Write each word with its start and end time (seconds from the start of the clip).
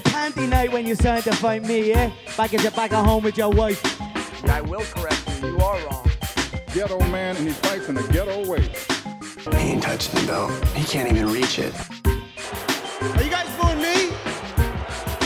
panty 0.00 0.48
night 0.48 0.72
when 0.72 0.86
you're 0.86 0.96
starting 0.96 1.32
to 1.32 1.38
fight 1.38 1.64
me, 1.64 1.88
yeah? 1.88 2.10
Back 2.36 2.54
at 2.54 2.62
your 2.62 2.72
back 2.72 2.92
at 2.92 3.04
home 3.04 3.22
with 3.24 3.36
your 3.38 3.50
wife. 3.50 3.82
I 4.48 4.60
will 4.60 4.80
correct 4.80 5.22
you. 5.42 5.48
You 5.48 5.58
are 5.58 5.78
wrong. 5.86 6.10
Ghetto 6.74 6.98
man 7.10 7.36
and 7.36 7.46
he 7.46 7.52
fights 7.52 7.88
in 7.88 7.96
a 7.96 8.02
ghetto 8.08 8.48
way. 8.48 8.68
He 9.58 9.72
ain't 9.72 9.82
touching 9.82 10.20
the 10.20 10.26
belt. 10.26 10.52
He 10.74 10.84
can't 10.84 11.10
even 11.10 11.32
reach 11.32 11.58
it. 11.58 11.74
Are 12.04 13.22
you 13.22 13.30
guys 13.30 13.48
fooling 13.56 13.78
me? 13.78 14.10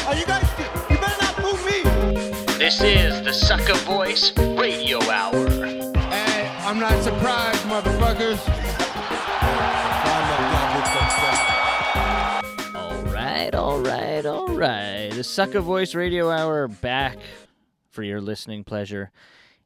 Are 0.07 0.15
you 0.15 0.27
guys? 0.27 0.45
You 0.89 0.97
better 0.97 1.23
not 1.23 1.35
fool 1.37 1.57
me. 1.65 1.83
This 2.59 2.81
is 2.83 3.23
the 3.23 3.33
Sucker 3.33 3.75
Voice 3.85 4.33
Radio 4.39 5.01
Hour. 5.11 5.49
Hey, 5.49 6.51
I'm 6.61 6.79
not 6.79 7.03
surprised, 7.03 7.63
motherfuckers. 7.65 8.64
Right. 14.69 15.11
The 15.13 15.25
Sucker 15.25 15.61
Voice 15.61 15.95
Radio 15.95 16.31
Hour 16.31 16.69
back 16.69 17.19
for 17.91 18.03
your 18.03 18.21
listening 18.21 18.65
pleasure 18.65 19.11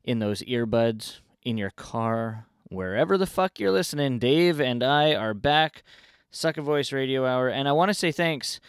in 0.05 0.19
those 0.19 0.43
earbuds, 0.43 1.21
in 1.45 1.57
your 1.59 1.71
car, 1.71 2.47
wherever 2.69 3.17
the 3.17 3.27
fuck 3.27 3.59
you're 3.59 3.71
listening. 3.73 4.19
Dave 4.19 4.61
and 4.61 4.83
I 4.83 5.15
are 5.15 5.35
back. 5.35 5.83
Sucker 6.31 6.63
Voice 6.63 6.93
Radio 6.93 7.25
Hour. 7.27 7.49
And 7.49 7.69
I 7.69 7.73
want 7.73 7.89
to 7.91 7.95
say 7.95 8.13
thanks. 8.13 8.61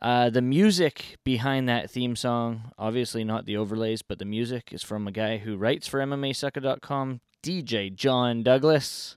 Uh, 0.00 0.30
the 0.30 0.42
music 0.42 1.16
behind 1.24 1.68
that 1.68 1.90
theme 1.90 2.16
song, 2.16 2.72
obviously 2.78 3.22
not 3.22 3.46
the 3.46 3.56
overlays, 3.56 4.02
but 4.02 4.18
the 4.18 4.24
music 4.24 4.70
is 4.72 4.82
from 4.82 5.06
a 5.06 5.12
guy 5.12 5.38
who 5.38 5.56
writes 5.56 5.86
for 5.86 6.00
MMAsucker.com, 6.00 7.20
DJ 7.42 7.94
John 7.94 8.42
Douglas. 8.42 9.16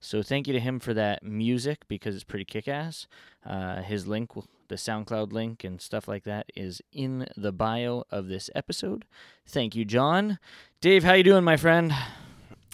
So 0.00 0.22
thank 0.22 0.46
you 0.46 0.52
to 0.52 0.60
him 0.60 0.80
for 0.80 0.92
that 0.94 1.22
music 1.22 1.82
because 1.88 2.14
it's 2.14 2.24
pretty 2.24 2.44
kick-ass. 2.44 3.06
Uh, 3.46 3.82
his 3.82 4.06
link, 4.06 4.34
will- 4.34 4.46
the 4.68 4.76
SoundCloud 4.76 5.32
link 5.32 5.64
and 5.64 5.80
stuff 5.80 6.08
like 6.08 6.24
that, 6.24 6.46
is 6.54 6.80
in 6.92 7.26
the 7.36 7.52
bio 7.52 8.04
of 8.10 8.28
this 8.28 8.50
episode. 8.54 9.04
Thank 9.46 9.74
you, 9.74 9.84
John. 9.84 10.38
Dave, 10.80 11.04
how 11.04 11.14
you 11.14 11.22
doing, 11.22 11.44
my 11.44 11.56
friend? 11.56 11.92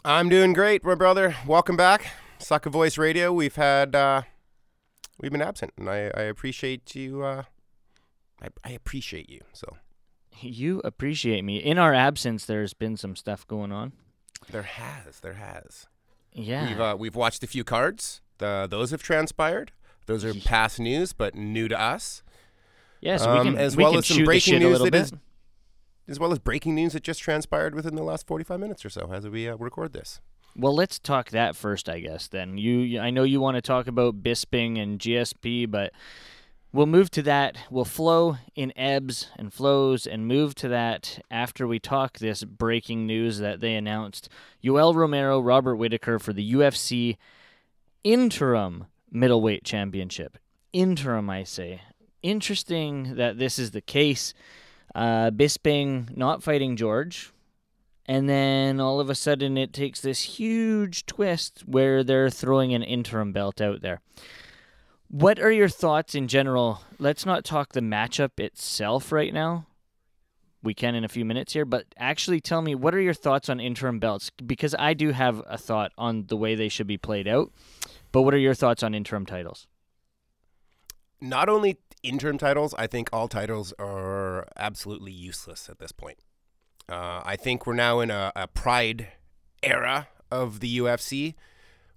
I'm 0.05 0.29
doing 0.29 0.53
great, 0.53 0.83
my 0.85 0.95
brother. 0.95 1.37
Welcome 1.47 1.77
back, 1.77 2.13
Sucker 2.39 2.71
Voice 2.71 2.97
Radio. 2.97 3.33
We've 3.33 3.57
had 3.57 3.95
uh, 3.95 4.23
we've 5.21 5.31
been 5.33 5.43
absent, 5.43 5.73
and 5.77 5.89
I, 5.91 6.11
I 6.17 6.23
appreciate 6.23 6.95
you. 6.95 7.23
Uh, 7.23 7.43
I, 8.43 8.49
I 8.65 8.71
appreciate 8.71 9.29
you. 9.29 9.41
So 9.53 9.77
You 10.41 10.81
appreciate 10.85 11.45
me. 11.45 11.59
In 11.59 11.77
our 11.79 11.93
absence, 11.93 12.47
there's 12.47 12.73
been 12.73 12.97
some 12.97 13.15
stuff 13.17 13.47
going 13.47 13.73
on. 13.73 13.93
there 14.51 14.63
has, 14.63 15.21
there 15.21 15.35
has. 15.35 15.87
Yeah. 16.33 16.69
We've 16.69 16.81
uh, 16.81 16.97
we've 16.99 17.15
watched 17.17 17.43
a 17.43 17.47
few 17.47 17.65
cards. 17.65 18.21
The, 18.39 18.67
those 18.71 18.91
have 18.93 19.03
transpired. 19.03 19.73
Those 20.11 20.25
are 20.25 20.35
past 20.35 20.81
news, 20.81 21.13
but 21.13 21.37
new 21.37 21.69
to 21.69 21.81
us. 21.81 22.25
yeah, 23.01 23.17
so 23.17 23.33
we 23.33 23.39
um, 23.39 23.47
can, 23.47 23.57
as 23.59 23.77
we 23.77 23.85
well 23.85 23.93
can 23.93 23.99
as 24.01 24.07
some 24.07 24.25
breaking 24.25 24.59
news 24.59 24.81
that 24.81 24.91
bit. 24.91 25.03
is- 25.03 25.13
As 26.09 26.19
well 26.19 26.33
as 26.33 26.41
breaking 26.41 26.75
news 26.75 26.95
that 26.95 27.05
just 27.05 27.21
transpired 27.21 27.77
within 27.77 27.95
the 27.95 28.03
last 28.03 28.27
45 28.27 28.59
minutes 28.59 28.85
or 28.85 28.91
so 28.91 29.09
as 29.13 29.29
we 29.29 29.49
uh, 29.49 29.55
record 29.57 29.93
this. 29.93 30.21
Well, 30.57 30.75
let's 30.75 30.99
talk 30.99 31.31
that 31.31 31.55
first, 31.55 31.89
I 31.89 32.01
guess. 32.01 32.27
Then 32.27 32.59
you, 32.59 32.99
I 32.99 33.11
know 33.11 33.23
you 33.23 33.41
want 33.41 33.55
to 33.55 33.61
talk 33.63 33.87
about 33.87 34.21
Bisping 34.21 34.83
and 34.83 34.99
GSP, 34.99 35.71
but 35.71 35.93
we'll 36.73 36.87
move 36.87 37.13
to 37.13 37.23
that. 37.23 37.57
We'll 37.71 37.85
flow 37.85 38.39
in 38.57 38.73
ebbs 38.77 39.29
and 39.37 39.53
flows 39.55 40.09
and 40.09 40.27
move 40.27 40.57
to 40.57 40.67
that 40.67 41.21
after 41.31 41.69
we 41.69 41.79
talk 41.79 42.19
this 42.19 42.43
breaking 42.43 43.07
news 43.07 43.39
that 43.39 43.61
they 43.61 43.77
announced: 43.77 44.29
Yoel 44.61 44.93
Romero, 44.93 45.39
Robert 45.39 45.77
Whitaker 45.77 46.19
for 46.19 46.33
the 46.33 46.53
UFC 46.53 47.17
interim 48.03 48.87
middleweight 49.11 49.65
championship. 49.65 50.39
Interim, 50.73 51.29
I 51.31 51.45
say. 51.45 51.83
Interesting 52.23 53.17
that 53.17 53.39
this 53.39 53.59
is 53.59 53.71
the 53.71 53.81
case. 53.81 54.35
Uh, 54.95 55.31
Bisping 55.31 56.17
not 56.17 56.43
fighting 56.43 56.77
George, 56.77 57.33
and 58.07 58.29
then 58.29 58.81
all 58.81 58.99
of 58.99 59.09
a 59.09 59.15
sudden 59.15 59.57
it 59.57 59.73
takes 59.73 60.01
this 60.01 60.21
huge 60.21 61.07
twist 61.07 61.63
where 61.67 62.03
they're 62.03 62.31
throwing 62.31 62.75
an 62.75 62.83
interim 62.83 63.33
belt 63.33 63.61
out 63.61 63.83
there. 63.83 64.01
What 65.09 65.39
are 65.41 65.51
your 65.51 65.69
thoughts 65.69 66.15
in 66.15 66.29
general? 66.29 66.83
Let's 66.99 67.27
not 67.27 67.45
talk 67.45 67.73
the 67.73 67.81
matchup 67.81 68.39
itself 68.39 69.11
right 69.13 69.35
now. 69.35 69.67
We 70.63 70.75
can 70.75 70.95
in 70.95 71.05
a 71.05 71.09
few 71.09 71.25
minutes 71.25 71.53
here, 71.53 71.65
but 71.65 71.87
actually 71.97 72.41
tell 72.41 72.63
me 72.63 72.75
what 72.75 72.95
are 72.95 73.01
your 73.01 73.15
thoughts 73.15 73.49
on 73.49 73.61
interim 73.61 73.99
belts? 73.99 74.31
Because 74.45 74.75
I 74.79 74.95
do 74.95 75.11
have 75.13 75.43
a 75.47 75.57
thought 75.57 75.93
on 75.97 76.27
the 76.27 76.37
way 76.37 76.55
they 76.55 76.69
should 76.69 76.87
be 76.87 76.99
played 76.99 77.27
out. 77.27 77.51
But 78.13 78.23
what 78.23 78.35
are 78.35 78.39
your 78.39 78.55
thoughts 78.55 78.83
on 78.83 78.95
interim 78.95 79.27
titles? 79.27 79.67
Not 81.21 81.49
only 81.49 81.79
interim 82.03 82.39
titles, 82.39 82.75
I 82.79 82.87
think 82.87 83.11
all 83.13 83.29
titles 83.29 83.73
are 83.79 84.47
absolutely 84.57 85.13
useless 85.13 85.69
at 85.69 85.79
this 85.79 85.93
point. 85.93 86.19
Uh, 86.89 87.21
I 87.25 87.37
think 87.37 87.67
we're 87.67 87.75
now 87.75 88.01
in 88.01 88.11
a, 88.11 88.33
a 88.35 88.49
pride 88.49 89.09
era 89.63 90.09
of 90.31 90.61
the 90.61 90.79
UFC 90.79 91.35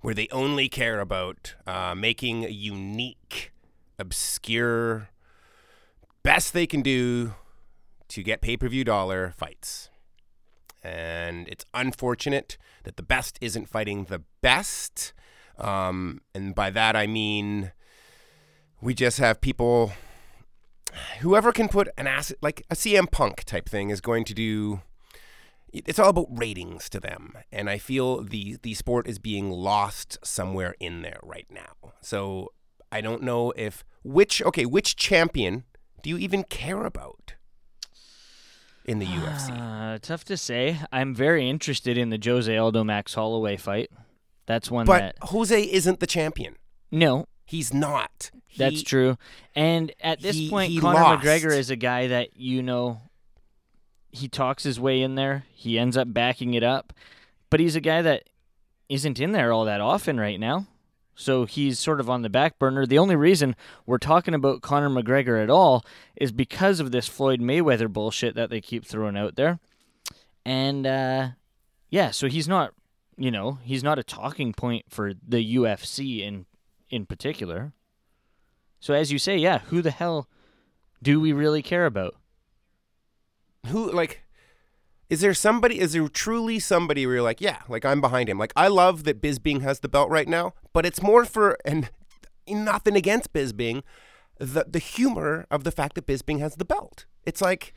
where 0.02 0.14
they 0.14 0.28
only 0.32 0.68
care 0.68 1.00
about 1.00 1.56
uh, 1.66 1.96
making 1.96 2.44
unique, 2.44 3.54
obscure, 3.98 5.10
best 6.22 6.54
they 6.54 6.68
can 6.68 6.82
do 6.82 7.34
to 8.10 8.22
get 8.22 8.42
pay 8.42 8.58
per 8.58 8.68
view 8.68 8.84
dollar 8.84 9.34
fights. 9.38 9.90
And 10.84 11.48
it's 11.48 11.66
unfortunate 11.74 12.58
that 12.84 12.98
the 12.98 13.04
best 13.04 13.38
isn't 13.40 13.70
fighting 13.70 14.06
the 14.06 14.24
best. 14.42 15.14
Um, 15.58 16.22
and 16.34 16.56
by 16.56 16.70
that 16.72 16.96
I 16.96 17.08
mean 17.08 17.72
we 18.82 18.94
just 18.94 19.20
have 19.20 19.40
people 19.40 19.94
whoever 21.20 21.52
can 21.52 21.70
put 21.70 21.90
an 21.98 22.08
asset 22.08 22.38
like 22.42 22.66
a 22.70 22.76
CM 22.76 23.10
Punk 23.10 23.44
type 23.44 23.70
thing 23.70 23.90
is 23.90 24.02
going 24.02 24.26
to 24.26 24.34
do 24.34 24.82
it's 25.72 25.98
all 25.98 26.10
about 26.10 26.28
ratings 26.30 26.90
to 26.90 27.00
them 27.00 27.34
and 27.52 27.70
I 27.70 27.78
feel 27.78 28.24
the 28.24 28.58
the 28.62 28.74
sport 28.74 29.08
is 29.08 29.20
being 29.20 29.50
lost 29.50 30.18
somewhere 30.24 30.76
in 30.80 31.02
there 31.02 31.20
right 31.24 31.48
now. 31.50 31.94
So 32.02 32.52
I 32.92 33.02
don't 33.02 33.24
know 33.24 33.52
if 33.56 33.84
which 34.04 34.42
okay, 34.44 34.66
which 34.66 34.96
champion 34.96 35.64
do 36.04 36.10
you 36.10 36.18
even 36.18 36.44
care 36.44 36.86
about 36.86 37.34
in 38.86 39.00
the 39.00 39.06
UFC? 39.18 39.96
Uh, 39.96 39.98
tough 40.00 40.24
to 40.26 40.38
say. 40.38 40.80
I'm 40.92 41.16
very 41.16 41.50
interested 41.50 41.98
in 41.98 42.10
the 42.10 42.20
Jose 42.24 42.56
Aldo 42.56 42.84
Max 42.84 43.16
Holloway 43.16 43.58
fight. 43.58 43.90
That's 44.46 44.70
one 44.70 44.86
But 44.86 45.00
that 45.00 45.16
Jose 45.30 45.62
isn't 45.72 46.00
the 46.00 46.08
champion. 46.08 46.56
no, 46.92 47.28
He's 47.46 47.74
not. 47.74 48.32
That's 48.58 48.78
He- 48.78 48.84
true. 48.84 49.18
And 49.54 49.92
at 50.00 50.22
this 50.22 50.36
he- 50.38 50.50
point, 50.50 50.72
he 50.72 50.80
Conor 50.80 51.00
lost. 51.02 51.24
McGregor 51.26 51.52
is 51.56 51.70
a 51.70 51.76
guy 51.76 52.08
that 52.08 52.38
you 52.38 52.64
know. 52.64 53.02
He 54.12 54.28
talks 54.28 54.64
his 54.64 54.80
way 54.80 55.02
in 55.02 55.16
there. 55.16 55.44
He 55.54 55.78
ends 55.78 55.98
up 55.98 56.14
backing 56.14 56.54
it 56.54 56.64
up, 56.64 56.94
but 57.50 57.60
he's 57.60 57.76
a 57.76 57.82
guy 57.82 58.02
that 58.02 58.30
isn't 58.90 59.20
in 59.20 59.32
there 59.34 59.52
all 59.52 59.66
that 59.66 59.82
often 59.82 60.20
right 60.20 60.40
now. 60.40 60.68
So 61.16 61.46
he's 61.46 61.80
sort 61.80 62.00
of 62.00 62.10
on 62.10 62.22
the 62.22 62.30
back 62.30 62.58
burner. 62.60 62.86
The 62.86 62.98
only 63.00 63.16
reason 63.16 63.56
we're 63.86 63.98
talking 63.98 64.34
about 64.34 64.62
Conor 64.62 64.90
McGregor 64.90 65.42
at 65.44 65.50
all 65.50 65.86
is 66.16 66.32
because 66.32 66.80
of 66.80 66.92
this 66.92 67.08
Floyd 67.08 67.40
Mayweather 67.42 67.92
bullshit 67.92 68.36
that 68.36 68.50
they 68.50 68.62
keep 68.62 68.86
throwing 68.86 69.18
out 69.18 69.36
there. 69.36 69.60
And 70.46 70.86
uh, 70.88 71.30
yeah, 71.90 72.12
so 72.12 72.28
he's 72.28 72.48
not, 72.48 72.74
you 73.18 73.32
know, 73.32 73.60
he's 73.64 73.84
not 73.84 74.00
a 74.00 74.04
talking 74.04 74.54
point 74.54 74.86
for 74.90 75.14
the 75.28 75.56
UFC 75.56 76.22
in 76.22 76.46
in 76.90 77.06
particular. 77.06 77.74
So 78.80 78.94
as 78.94 79.12
you 79.12 79.18
say, 79.18 79.38
yeah, 79.38 79.60
who 79.60 79.82
the 79.82 79.92
hell 79.92 80.28
do 81.02 81.20
we 81.20 81.32
really 81.34 81.62
care 81.62 81.86
about? 81.86 82.16
who 83.68 83.92
like 83.92 84.24
is 85.10 85.22
there 85.22 85.34
somebody 85.34 85.80
is 85.80 85.94
there 85.94 86.08
truly 86.08 86.60
somebody 86.60 87.06
where 87.06 87.16
you're 87.16 87.24
like 87.24 87.42
yeah 87.42 87.60
like 87.70 87.86
i'm 87.86 88.02
behind 88.02 88.28
him 88.30 88.38
like 88.38 88.54
i 88.56 88.68
love 88.68 89.04
that 89.04 89.22
bisbing 89.22 89.62
has 89.62 89.80
the 89.80 89.90
belt 89.90 90.10
right 90.10 90.28
now 90.28 90.54
but 90.74 90.86
it's 90.86 91.02
more 91.02 91.26
for 91.26 91.58
and 91.66 91.90
nothing 92.48 92.96
against 92.96 93.32
bisbing 93.34 93.84
the 94.38 94.66
the 94.68 94.80
humor 94.80 95.46
of 95.50 95.64
the 95.64 95.72
fact 95.72 95.96
that 95.96 96.06
bisbing 96.06 96.40
has 96.40 96.56
the 96.56 96.66
belt 96.66 97.06
it's 97.26 97.42
like 97.42 97.74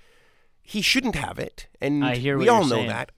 he 0.60 0.82
shouldn't 0.82 1.14
have 1.14 1.38
it 1.38 1.68
and 1.80 2.02
we 2.36 2.48
all 2.48 2.64
know 2.64 2.76
saying. 2.76 2.88
that 2.88 3.12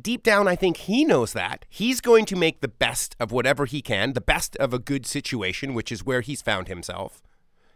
deep 0.00 0.22
down 0.22 0.48
i 0.48 0.56
think 0.56 0.76
he 0.78 1.04
knows 1.04 1.32
that 1.32 1.64
he's 1.68 2.00
going 2.00 2.24
to 2.24 2.36
make 2.36 2.60
the 2.60 2.68
best 2.68 3.14
of 3.20 3.30
whatever 3.30 3.66
he 3.66 3.82
can 3.82 4.12
the 4.14 4.20
best 4.20 4.56
of 4.56 4.72
a 4.72 4.78
good 4.78 5.06
situation 5.06 5.74
which 5.74 5.92
is 5.92 6.04
where 6.04 6.20
he's 6.20 6.42
found 6.42 6.68
himself 6.68 7.22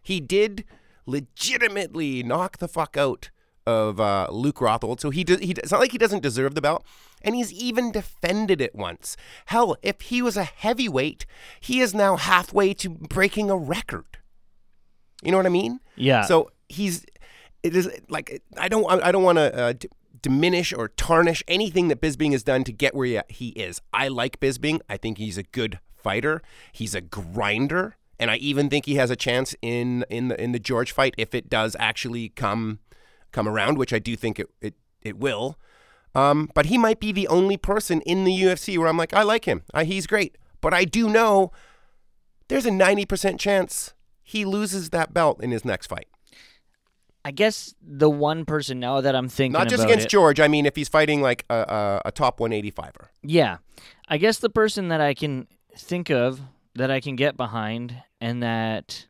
he 0.02 0.20
did 0.20 0.64
legitimately 1.06 2.22
knock 2.22 2.58
the 2.58 2.68
fuck 2.68 2.96
out 2.96 3.30
of 3.66 4.00
uh, 4.00 4.28
Luke 4.30 4.58
Rockhold. 4.58 5.00
So 5.00 5.10
he, 5.10 5.24
do, 5.24 5.36
he 5.36 5.50
it's 5.50 5.72
not 5.72 5.80
like 5.80 5.92
he 5.92 5.98
doesn't 5.98 6.22
deserve 6.22 6.54
the 6.54 6.60
belt, 6.60 6.84
and 7.22 7.34
he's 7.34 7.52
even 7.52 7.90
defended 7.90 8.60
it 8.60 8.74
once. 8.74 9.16
Hell, 9.46 9.76
if 9.82 10.02
he 10.02 10.22
was 10.22 10.36
a 10.36 10.44
heavyweight, 10.44 11.26
he 11.60 11.80
is 11.80 11.92
now 11.92 12.16
halfway 12.16 12.74
to 12.74 12.88
breaking 12.88 13.50
a 13.50 13.56
record. 13.56 14.18
You 15.22 15.32
know 15.32 15.38
what 15.38 15.46
I 15.46 15.50
mean? 15.50 15.80
Yeah. 15.96 16.22
So 16.22 16.50
he's 16.68 17.04
it 17.62 17.74
is 17.74 17.90
like 18.08 18.42
I 18.56 18.68
don't 18.68 18.88
I 18.88 19.10
don't 19.10 19.24
want 19.24 19.38
to 19.38 19.58
uh, 19.58 19.72
diminish 20.22 20.72
or 20.72 20.88
tarnish 20.88 21.42
anything 21.48 21.88
that 21.88 22.00
Bisbing 22.00 22.32
has 22.32 22.42
done 22.42 22.64
to 22.64 22.72
get 22.72 22.94
where 22.94 23.24
he, 23.28 23.48
is. 23.50 23.80
I 23.92 24.08
like 24.08 24.40
Bisbing. 24.40 24.80
I 24.88 24.96
think 24.96 25.18
he's 25.18 25.38
a 25.38 25.42
good 25.42 25.78
fighter. 25.96 26.42
He's 26.72 26.94
a 26.94 27.00
grinder. 27.00 27.96
and 28.18 28.30
I 28.30 28.36
even 28.36 28.70
think 28.70 28.86
he 28.86 28.94
has 28.96 29.10
a 29.10 29.16
chance 29.16 29.54
in 29.60 30.04
in 30.08 30.28
the 30.28 30.42
in 30.42 30.52
the 30.52 30.58
George 30.58 30.92
fight 30.92 31.14
if 31.18 31.34
it 31.34 31.50
does 31.50 31.76
actually 31.78 32.30
come 32.30 32.78
come 33.32 33.46
around, 33.48 33.76
which 33.78 33.92
I 33.92 33.98
do 33.98 34.16
think 34.16 34.38
it 34.38 34.48
it, 34.60 34.74
it 35.02 35.18
will. 35.18 35.58
Um, 36.14 36.50
but 36.54 36.66
he 36.66 36.78
might 36.78 36.98
be 36.98 37.12
the 37.12 37.28
only 37.28 37.58
person 37.58 38.00
in 38.02 38.24
the 38.24 38.32
UFC 38.32 38.78
where 38.78 38.88
I'm 38.88 38.96
like, 38.96 39.12
I 39.12 39.22
like 39.22 39.44
him. 39.44 39.64
Uh, 39.74 39.84
he's 39.84 40.06
great. 40.06 40.38
But 40.62 40.72
I 40.72 40.84
do 40.86 41.10
know 41.10 41.52
there's 42.48 42.64
a 42.64 42.70
90% 42.70 43.38
chance 43.38 43.92
he 44.22 44.46
loses 44.46 44.90
that 44.90 45.12
belt 45.12 45.42
in 45.42 45.50
his 45.50 45.62
next 45.62 45.88
fight. 45.88 46.08
I 47.26 47.32
guess 47.32 47.74
the 47.82 48.08
one 48.08 48.44
person 48.44 48.78
now 48.78 49.00
that 49.00 49.16
I'm 49.16 49.28
thinking 49.28 49.58
Not 49.58 49.68
just 49.68 49.82
against 49.82 50.06
it- 50.06 50.10
George. 50.10 50.38
I 50.38 50.46
mean, 50.46 50.64
if 50.64 50.76
he's 50.76 50.88
fighting 50.88 51.22
like 51.22 51.44
a, 51.50 51.56
a, 51.56 52.02
a 52.04 52.12
top 52.12 52.38
185er. 52.38 53.08
Yeah. 53.24 53.56
I 54.06 54.16
guess 54.16 54.38
the 54.38 54.48
person 54.48 54.86
that 54.88 55.00
I 55.00 55.12
can 55.12 55.48
think 55.76 56.08
of 56.08 56.40
that 56.76 56.88
I 56.88 57.00
can 57.00 57.16
get 57.16 57.36
behind 57.36 58.00
and 58.20 58.44
that 58.44 59.08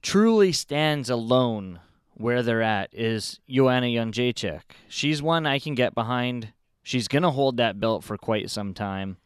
truly 0.00 0.52
stands 0.52 1.10
alone 1.10 1.80
where 2.14 2.42
they're 2.42 2.62
at 2.62 2.88
is 2.94 3.38
Joanna 3.46 3.88
Jędrzejczyk. 3.88 4.62
She's 4.88 5.20
one 5.20 5.44
I 5.44 5.58
can 5.58 5.74
get 5.74 5.94
behind. 5.94 6.54
She's 6.82 7.08
going 7.08 7.24
to 7.24 7.30
hold 7.30 7.58
that 7.58 7.78
belt 7.78 8.04
for 8.04 8.16
quite 8.16 8.48
some 8.48 8.72
time. 8.72 9.18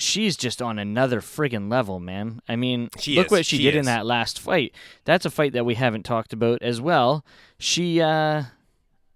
She's 0.00 0.36
just 0.36 0.62
on 0.62 0.78
another 0.78 1.20
friggin' 1.20 1.70
level, 1.70 2.00
man. 2.00 2.40
I 2.48 2.56
mean, 2.56 2.88
She 2.98 3.16
look 3.16 3.26
is. 3.26 3.30
what 3.32 3.46
she, 3.46 3.58
She 3.58 3.62
did 3.64 3.76
in 3.76 3.84
that 3.84 4.06
last 4.06 4.40
fight. 4.40 4.74
That's 5.04 5.26
a 5.26 5.30
fight 5.30 5.52
that 5.52 5.66
we 5.66 5.74
haven't 5.74 6.04
talked 6.04 6.32
about 6.32 6.62
as 6.62 6.80
well. 6.80 7.24
She 7.58 8.00
uh 8.00 8.44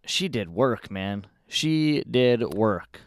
she 0.04 0.28
did 0.28 0.50
work, 0.50 0.90
man. 0.90 1.26
She 1.48 2.04
did 2.10 2.42
work. 2.54 3.00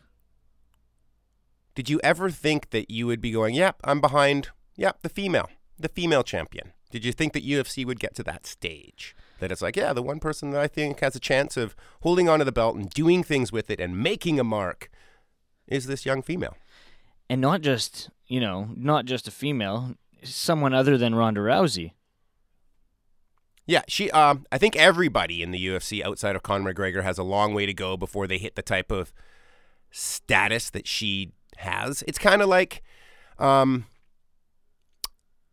Did 1.76 1.90
you 1.90 2.00
ever 2.04 2.32
think 2.32 2.72
that 2.72 2.90
you 2.90 3.06
would 3.06 3.22
be 3.22 3.30
going, 3.32 3.54
yep, 3.54 3.76
I'm 3.84 4.02
behind, 4.02 4.50
yep, 4.76 5.04
the 5.04 5.10
female, 5.10 5.50
the 5.78 5.90
female 5.90 6.24
champion? 6.24 6.74
Did 6.90 7.06
you 7.06 7.12
think 7.12 7.34
that 7.34 7.46
UFC 7.46 7.86
would 7.86 8.00
get 8.00 8.16
to 8.16 8.24
that 8.24 8.48
stage? 8.48 9.16
That 9.40 9.52
it's 9.52 9.62
like, 9.62 9.76
yeah, 9.76 9.94
the 9.94 10.02
one 10.02 10.20
person 10.20 10.50
that 10.52 10.62
I 10.62 10.68
think 10.68 11.02
has 11.02 11.16
a 11.16 11.20
chance 11.20 11.56
of 11.58 11.76
holding 12.02 12.28
onto 12.28 12.46
the 12.46 12.52
belt 12.52 12.76
and 12.76 12.90
doing 12.90 13.24
things 13.24 13.52
with 13.52 13.70
it 13.70 13.80
and 13.80 14.02
making 14.02 14.40
a 14.40 14.44
mark 14.44 14.90
is 15.68 15.86
this 15.86 16.06
young 16.06 16.24
female. 16.24 16.56
And 17.30 17.42
not 17.42 17.62
just 17.62 18.10
you 18.28 18.40
know 18.40 18.70
not 18.76 19.06
just 19.06 19.28
a 19.28 19.32
female 19.32 19.96
someone 20.24 20.74
other 20.74 20.98
than 20.98 21.16
ronda 21.16 21.42
rousey 21.42 21.92
Yeah, 23.70 23.84
she. 23.90 24.10
Um, 24.12 24.46
I 24.50 24.58
think 24.58 24.78
everybody 24.78 25.44
in 25.44 25.52
the 25.52 25.68
UFC 25.68 26.02
outside 26.02 26.38
of 26.38 26.42
Conor 26.42 26.74
McGregor 26.74 27.04
has 27.04 27.18
a 27.18 27.24
long 27.24 27.54
way 27.54 27.66
to 27.66 27.74
go 27.74 27.98
before 27.98 28.26
they 28.26 28.38
hit 28.38 28.56
the 28.56 28.62
type 28.62 28.92
of 28.92 29.12
status 29.92 30.70
that 30.70 30.88
she 30.88 31.34
has. 31.58 32.02
It's 32.08 32.18
kind 32.18 32.42
of 32.42 32.48
like, 32.48 32.82
um, 33.38 33.86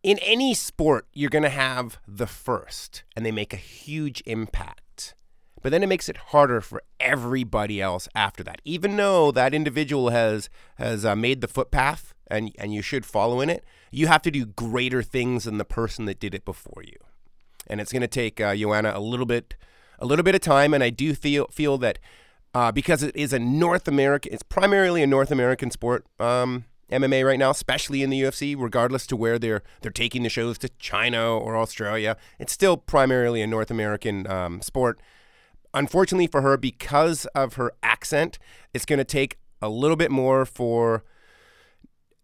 in 0.04 0.18
any 0.18 0.54
sport, 0.54 1.08
you're 1.12 1.28
gonna 1.28 1.48
have 1.48 1.98
the 2.06 2.28
first, 2.28 3.02
and 3.16 3.26
they 3.26 3.32
make 3.32 3.52
a 3.52 3.56
huge 3.56 4.22
impact. 4.26 4.83
But 5.64 5.72
then 5.72 5.82
it 5.82 5.88
makes 5.88 6.08
it 6.08 6.16
harder 6.16 6.60
for 6.60 6.80
everybody 7.00 7.82
else 7.82 8.08
after 8.14 8.44
that. 8.44 8.62
Even 8.64 8.96
though 8.96 9.32
that 9.32 9.52
individual 9.52 10.10
has 10.10 10.48
has 10.76 11.04
uh, 11.04 11.16
made 11.16 11.40
the 11.40 11.48
footpath, 11.48 12.14
and 12.28 12.52
and 12.56 12.72
you 12.72 12.82
should 12.82 13.04
follow 13.04 13.40
in 13.40 13.50
it, 13.50 13.64
you 13.90 14.06
have 14.06 14.22
to 14.22 14.30
do 14.30 14.46
greater 14.46 15.02
things 15.02 15.42
than 15.42 15.58
the 15.58 15.64
person 15.64 16.04
that 16.04 16.20
did 16.20 16.36
it 16.36 16.44
before 16.44 16.84
you 16.84 16.98
and 17.66 17.80
it's 17.80 17.92
going 17.92 18.02
to 18.02 18.08
take 18.08 18.40
uh, 18.40 18.54
Joanna 18.54 18.92
a 18.94 19.00
little 19.00 19.26
bit, 19.26 19.56
a 19.98 20.06
little 20.06 20.22
bit 20.22 20.34
of 20.34 20.40
time. 20.40 20.74
And 20.74 20.82
I 20.82 20.90
do 20.90 21.14
feel 21.14 21.46
feel 21.48 21.78
that 21.78 21.98
uh, 22.54 22.72
because 22.72 23.02
it 23.02 23.14
is 23.16 23.32
a 23.32 23.38
North 23.38 23.88
American, 23.88 24.32
it's 24.32 24.42
primarily 24.42 25.02
a 25.02 25.06
North 25.06 25.30
American 25.30 25.70
sport, 25.70 26.06
um, 26.20 26.64
MMA 26.90 27.26
right 27.26 27.38
now, 27.38 27.50
especially 27.50 28.02
in 28.02 28.10
the 28.10 28.20
UFC. 28.22 28.54
Regardless 28.58 29.06
to 29.08 29.16
where 29.16 29.38
they're 29.38 29.62
they're 29.82 29.90
taking 29.90 30.22
the 30.22 30.28
shows 30.28 30.58
to 30.58 30.68
China 30.78 31.36
or 31.36 31.56
Australia, 31.56 32.16
it's 32.38 32.52
still 32.52 32.76
primarily 32.76 33.42
a 33.42 33.46
North 33.46 33.70
American 33.70 34.26
um, 34.26 34.60
sport. 34.60 35.00
Unfortunately 35.74 36.26
for 36.28 36.40
her, 36.40 36.56
because 36.56 37.26
of 37.34 37.54
her 37.54 37.72
accent, 37.82 38.38
it's 38.72 38.84
going 38.86 38.98
to 38.98 39.04
take 39.04 39.38
a 39.60 39.68
little 39.68 39.96
bit 39.96 40.10
more 40.10 40.46
for 40.46 41.04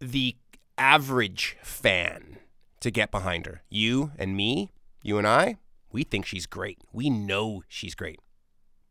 the 0.01 0.37
average 0.79 1.57
fan 1.63 2.39
to 2.81 2.91
get 2.91 3.11
behind 3.11 3.45
her. 3.47 3.63
You 3.69 4.13
and 4.19 4.37
me, 4.37 4.71
you 5.03 5.19
and 5.19 5.27
I, 5.27 5.57
we 5.93 6.05
think 6.05 6.25
she's 6.25 6.47
great. 6.47 6.79
We 6.93 7.11
know 7.11 7.63
she's 7.69 7.95
great. 7.95 8.21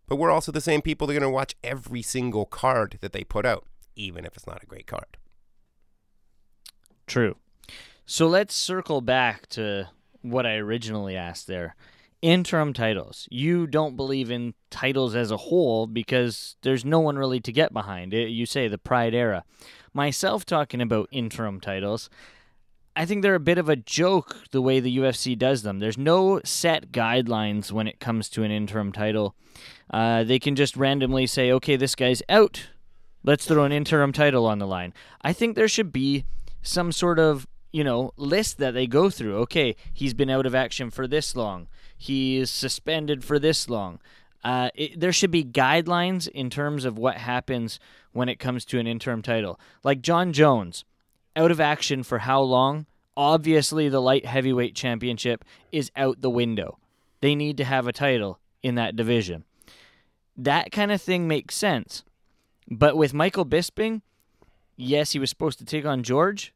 But 0.07 0.17
we're 0.17 0.29
also 0.31 0.51
the 0.51 0.61
same 0.61 0.81
people 0.81 1.07
that 1.07 1.13
are 1.13 1.19
going 1.19 1.31
to 1.31 1.33
watch 1.33 1.55
every 1.63 2.01
single 2.01 2.45
card 2.45 2.97
that 3.01 3.13
they 3.13 3.23
put 3.23 3.45
out, 3.45 3.65
even 3.95 4.25
if 4.25 4.35
it's 4.35 4.45
not 4.47 4.61
a 4.61 4.67
great 4.67 4.85
card. 4.87 5.17
true 7.07 7.35
so 8.05 8.27
let's 8.27 8.53
circle 8.55 9.01
back 9.01 9.47
to 9.47 9.87
what 10.21 10.45
i 10.45 10.55
originally 10.55 11.15
asked 11.15 11.47
there 11.47 11.75
interim 12.21 12.73
titles 12.73 13.27
you 13.31 13.65
don't 13.65 13.95
believe 13.95 14.29
in 14.29 14.53
titles 14.69 15.15
as 15.15 15.31
a 15.31 15.37
whole 15.37 15.87
because 15.87 16.57
there's 16.63 16.83
no 16.83 16.99
one 16.99 17.17
really 17.17 17.39
to 17.39 17.51
get 17.51 17.71
behind 17.71 18.13
it 18.13 18.29
you 18.29 18.45
say 18.45 18.67
the 18.67 18.77
pride 18.77 19.13
era 19.13 19.43
myself 19.93 20.45
talking 20.45 20.81
about 20.81 21.07
interim 21.11 21.59
titles 21.59 22.09
I 22.99 23.05
think 23.05 23.21
they're 23.21 23.35
a 23.35 23.39
bit 23.39 23.57
of 23.57 23.69
a 23.69 23.77
joke 23.77 24.35
the 24.51 24.61
way 24.61 24.81
the 24.81 24.97
UFC 24.97 25.37
does 25.37 25.61
them. 25.61 25.79
There's 25.79 25.97
no 25.97 26.41
set 26.43 26.91
guidelines 26.91 27.71
when 27.71 27.87
it 27.87 28.01
comes 28.01 28.27
to 28.31 28.43
an 28.43 28.51
interim 28.51 28.91
title. 28.91 29.35
Uh, 29.89 30.25
they 30.25 30.37
can 30.37 30.53
just 30.53 30.75
randomly 30.75 31.25
say, 31.25 31.49
okay, 31.49 31.77
this 31.77 31.95
guy's 31.95 32.21
out. 32.27 32.67
Let's 33.23 33.45
throw 33.45 33.63
an 33.63 33.71
interim 33.71 34.11
title 34.11 34.45
on 34.45 34.59
the 34.59 34.67
line. 34.67 34.93
I 35.21 35.31
think 35.31 35.55
there 35.55 35.69
should 35.69 35.93
be 35.93 36.25
some 36.61 36.91
sort 36.91 37.19
of, 37.19 37.47
you 37.71 37.83
know, 37.83 38.13
list 38.17 38.57
that 38.57 38.73
they 38.73 38.87
go 38.87 39.09
through. 39.09 39.37
Okay, 39.37 39.75
he's 39.93 40.13
been 40.13 40.29
out 40.29 40.45
of 40.45 40.55
action 40.55 40.89
for 40.89 41.07
this 41.07 41.35
long. 41.35 41.67
He 41.97 42.37
is 42.37 42.49
suspended 42.49 43.23
for 43.23 43.39
this 43.39 43.69
long. 43.69 43.99
Uh, 44.43 44.69
it, 44.73 44.99
there 44.99 45.11
should 45.11 45.31
be 45.31 45.43
guidelines 45.43 46.27
in 46.27 46.49
terms 46.49 46.85
of 46.85 46.97
what 46.97 47.17
happens 47.17 47.79
when 48.11 48.29
it 48.29 48.39
comes 48.39 48.65
to 48.65 48.79
an 48.79 48.87
interim 48.87 49.21
title. 49.21 49.59
Like 49.83 50.01
John 50.01 50.31
Jones, 50.33 50.85
out 51.35 51.51
of 51.51 51.59
action 51.59 52.03
for 52.03 52.19
how 52.19 52.41
long? 52.41 52.85
Obviously, 53.17 53.89
the 53.89 54.01
light 54.01 54.25
heavyweight 54.25 54.75
championship 54.75 55.43
is 55.71 55.91
out 55.95 56.21
the 56.21 56.29
window. 56.29 56.77
They 57.21 57.35
need 57.35 57.57
to 57.57 57.65
have 57.65 57.85
a 57.85 57.91
title 57.91 58.39
in 58.63 58.75
that 58.75 58.95
division. 58.95 59.43
That 60.37 60.71
kind 60.71 60.91
of 60.91 61.01
thing 61.01 61.27
makes 61.27 61.55
sense. 61.55 62.03
But 62.69 62.95
with 62.95 63.13
Michael 63.13 63.45
Bisping, 63.45 64.01
yes, 64.77 65.11
he 65.11 65.19
was 65.19 65.29
supposed 65.29 65.59
to 65.59 65.65
take 65.65 65.85
on 65.85 66.03
George, 66.03 66.53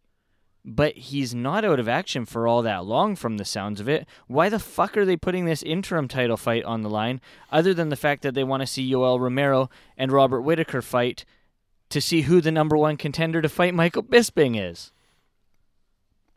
but 0.65 0.95
he's 0.95 1.35
not 1.35 1.65
out 1.65 1.79
of 1.79 1.89
action 1.89 2.25
for 2.25 2.47
all 2.47 2.61
that 2.61 2.85
long 2.85 3.15
from 3.15 3.37
the 3.37 3.45
sounds 3.45 3.79
of 3.79 3.89
it. 3.89 4.07
Why 4.27 4.49
the 4.49 4.59
fuck 4.59 4.95
are 4.97 5.05
they 5.05 5.17
putting 5.17 5.45
this 5.45 5.63
interim 5.63 6.07
title 6.07 6.37
fight 6.37 6.63
on 6.63 6.81
the 6.81 6.89
line 6.89 7.19
other 7.51 7.73
than 7.73 7.89
the 7.89 7.95
fact 7.95 8.21
that 8.23 8.33
they 8.33 8.43
want 8.43 8.61
to 8.61 8.67
see 8.67 8.89
Yoel 8.89 9.19
Romero 9.19 9.69
and 9.97 10.11
Robert 10.11 10.41
Whitaker 10.41 10.81
fight 10.81 11.25
to 11.89 11.99
see 11.99 12.21
who 12.21 12.41
the 12.41 12.51
number 12.51 12.77
one 12.77 12.97
contender 12.97 13.41
to 13.41 13.49
fight 13.49 13.73
Michael 13.73 14.03
Bisping 14.03 14.59
is? 14.59 14.91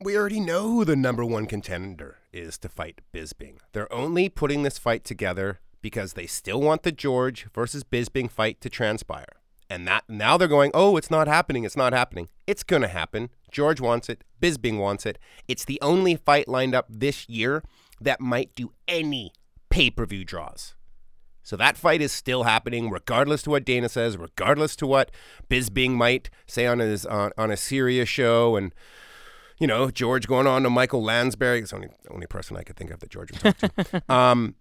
We 0.00 0.16
already 0.16 0.40
know 0.40 0.68
who 0.68 0.84
the 0.84 0.96
number 0.96 1.24
one 1.24 1.46
contender 1.46 2.18
is 2.32 2.58
to 2.58 2.68
fight 2.68 3.00
Bisping. 3.14 3.58
They're 3.72 3.92
only 3.92 4.28
putting 4.28 4.62
this 4.62 4.76
fight 4.76 5.04
together 5.04 5.60
because 5.80 6.12
they 6.12 6.26
still 6.26 6.60
want 6.60 6.82
the 6.82 6.92
George 6.92 7.46
versus 7.54 7.84
Bisping 7.84 8.30
fight 8.30 8.60
to 8.60 8.68
transpire. 8.68 9.40
And 9.68 9.86
that 9.88 10.04
now 10.08 10.36
they're 10.36 10.46
going, 10.46 10.70
oh, 10.74 10.96
it's 10.96 11.10
not 11.10 11.26
happening. 11.26 11.64
It's 11.64 11.76
not 11.76 11.92
happening. 11.92 12.28
It's 12.46 12.62
going 12.62 12.82
to 12.82 12.88
happen. 12.88 13.30
George 13.50 13.80
wants 13.80 14.08
it. 14.08 14.22
Bisbing 14.40 14.78
wants 14.78 15.04
it. 15.06 15.18
It's 15.48 15.64
the 15.64 15.80
only 15.82 16.14
fight 16.16 16.46
lined 16.46 16.74
up 16.74 16.86
this 16.88 17.28
year 17.28 17.62
that 18.00 18.20
might 18.20 18.54
do 18.54 18.72
any 18.86 19.32
pay 19.70 19.90
per 19.90 20.06
view 20.06 20.24
draws. 20.24 20.74
So 21.42 21.56
that 21.56 21.76
fight 21.76 22.02
is 22.02 22.10
still 22.10 22.42
happening, 22.42 22.90
regardless 22.90 23.42
to 23.42 23.50
what 23.50 23.64
Dana 23.64 23.88
says, 23.88 24.16
regardless 24.16 24.74
to 24.76 24.86
what 24.86 25.12
Bisbing 25.48 25.92
might 25.92 26.28
say 26.46 26.66
on 26.66 26.80
his 26.80 27.06
on, 27.06 27.30
on 27.38 27.52
a 27.52 27.56
Sirius 27.56 28.08
show, 28.08 28.56
and 28.56 28.74
you 29.58 29.68
know 29.68 29.90
George 29.92 30.26
going 30.26 30.48
on 30.48 30.64
to 30.64 30.70
Michael 30.70 31.04
Landsberg. 31.04 31.62
It's 31.62 31.70
the 31.70 31.76
only 31.76 31.88
only 32.10 32.26
person 32.26 32.56
I 32.56 32.62
could 32.64 32.76
think 32.76 32.90
of 32.90 32.98
that 32.98 33.10
George 33.10 33.30
would 33.30 33.40
talk 33.40 33.58
to. 33.58 34.02
um, 34.12 34.56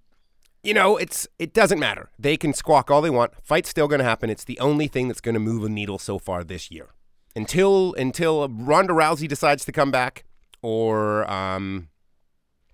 you 0.65 0.73
know, 0.73 0.97
it's 0.97 1.27
it 1.37 1.53
doesn't 1.53 1.79
matter. 1.79 2.09
They 2.17 2.37
can 2.37 2.53
squawk 2.53 2.89
all 2.89 3.01
they 3.01 3.09
want. 3.09 3.33
Fight's 3.43 3.69
still 3.69 3.87
going 3.87 3.99
to 3.99 4.05
happen. 4.05 4.29
It's 4.29 4.43
the 4.43 4.59
only 4.59 4.87
thing 4.87 5.07
that's 5.07 5.21
going 5.21 5.33
to 5.33 5.39
move 5.39 5.63
a 5.63 5.69
needle 5.69 5.99
so 5.99 6.17
far 6.17 6.43
this 6.43 6.71
year. 6.71 6.89
Until 7.35 7.93
until 7.93 8.49
Ronda 8.49 8.93
Rousey 8.93 9.27
decides 9.27 9.63
to 9.65 9.71
come 9.71 9.91
back, 9.91 10.23
or 10.61 11.29
um, 11.31 11.89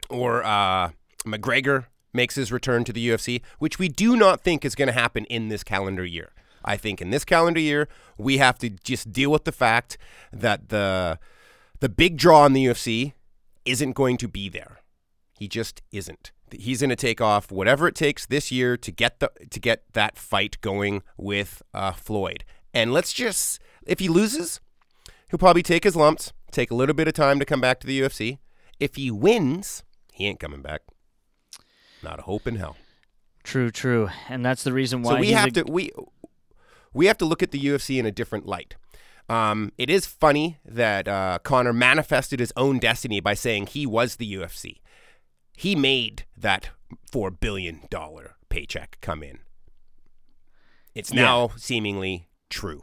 or 0.10 0.44
uh, 0.44 0.92
McGregor 1.26 1.88
makes 2.14 2.36
his 2.36 2.52
return 2.52 2.84
to 2.86 2.94
the 2.94 3.10
UFC, 3.10 3.42
which 3.60 3.80
we 3.80 3.88
do 3.88 4.16
not 4.16 4.42
think 4.42 4.64
is 4.64 4.76
going 4.76 4.88
to 4.88 4.94
happen 4.94 5.26
in 5.26 5.50
this 5.50 5.64
calendar 5.64 6.06
year. 6.06 6.32
I 6.64 6.78
think 6.78 7.02
in 7.02 7.10
this 7.10 7.26
calendar 7.26 7.60
year, 7.60 7.88
we 8.18 8.38
have 8.38 8.58
to 8.60 8.70
just 8.70 9.12
deal 9.12 9.32
with 9.32 9.46
the 9.46 9.52
fact 9.52 9.98
that 10.32 10.70
the 10.70 11.20
the 11.80 11.90
big 11.90 12.18
draw 12.18 12.46
in 12.46 12.54
the 12.54 12.66
UFC 12.66 13.14
isn't 13.66 13.94
going 13.94 14.18
to 14.18 14.28
be 14.28 14.48
there. 14.48 14.80
He 15.38 15.48
just 15.48 15.82
isn't. 15.92 16.32
He's 16.54 16.82
going 16.82 16.90
to 16.90 16.96
take 16.96 17.22
off 17.22 17.52
whatever 17.52 17.88
it 17.88 17.96
takes 17.96 18.26
this 18.26 18.52
year 18.52 18.78
to 18.78 18.92
get 18.92 19.20
the 19.20 19.32
to 19.50 19.60
get 19.60 19.84
that 19.94 20.18
fight 20.18 20.58
going 20.62 21.04
with 21.18 21.62
uh, 21.74 21.92
Floyd. 21.92 22.44
And 22.74 22.94
let's 22.94 23.14
just 23.14 23.60
if 23.86 24.00
he 24.00 24.08
loses, 24.08 24.60
he'll 25.30 25.38
probably 25.38 25.64
take 25.64 25.84
his 25.84 25.96
lumps, 25.96 26.34
take 26.52 26.72
a 26.72 26.76
little 26.76 26.96
bit 26.96 27.08
of 27.08 27.14
time 27.14 27.40
to 27.40 27.46
come 27.46 27.62
back 27.62 27.80
to 27.82 27.88
the 27.88 28.00
UFC. 28.02 28.38
If 28.80 28.96
he 28.96 29.12
wins, 29.12 29.84
he 30.12 30.26
ain't 30.28 30.40
coming 30.40 30.62
back. 30.62 30.82
Not 32.04 32.20
a 32.20 32.24
hope 32.24 32.48
in 32.48 32.56
hell. 32.56 32.78
True, 33.44 33.72
true, 33.72 34.10
and 34.30 34.46
that's 34.46 34.64
the 34.64 34.74
reason 34.74 35.02
why 35.02 35.14
So 35.16 35.20
we 35.20 35.32
have 35.32 35.50
a- 35.50 35.52
to 35.52 35.64
we 35.64 35.92
we 36.94 37.06
have 37.08 37.18
to 37.20 37.26
look 37.26 37.42
at 37.42 37.52
the 37.52 37.60
UFC 37.60 37.98
in 38.00 38.06
a 38.06 38.12
different 38.12 38.46
light. 38.46 38.76
Um, 39.30 39.72
it 39.78 39.90
is 39.90 40.06
funny 40.06 40.58
that 40.66 41.08
uh, 41.08 41.40
Conor 41.44 41.72
manifested 41.72 42.40
his 42.42 42.52
own 42.58 42.80
destiny 42.80 43.22
by 43.22 43.34
saying 43.34 43.68
he 43.68 43.86
was 43.86 44.18
the 44.18 44.34
UFC. 44.34 44.81
He 45.62 45.76
made 45.76 46.26
that 46.36 46.70
four 47.12 47.30
billion 47.30 47.82
dollar 47.92 48.36
paycheck 48.50 48.98
come 49.00 49.22
in. 49.22 49.38
It's 50.96 51.14
Yeah. 51.14 51.22
now 51.22 51.52
seemingly 51.56 52.30
true. 52.50 52.82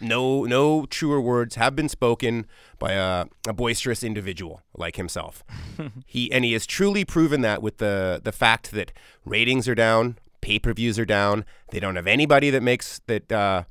No, 0.00 0.44
no 0.44 0.84
truer 0.86 1.20
words 1.20 1.54
have 1.54 1.76
been 1.76 1.88
spoken 1.88 2.46
by 2.80 2.94
a, 2.94 3.26
a 3.46 3.52
boisterous 3.52 4.02
individual 4.02 4.62
like 4.76 4.96
himself. 4.96 5.44
he 6.06 6.32
and 6.32 6.44
he 6.44 6.54
has 6.54 6.66
truly 6.66 7.04
proven 7.04 7.40
that 7.42 7.62
with 7.62 7.76
the 7.78 8.20
the 8.24 8.32
fact 8.32 8.72
that 8.72 8.92
ratings 9.24 9.68
are 9.68 9.76
down, 9.76 10.18
pay 10.40 10.58
per 10.58 10.72
views 10.72 10.98
are 10.98 11.04
down. 11.04 11.44
They 11.70 11.78
don't 11.78 11.94
have 11.96 12.08
anybody 12.08 12.50
that 12.50 12.64
makes 12.64 13.00
that 13.06 13.30
uh, 13.30 13.62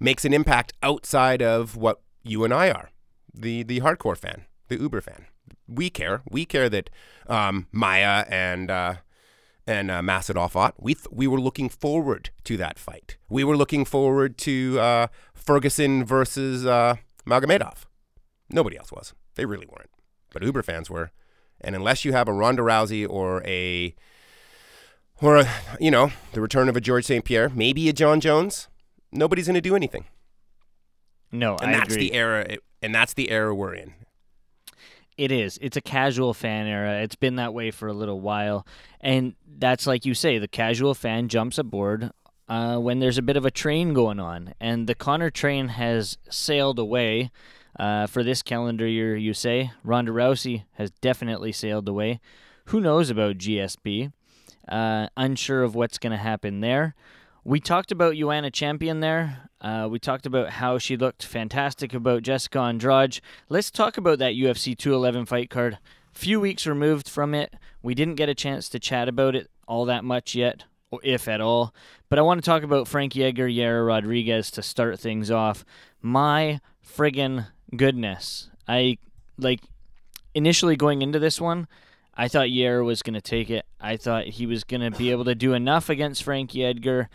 makes 0.00 0.24
an 0.24 0.32
impact 0.32 0.72
outside 0.82 1.42
of 1.42 1.76
what 1.76 2.00
you 2.22 2.42
and 2.44 2.54
I 2.54 2.70
are, 2.70 2.90
the 3.34 3.64
the 3.64 3.80
hardcore 3.80 4.16
fan, 4.16 4.46
the 4.68 4.78
Uber 4.80 5.02
fan. 5.02 5.26
We 5.68 5.90
care. 5.90 6.22
We 6.30 6.44
care 6.44 6.68
that 6.68 6.90
um, 7.26 7.66
Maia 7.72 8.24
and 8.28 8.70
uh, 8.70 8.94
and 9.66 9.90
uh, 9.90 10.48
fought. 10.48 10.74
We 10.78 10.94
th- 10.94 11.06
we 11.10 11.26
were 11.26 11.40
looking 11.40 11.68
forward 11.68 12.30
to 12.44 12.56
that 12.58 12.78
fight. 12.78 13.16
We 13.28 13.44
were 13.44 13.56
looking 13.56 13.84
forward 13.84 14.36
to 14.38 14.78
uh, 14.78 15.06
Ferguson 15.34 16.04
versus 16.04 16.66
uh, 16.66 16.96
Magomedov. 17.26 17.84
Nobody 18.50 18.76
else 18.76 18.92
was. 18.92 19.14
They 19.36 19.46
really 19.46 19.66
weren't. 19.66 19.90
But 20.32 20.42
Uber 20.42 20.62
fans 20.62 20.90
were. 20.90 21.10
And 21.60 21.74
unless 21.74 22.04
you 22.04 22.12
have 22.12 22.28
a 22.28 22.32
Ronda 22.32 22.62
Rousey 22.62 23.08
or 23.08 23.42
a 23.46 23.94
or 25.22 25.36
a, 25.38 25.48
you 25.80 25.90
know 25.90 26.10
the 26.32 26.40
return 26.42 26.68
of 26.68 26.76
a 26.76 26.80
George 26.80 27.06
St 27.06 27.24
Pierre, 27.24 27.48
maybe 27.48 27.88
a 27.88 27.92
John 27.92 28.20
Jones, 28.20 28.68
nobody's 29.12 29.46
going 29.46 29.54
to 29.54 29.60
do 29.62 29.74
anything. 29.76 30.04
no, 31.32 31.56
And 31.56 31.70
I 31.70 31.78
that's 31.78 31.94
agree. 31.94 32.10
the 32.10 32.14
era. 32.14 32.56
And 32.82 32.94
that's 32.94 33.14
the 33.14 33.30
era 33.30 33.54
we're 33.54 33.74
in. 33.74 33.94
It 35.16 35.30
is. 35.30 35.58
It's 35.62 35.76
a 35.76 35.80
casual 35.80 36.34
fan 36.34 36.66
era. 36.66 37.02
It's 37.02 37.14
been 37.14 37.36
that 37.36 37.54
way 37.54 37.70
for 37.70 37.86
a 37.86 37.92
little 37.92 38.20
while. 38.20 38.66
And 39.00 39.34
that's 39.46 39.86
like 39.86 40.04
you 40.04 40.14
say, 40.14 40.38
the 40.38 40.48
casual 40.48 40.94
fan 40.94 41.28
jumps 41.28 41.56
aboard 41.56 42.10
uh, 42.48 42.78
when 42.78 42.98
there's 42.98 43.18
a 43.18 43.22
bit 43.22 43.36
of 43.36 43.44
a 43.44 43.50
train 43.50 43.94
going 43.94 44.18
on. 44.18 44.54
And 44.60 44.86
the 44.88 44.94
Conor 44.94 45.30
train 45.30 45.68
has 45.68 46.18
sailed 46.28 46.78
away 46.80 47.30
uh, 47.78 48.06
for 48.06 48.24
this 48.24 48.42
calendar 48.42 48.86
year, 48.86 49.16
you 49.16 49.34
say. 49.34 49.70
Ronda 49.84 50.10
Rousey 50.10 50.64
has 50.74 50.90
definitely 50.90 51.52
sailed 51.52 51.88
away. 51.88 52.20
Who 52.66 52.80
knows 52.80 53.10
about 53.10 53.38
GSP? 53.38 54.12
Uh, 54.68 55.08
unsure 55.16 55.62
of 55.62 55.74
what's 55.74 55.98
going 55.98 56.12
to 56.12 56.16
happen 56.16 56.60
there. 56.60 56.94
We 57.46 57.60
talked 57.60 57.92
about 57.92 58.14
Joanna 58.16 58.50
Champion 58.50 59.00
there. 59.00 59.50
Uh, 59.60 59.86
we 59.90 59.98
talked 59.98 60.24
about 60.24 60.48
how 60.48 60.78
she 60.78 60.96
looked 60.96 61.22
fantastic 61.22 61.92
about 61.92 62.22
Jessica 62.22 62.58
Andrade. 62.58 63.20
Let's 63.50 63.70
talk 63.70 63.98
about 63.98 64.18
that 64.20 64.32
UFC 64.32 64.74
211 64.74 65.26
fight 65.26 65.50
card. 65.50 65.78
Few 66.14 66.40
weeks 66.40 66.66
removed 66.66 67.06
from 67.06 67.34
it. 67.34 67.52
We 67.82 67.94
didn't 67.94 68.14
get 68.14 68.30
a 68.30 68.34
chance 68.34 68.70
to 68.70 68.78
chat 68.78 69.10
about 69.10 69.34
it 69.34 69.50
all 69.68 69.84
that 69.84 70.04
much 70.04 70.34
yet, 70.34 70.64
or 70.90 71.00
if 71.04 71.28
at 71.28 71.42
all. 71.42 71.74
But 72.08 72.18
I 72.18 72.22
want 72.22 72.42
to 72.42 72.46
talk 72.46 72.62
about 72.62 72.88
Frankie 72.88 73.22
Edgar, 73.22 73.48
Yair 73.48 73.86
Rodriguez 73.86 74.50
to 74.52 74.62
start 74.62 74.98
things 74.98 75.30
off. 75.30 75.66
My 76.00 76.62
friggin' 76.82 77.48
goodness. 77.76 78.48
I, 78.66 78.96
like, 79.36 79.60
initially 80.34 80.76
going 80.76 81.02
into 81.02 81.18
this 81.18 81.42
one, 81.42 81.68
I 82.16 82.28
thought 82.28 82.48
Yair 82.48 82.84
was 82.84 83.02
going 83.02 83.14
to 83.14 83.20
take 83.20 83.50
it. 83.50 83.66
I 83.80 83.96
thought 83.96 84.26
he 84.26 84.46
was 84.46 84.64
going 84.64 84.80
to 84.80 84.96
be 84.96 85.10
able 85.10 85.24
to 85.24 85.34
do 85.34 85.52
enough 85.52 85.88
against 85.88 86.22
Frankie 86.22 86.64
Edgar. 86.64 87.08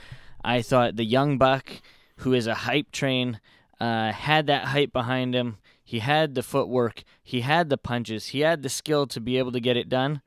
I 0.43 0.61
thought 0.61 0.95
the 0.95 1.05
young 1.05 1.37
buck, 1.37 1.69
who 2.17 2.33
is 2.33 2.47
a 2.47 2.55
hype 2.55 2.91
train, 2.91 3.39
uh, 3.79 4.11
had 4.11 4.47
that 4.47 4.65
hype 4.65 4.91
behind 4.91 5.33
him. 5.33 5.57
He 5.83 5.99
had 5.99 6.35
the 6.35 6.43
footwork. 6.43 7.03
He 7.23 7.41
had 7.41 7.69
the 7.69 7.77
punches. 7.77 8.27
He 8.27 8.41
had 8.41 8.61
the 8.61 8.69
skill 8.69 9.07
to 9.07 9.19
be 9.19 9.37
able 9.37 9.51
to 9.53 9.59
get 9.59 9.77
it 9.77 9.89
done. 9.89 10.21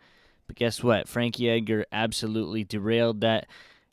But 0.46 0.56
guess 0.56 0.82
what? 0.82 1.08
Frankie 1.08 1.50
Edgar 1.50 1.86
absolutely 1.92 2.64
derailed 2.64 3.20
that. 3.20 3.46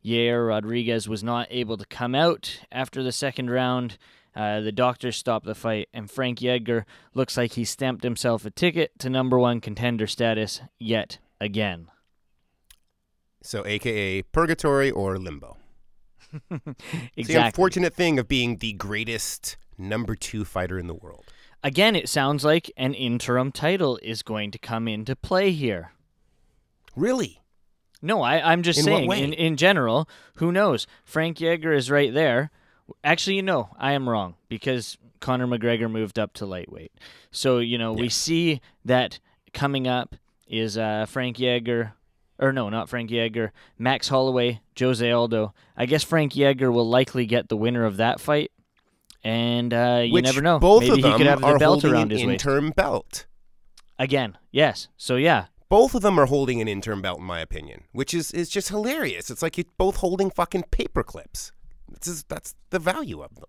Yair 0.03 0.48
Rodriguez 0.48 1.09
was 1.09 1.24
not 1.24 1.48
able 1.51 1.77
to 1.77 1.86
come 1.86 2.15
out 2.15 2.62
after 2.71 3.03
the 3.03 3.12
second 3.12 3.50
round. 3.50 3.98
Uh, 4.36 4.62
the 4.62 4.71
doctors 4.71 5.17
stopped 5.17 5.45
the 5.45 5.55
fight, 5.55 5.89
and 5.93 6.09
Frankie 6.09 6.50
Edgar 6.50 6.86
looks 7.13 7.36
like 7.36 7.53
he 7.53 7.65
stamped 7.65 8.03
himself 8.03 8.45
a 8.45 8.51
ticket 8.51 8.98
to 9.00 9.09
number 9.09 9.38
one 9.38 9.59
contender 9.59 10.07
status 10.07 10.62
yet 10.77 11.17
again. 11.41 11.88
So, 13.41 13.65
AKA 13.65 14.24
purgatory 14.24 14.91
or 14.91 15.17
limbo. 15.17 15.57
It's 17.15 17.27
the 17.27 17.43
unfortunate 17.43 17.93
thing 17.93 18.19
of 18.19 18.27
being 18.27 18.57
the 18.57 18.74
greatest 18.74 19.57
number 19.77 20.15
two 20.15 20.45
fighter 20.45 20.77
in 20.77 20.88
the 20.88 20.93
world. 20.93 21.25
Again, 21.63 21.95
it 21.95 22.07
sounds 22.07 22.45
like 22.45 22.71
an 22.77 22.93
interim 22.93 23.51
title 23.51 24.00
is 24.01 24.21
going 24.21 24.51
to 24.51 24.59
come 24.59 24.88
into 24.88 25.15
play 25.15 25.51
here. 25.51 25.91
Really? 26.95 27.41
No, 28.01 28.21
I, 28.21 28.51
I'm 28.51 28.63
just 28.63 28.79
In 28.79 28.86
saying, 28.86 29.12
in, 29.12 29.33
in 29.33 29.57
general, 29.57 30.07
who 30.36 30.51
knows? 30.51 30.88
Frankie 31.03 31.48
Edgar 31.48 31.74
is 31.74 31.91
right 31.91 32.13
there. 32.13 32.51
Actually, 33.03 33.36
you 33.38 33.43
know, 33.43 33.69
I 33.77 33.93
am 33.93 34.08
wrong 34.08 34.36
because 34.48 34.98
Conor 35.19 35.48
McGregor 35.48 35.89
moved 35.91 36.17
up 36.19 36.34
to 36.34 36.46
lightweight. 36.46 36.91
So, 37.31 37.60
you 37.60 37.77
know, 37.77 37.93
we 37.93 38.10
see 38.10 38.62
that 38.86 39.19
coming 39.53 39.88
up 39.88 40.15
is 40.48 40.77
uh, 40.77 41.05
Frankie 41.08 41.48
Edgar, 41.48 41.93
or 42.39 42.51
no, 42.53 42.69
not 42.69 42.89
Frankie 42.89 43.19
Edgar, 43.19 43.51
Max 43.77 44.08
Holloway, 44.08 44.62
Jose 44.79 45.12
Aldo. 45.12 45.53
I 45.75 45.86
guess 45.86 46.03
Frankie 46.03 46.46
Edgar 46.46 46.72
will 46.72 46.88
likely 46.88 47.25
get 47.25 47.50
the 47.50 47.58
winner 47.58 47.86
of 47.86 47.98
that 47.98 48.19
fight. 48.19 48.51
And 49.24 49.74
uh, 49.74 50.01
you 50.05 50.13
Which 50.13 50.24
never 50.24 50.41
know. 50.41 50.60
Both 50.60 50.84
Maybe 50.84 50.91
of 50.91 50.96
he 50.98 51.01
them 51.03 51.17
could 51.17 51.27
have 51.27 51.41
the 51.41 51.48
are 51.48 51.60
belt 51.60 51.81
holding 51.81 51.91
around 51.91 52.03
an 52.03 52.10
his 52.12 52.25
waist. 52.25 52.46
interim 52.46 52.72
belt. 52.72 53.25
Again, 53.98 54.38
yes. 54.51 54.88
So, 54.96 55.17
yeah, 55.17 55.48
Both 55.67 55.93
of 55.93 56.01
them 56.01 56.17
are 56.17 56.25
holding 56.27 56.62
an 56.62 56.69
interim 56.69 57.01
belt, 57.01 57.19
in 57.19 57.25
my 57.25 57.41
opinion, 57.41 57.84
which 57.91 58.13
is, 58.13 58.31
is 58.31 58.48
just 58.50 58.69
hilarious. 58.69 59.29
It's 59.29 59.41
like 59.41 59.58
you're 59.58 59.65
both 59.77 59.98
holding 59.98 60.29
fucking 60.31 60.63
paper 60.72 61.03
clips. 61.03 61.51
This 62.00 62.08
is, 62.08 62.24
that's 62.24 62.55
the 62.69 62.79
value 62.79 63.22
of 63.22 63.36
them. 63.36 63.46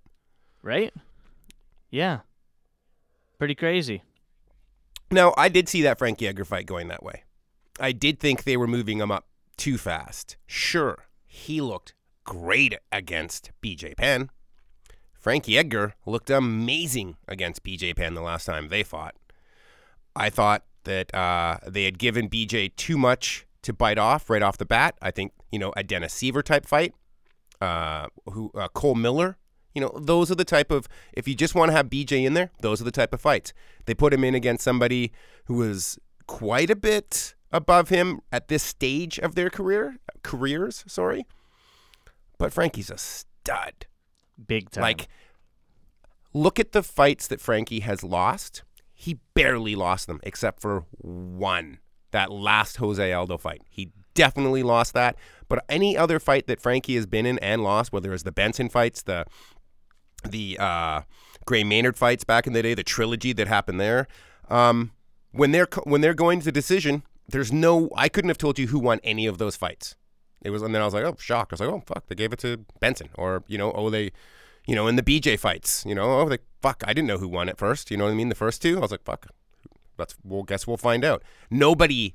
right? 0.63 0.93
Yeah. 1.91 2.21
Pretty 3.39 3.55
crazy. 3.55 4.03
Now, 5.11 5.35
I 5.37 5.49
did 5.49 5.69
see 5.69 5.83
that 5.83 5.99
Frankie 5.99 6.29
Edgar 6.29 6.45
fight 6.45 6.67
going 6.67 6.89
that 6.89 7.03
way. 7.03 7.25
I 7.81 7.93
did 7.93 8.21
think 8.21 8.45
they 8.45 8.57
were 8.57 8.67
moving 8.67 8.99
him 9.01 9.11
up 9.11 9.27
too 9.57 9.79
fast. 9.79 10.37
Sure, 10.47 11.07
he 11.27 11.61
looked 11.61 11.95
great 12.25 12.77
against 12.93 13.51
BJ 13.63 13.97
Penn. 13.97 14.31
Frankie 15.15 15.59
Edgar 15.59 15.95
looked 16.07 16.31
amazing 16.31 17.17
against 17.27 17.65
BJ 17.65 17.97
Penn 17.97 18.15
the 18.15 18.23
last 18.23 18.45
time 18.45 18.69
they 18.69 18.83
fought. 18.83 19.15
I 20.15 20.31
thought 20.31 20.65
that 20.85 21.15
uh, 21.15 21.59
they 21.67 21.85
had 21.85 21.99
given 21.99 22.29
BJ 22.29 22.75
too 22.77 22.97
much 22.97 23.47
to 23.63 23.73
bite 23.73 23.99
off 23.99 24.31
right 24.31 24.43
off 24.43 24.59
the 24.59 24.65
bat. 24.67 24.97
I 25.03 25.11
think, 25.11 25.33
you 25.51 25.59
know, 25.59 25.73
a 25.77 25.83
Dennis 25.83 26.15
Siver 26.15 26.43
type 26.43 26.67
fight, 26.67 26.95
uh, 27.61 28.09
who 28.33 28.51
uh, 28.55 28.69
Cole 28.69 28.95
Miller, 28.95 29.37
you 29.75 29.81
know, 29.81 29.93
those 30.01 30.31
are 30.31 30.35
the 30.35 30.45
type 30.45 30.71
of, 30.71 30.89
if 31.13 31.29
you 31.29 31.35
just 31.35 31.55
want 31.55 31.71
to 31.71 31.77
have 31.77 31.87
BJ 31.87 32.25
in 32.25 32.35
there, 32.35 32.51
those 32.61 32.81
are 32.81 32.85
the 32.85 32.91
type 32.91 33.13
of 33.13 33.21
fights. 33.21 33.53
They 33.87 33.95
put 33.95 34.13
him 34.13 34.25
in 34.25 34.35
against 34.35 34.65
somebody 34.65 35.13
who 35.45 35.55
was 35.55 35.99
quite 36.27 36.71
a 36.71 36.77
bit 36.77 37.35
above 37.53 37.89
him 37.89 38.21
at 38.33 38.49
this 38.49 38.63
stage 38.63 39.19
of 39.19 39.35
their 39.35 39.51
career, 39.51 39.97
careers, 40.23 40.85
sorry. 40.87 41.27
But 42.39 42.53
Frankie's 42.53 42.91
a 42.91 42.99
stud. 42.99 43.87
Big 44.47 44.71
time. 44.71 44.83
Like, 44.83 45.09
look 46.33 46.59
at 46.59 46.73
the 46.73 46.83
fights 46.83 47.27
that 47.29 47.41
Frankie 47.41 47.81
has 47.81 48.03
lost. 48.03 48.63
He 48.95 49.19
barely 49.35 49.75
lost 49.75 50.07
them, 50.07 50.21
except 50.23 50.61
for 50.61 50.85
one. 50.99 51.79
That 52.13 52.33
last 52.33 52.79
Jose 52.79 53.13
Aldo 53.13 53.39
fight. 53.39 53.63
He 53.69 53.93
definitely 54.21 54.63
lost 54.63 54.93
that. 54.93 55.17
But 55.49 55.65
any 55.71 55.97
other 55.97 56.21
fight 56.21 56.47
that 56.47 56.61
Frankie 56.61 56.95
has 56.97 57.07
been 57.07 57.25
in 57.25 57.39
and 57.39 57.65
lost, 57.65 57.91
whether 57.91 58.13
it's 58.13 58.23
the 58.23 58.33
Benson 58.33 58.69
fights, 58.69 59.03
the 59.03 59.25
the 60.29 60.59
uh, 60.61 61.01
Gray 61.47 61.65
Maynard 61.65 61.97
fights 61.97 62.23
back 62.25 62.47
in 62.47 62.53
the 62.53 62.63
day, 62.63 62.75
the 62.75 62.85
trilogy 62.85 63.33
that 63.33 63.49
happened 63.49 63.81
there, 63.81 64.07
um, 64.51 64.93
when 65.33 65.53
they're 65.53 65.69
when 65.85 66.03
they're 66.03 66.13
going 66.13 66.41
to 66.43 66.53
decision, 66.53 67.03
there's 67.27 67.51
no. 67.51 67.89
I 67.97 68.11
couldn't 68.11 68.29
have 68.29 68.37
told 68.37 68.59
you 68.59 68.67
who 68.67 68.79
won 68.79 69.01
any 69.03 69.27
of 69.27 69.39
those 69.39 69.57
fights. 69.57 69.97
It 70.43 70.51
was, 70.51 70.61
and 70.61 70.75
then 70.75 70.83
I 70.83 70.85
was 70.85 70.93
like, 70.93 71.05
oh, 71.05 71.17
shocked. 71.19 71.53
I 71.53 71.55
was 71.55 71.61
like, 71.61 71.71
oh, 71.71 71.83
fuck, 71.87 72.07
they 72.09 72.15
gave 72.15 72.35
it 72.35 72.39
to 72.41 72.65
Benson, 72.79 73.09
or 73.15 73.43
you 73.47 73.57
know, 73.57 73.73
oh, 73.73 73.89
they, 73.89 74.13
you 74.67 74.75
know, 74.75 74.87
in 74.87 74.97
the 74.97 75.03
BJ 75.03 75.39
fights, 75.39 75.85
you 75.87 75.95
know, 75.95 76.21
oh, 76.21 76.29
they, 76.29 76.39
fuck, 76.61 76.83
I 76.87 76.93
didn't 76.93 77.09
know 77.09 77.19
who 77.19 77.29
won 77.29 77.49
at 77.49 77.59
first. 77.59 77.91
You 77.91 77.97
know 77.97 78.05
what 78.05 78.11
I 78.11 78.15
mean? 78.15 78.29
The 78.29 78.35
first 78.35 78.61
two, 78.61 78.77
I 78.77 78.81
was 78.81 78.91
like, 78.91 79.05
fuck, 79.05 79.27
let's, 79.99 80.15
well, 80.25 80.43
guess 80.43 80.67
we'll 80.67 80.77
find 80.77 81.05
out. 81.05 81.23
Nobody 81.51 82.15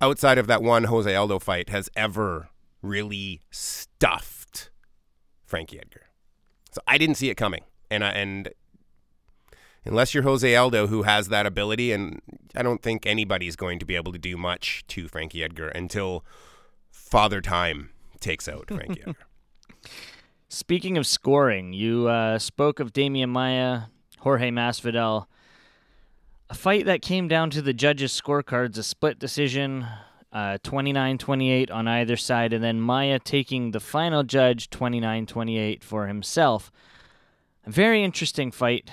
outside 0.00 0.38
of 0.38 0.46
that 0.46 0.62
one 0.62 0.84
Jose 0.84 1.14
Aldo 1.14 1.38
fight 1.38 1.68
has 1.70 1.88
ever 1.96 2.48
really 2.82 3.42
stuffed 3.50 4.70
Frankie 5.44 5.78
Edgar. 5.78 6.06
So 6.72 6.80
I 6.86 6.98
didn't 6.98 7.16
see 7.16 7.30
it 7.30 7.36
coming, 7.36 7.62
and 7.90 8.04
I 8.04 8.10
and 8.10 8.50
unless 9.84 10.12
you're 10.12 10.24
Jose 10.24 10.54
Aldo, 10.54 10.88
who 10.88 11.04
has 11.04 11.28
that 11.28 11.46
ability, 11.46 11.92
and 11.92 12.20
I 12.54 12.62
don't 12.62 12.82
think 12.82 13.06
anybody's 13.06 13.56
going 13.56 13.78
to 13.78 13.86
be 13.86 13.96
able 13.96 14.12
to 14.12 14.18
do 14.18 14.36
much 14.36 14.84
to 14.88 15.08
Frankie 15.08 15.42
Edgar 15.42 15.68
until 15.68 16.24
Father 16.90 17.40
Time 17.40 17.90
takes 18.20 18.48
out 18.48 18.66
Frankie 18.68 19.02
Edgar. 19.06 19.26
Speaking 20.48 20.96
of 20.98 21.06
scoring, 21.06 21.72
you 21.72 22.08
uh, 22.08 22.38
spoke 22.38 22.80
of 22.80 22.92
Demian 22.92 23.30
Maia, 23.30 23.82
Jorge 24.18 24.50
Masvidal. 24.50 25.26
A 26.48 26.54
fight 26.54 26.86
that 26.86 27.02
came 27.02 27.26
down 27.26 27.50
to 27.50 27.62
the 27.62 27.72
judges' 27.72 28.18
scorecards, 28.20 28.78
a 28.78 28.84
split 28.84 29.18
decision, 29.18 29.86
29 30.62 31.14
uh, 31.14 31.18
28 31.18 31.70
on 31.70 31.88
either 31.88 32.16
side, 32.16 32.52
and 32.52 32.62
then 32.62 32.80
Maia 32.80 33.18
taking 33.18 33.72
the 33.72 33.80
final 33.80 34.22
judge 34.22 34.70
29 34.70 35.26
28 35.26 35.82
for 35.82 36.06
himself. 36.06 36.70
A 37.64 37.70
very 37.70 38.04
interesting 38.04 38.52
fight. 38.52 38.90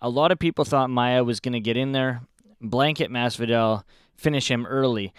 A 0.00 0.08
lot 0.08 0.32
of 0.32 0.38
people 0.38 0.64
thought 0.64 0.90
Maia 0.90 1.22
was 1.22 1.38
going 1.38 1.52
to 1.52 1.60
get 1.60 1.76
in 1.76 1.92
there, 1.92 2.22
blanket 2.60 3.10
Masvidal, 3.10 3.84
finish 4.16 4.50
him 4.50 4.66
early. 4.66 5.12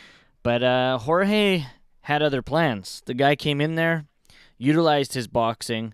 But 0.44 0.63
uh, 0.63 0.98
Jorge 0.98 1.65
had 2.01 2.22
other 2.22 2.41
plans. 2.41 3.01
The 3.06 3.13
guy 3.13 3.36
came 3.36 3.62
in 3.62 3.75
there, 3.75 4.06
utilized 4.58 5.13
his 5.13 5.27
boxing, 5.27 5.94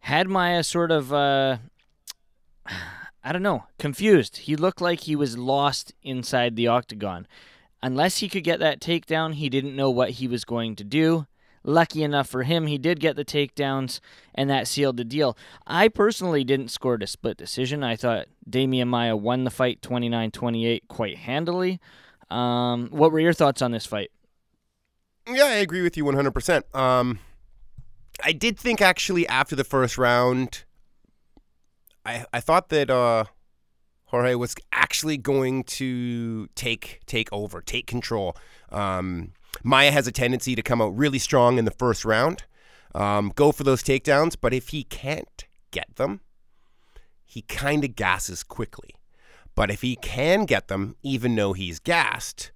had 0.00 0.28
Maia 0.28 0.62
sort 0.62 0.90
of, 0.90 1.12
uh, 1.12 1.58
I 3.22 3.32
don't 3.32 3.42
know, 3.42 3.64
confused. 3.78 4.38
He 4.38 4.56
looked 4.56 4.80
like 4.80 5.00
he 5.00 5.14
was 5.14 5.36
lost 5.36 5.92
inside 6.02 6.56
the 6.56 6.68
octagon. 6.68 7.26
Unless 7.82 8.18
he 8.18 8.28
could 8.28 8.44
get 8.44 8.60
that 8.60 8.80
takedown, 8.80 9.34
he 9.34 9.48
didn't 9.48 9.76
know 9.76 9.90
what 9.90 10.10
he 10.10 10.26
was 10.26 10.44
going 10.44 10.76
to 10.76 10.84
do. 10.84 11.26
Lucky 11.62 12.02
enough 12.02 12.28
for 12.28 12.44
him, 12.44 12.66
he 12.66 12.78
did 12.78 13.00
get 13.00 13.16
the 13.16 13.24
takedowns, 13.24 14.00
and 14.34 14.48
that 14.48 14.66
sealed 14.66 14.96
the 14.96 15.04
deal. 15.04 15.36
I 15.66 15.88
personally 15.88 16.42
didn't 16.42 16.70
score 16.70 16.96
a 17.00 17.06
split 17.06 17.36
decision. 17.36 17.84
I 17.84 17.96
thought 17.96 18.28
Demian 18.48 18.88
Maia 18.88 19.14
won 19.14 19.44
the 19.44 19.50
fight 19.50 19.82
29 19.82 20.30
28 20.30 20.88
quite 20.88 21.18
handily. 21.18 21.78
Um, 22.30 22.88
what 22.90 23.12
were 23.12 23.20
your 23.20 23.34
thoughts 23.34 23.60
on 23.60 23.72
this 23.72 23.84
fight? 23.84 24.10
Yeah, 25.28 25.44
I 25.44 25.56
agree 25.56 25.82
with 25.82 25.96
you 25.98 26.04
100%. 26.04 26.74
Um, 26.74 27.18
I 28.24 28.32
did 28.32 28.58
think 28.58 28.80
actually 28.80 29.28
after 29.28 29.54
the 29.54 29.64
first 29.64 29.98
round, 29.98 30.64
I 32.04 32.24
I 32.32 32.40
thought 32.40 32.68
that 32.70 32.90
uh, 32.90 33.24
Jorge 34.06 34.34
was 34.34 34.54
actually 34.72 35.16
going 35.16 35.64
to 35.64 36.46
take 36.54 37.00
take 37.06 37.28
over, 37.32 37.60
take 37.60 37.86
control. 37.86 38.36
Um, 38.70 39.32
Maia 39.62 39.90
has 39.90 40.06
a 40.06 40.12
tendency 40.12 40.54
to 40.54 40.62
come 40.62 40.80
out 40.80 40.96
really 40.96 41.18
strong 41.18 41.58
in 41.58 41.64
the 41.64 41.70
first 41.70 42.04
round, 42.04 42.44
um, 42.94 43.32
go 43.34 43.52
for 43.52 43.64
those 43.64 43.82
takedowns, 43.82 44.36
but 44.40 44.54
if 44.54 44.68
he 44.68 44.84
can't 44.84 45.44
get 45.70 45.96
them, 45.96 46.20
he 47.24 47.42
kind 47.42 47.84
of 47.84 47.96
gasses 47.96 48.42
quickly. 48.42 48.90
But 49.54 49.70
if 49.70 49.82
he 49.82 49.96
can 49.96 50.44
get 50.44 50.68
them, 50.68 50.96
even 51.02 51.34
though 51.34 51.52
he's 51.52 51.80
gassed, 51.80 52.52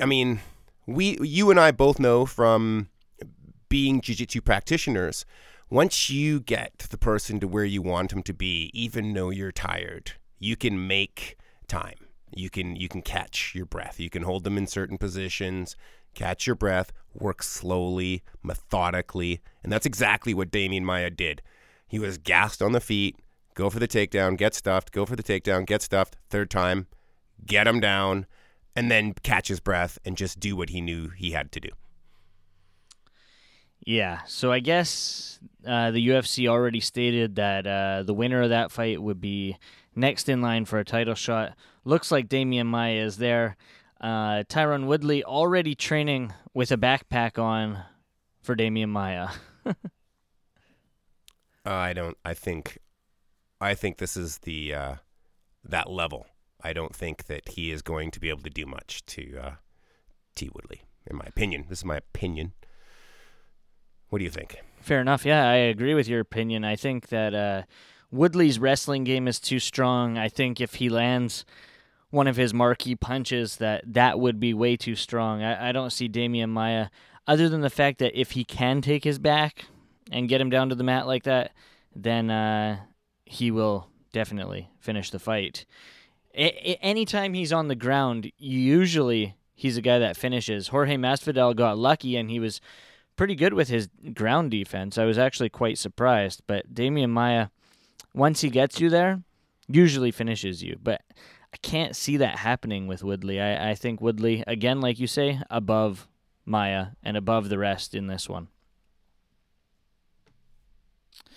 I 0.00 0.06
mean, 0.06 0.40
we, 0.86 1.18
you 1.20 1.50
and 1.50 1.58
I 1.58 1.70
both 1.70 1.98
know 1.98 2.26
from 2.26 2.88
being 3.68 4.00
jiu-jitsu 4.00 4.42
practitioners, 4.42 5.24
once 5.70 6.10
you 6.10 6.40
get 6.40 6.78
the 6.90 6.98
person 6.98 7.38
to 7.40 7.46
where 7.48 7.64
you 7.64 7.80
want 7.80 8.10
them 8.10 8.22
to 8.24 8.34
be, 8.34 8.70
even 8.74 9.14
though 9.14 9.30
you're 9.30 9.52
tired, 9.52 10.12
you 10.38 10.56
can 10.56 10.86
make 10.86 11.38
time. 11.68 11.94
You 12.34 12.50
can 12.50 12.76
you 12.76 12.88
can 12.88 13.02
catch 13.02 13.54
your 13.54 13.66
breath. 13.66 13.98
You 13.98 14.10
can 14.10 14.22
hold 14.22 14.44
them 14.44 14.58
in 14.58 14.66
certain 14.66 14.98
positions, 14.98 15.76
catch 16.14 16.46
your 16.46 16.56
breath, 16.56 16.92
work 17.14 17.42
slowly, 17.42 18.22
methodically, 18.42 19.40
and 19.62 19.72
that's 19.72 19.86
exactly 19.86 20.34
what 20.34 20.50
Demian 20.50 20.82
Maia 20.82 21.10
did. 21.10 21.42
He 21.86 21.98
was 21.98 22.18
gassed 22.18 22.62
on 22.62 22.72
the 22.72 22.80
feet, 22.80 23.16
go 23.54 23.70
for 23.70 23.80
the 23.80 23.88
takedown, 23.88 24.36
get 24.36 24.54
stuffed, 24.54 24.92
go 24.92 25.06
for 25.06 25.16
the 25.16 25.22
takedown, 25.22 25.66
get 25.66 25.82
stuffed, 25.82 26.16
third 26.28 26.50
time, 26.50 26.86
get 27.44 27.66
him 27.66 27.80
down, 27.80 28.26
and 28.76 28.90
then 28.90 29.12
catch 29.22 29.48
his 29.48 29.60
breath 29.60 29.98
and 30.04 30.16
just 30.16 30.38
do 30.38 30.54
what 30.54 30.70
he 30.70 30.80
knew 30.80 31.08
he 31.10 31.32
had 31.32 31.50
to 31.52 31.60
do. 31.60 31.70
Yeah, 33.84 34.20
so 34.26 34.52
I 34.52 34.60
guess 34.60 35.40
uh, 35.66 35.90
the 35.90 36.08
UFC 36.08 36.48
already 36.48 36.80
stated 36.80 37.36
that 37.36 37.66
uh, 37.66 38.02
the 38.02 38.14
winner 38.14 38.42
of 38.42 38.50
that 38.50 38.70
fight 38.70 39.02
would 39.02 39.20
be 39.20 39.56
next 39.94 40.28
in 40.28 40.40
line 40.40 40.64
for 40.64 40.78
a 40.78 40.84
title 40.84 41.14
shot. 41.14 41.56
Looks 41.84 42.10
like 42.10 42.28
Demian 42.28 42.66
Maia 42.66 43.02
is 43.04 43.18
there. 43.18 43.56
Uh, 44.00 44.44
Tyron 44.44 44.86
Woodley 44.86 45.22
already 45.24 45.74
training 45.74 46.32
with 46.54 46.72
a 46.72 46.76
backpack 46.76 47.38
on 47.38 47.82
for 48.42 48.56
Demian 48.56 48.88
Maia. 48.88 49.28
I 51.64 51.92
don't. 51.92 52.16
I 52.24 52.34
think. 52.34 52.78
I 53.60 53.74
think 53.74 53.98
this 53.98 54.16
is 54.16 54.38
the 54.38 54.74
uh, 54.74 54.94
that 55.64 55.90
level. 55.90 56.26
I 56.62 56.72
don't 56.72 56.94
think 56.94 57.26
that 57.26 57.50
he 57.50 57.70
is 57.70 57.82
going 57.82 58.10
to 58.12 58.20
be 58.20 58.28
able 58.28 58.42
to 58.42 58.50
do 58.50 58.66
much 58.66 59.04
to 59.06 59.38
uh, 59.38 59.52
T 60.34 60.48
Woodley, 60.52 60.82
in 61.06 61.16
my 61.16 61.24
opinion. 61.26 61.66
This 61.68 61.80
is 61.80 61.84
my 61.84 61.96
opinion. 61.98 62.52
What 64.10 64.18
do 64.18 64.24
you 64.24 64.30
think? 64.30 64.56
Fair 64.80 65.00
enough. 65.00 65.24
Yeah, 65.24 65.48
I 65.48 65.54
agree 65.54 65.94
with 65.94 66.08
your 66.08 66.20
opinion. 66.20 66.64
I 66.64 66.76
think 66.76 67.08
that 67.08 67.34
uh, 67.34 67.62
Woodley's 68.10 68.58
wrestling 68.58 69.04
game 69.04 69.28
is 69.28 69.40
too 69.40 69.58
strong. 69.58 70.18
I 70.18 70.28
think 70.28 70.60
if 70.60 70.74
he 70.74 70.88
lands 70.88 71.44
one 72.10 72.26
of 72.26 72.36
his 72.36 72.52
marquee 72.52 72.96
punches, 72.96 73.56
that 73.56 73.84
that 73.86 74.18
would 74.18 74.40
be 74.40 74.52
way 74.52 74.76
too 74.76 74.96
strong. 74.96 75.42
I, 75.42 75.68
I 75.68 75.72
don't 75.72 75.90
see 75.90 76.08
Demian 76.08 76.48
Maia, 76.48 76.88
other 77.26 77.48
than 77.48 77.60
the 77.60 77.70
fact 77.70 77.98
that 77.98 78.18
if 78.18 78.32
he 78.32 78.44
can 78.44 78.80
take 78.80 79.04
his 79.04 79.18
back 79.18 79.66
and 80.10 80.28
get 80.28 80.40
him 80.40 80.50
down 80.50 80.68
to 80.70 80.74
the 80.74 80.82
mat 80.82 81.06
like 81.06 81.22
that, 81.22 81.52
then 81.94 82.30
uh, 82.30 82.80
he 83.24 83.50
will 83.50 83.88
definitely 84.12 84.70
finish 84.80 85.10
the 85.10 85.20
fight. 85.20 85.64
A- 86.34 86.78
anytime 86.82 87.34
he's 87.34 87.52
on 87.52 87.68
the 87.68 87.76
ground, 87.76 88.32
usually 88.38 89.36
he's 89.54 89.76
a 89.76 89.82
guy 89.82 89.98
that 90.00 90.16
finishes. 90.16 90.68
Jorge 90.68 90.96
Masvidal 90.96 91.54
got 91.54 91.78
lucky 91.78 92.16
and 92.16 92.28
he 92.30 92.40
was 92.40 92.60
pretty 93.20 93.34
good 93.34 93.52
with 93.52 93.68
his 93.68 93.90
ground 94.14 94.50
defense. 94.50 94.96
I 94.96 95.04
was 95.04 95.18
actually 95.18 95.50
quite 95.50 95.76
surprised. 95.76 96.40
But 96.46 96.72
Demian 96.72 97.10
Maia, 97.10 97.48
once 98.14 98.40
he 98.40 98.48
gets 98.48 98.80
you 98.80 98.88
there, 98.88 99.20
usually 99.68 100.10
finishes 100.10 100.62
you. 100.62 100.78
But 100.82 101.02
I 101.52 101.58
can't 101.58 101.94
see 101.94 102.16
that 102.16 102.38
happening 102.38 102.86
with 102.86 103.04
Woodley. 103.04 103.38
I, 103.38 103.72
I 103.72 103.74
think 103.74 104.00
Woodley, 104.00 104.42
again, 104.46 104.80
like 104.80 104.98
you 104.98 105.06
say, 105.06 105.38
above 105.50 106.08
Maia 106.46 106.92
and 107.02 107.14
above 107.14 107.50
the 107.50 107.58
rest 107.58 107.94
in 107.94 108.06
this 108.06 108.26
one. 108.26 108.48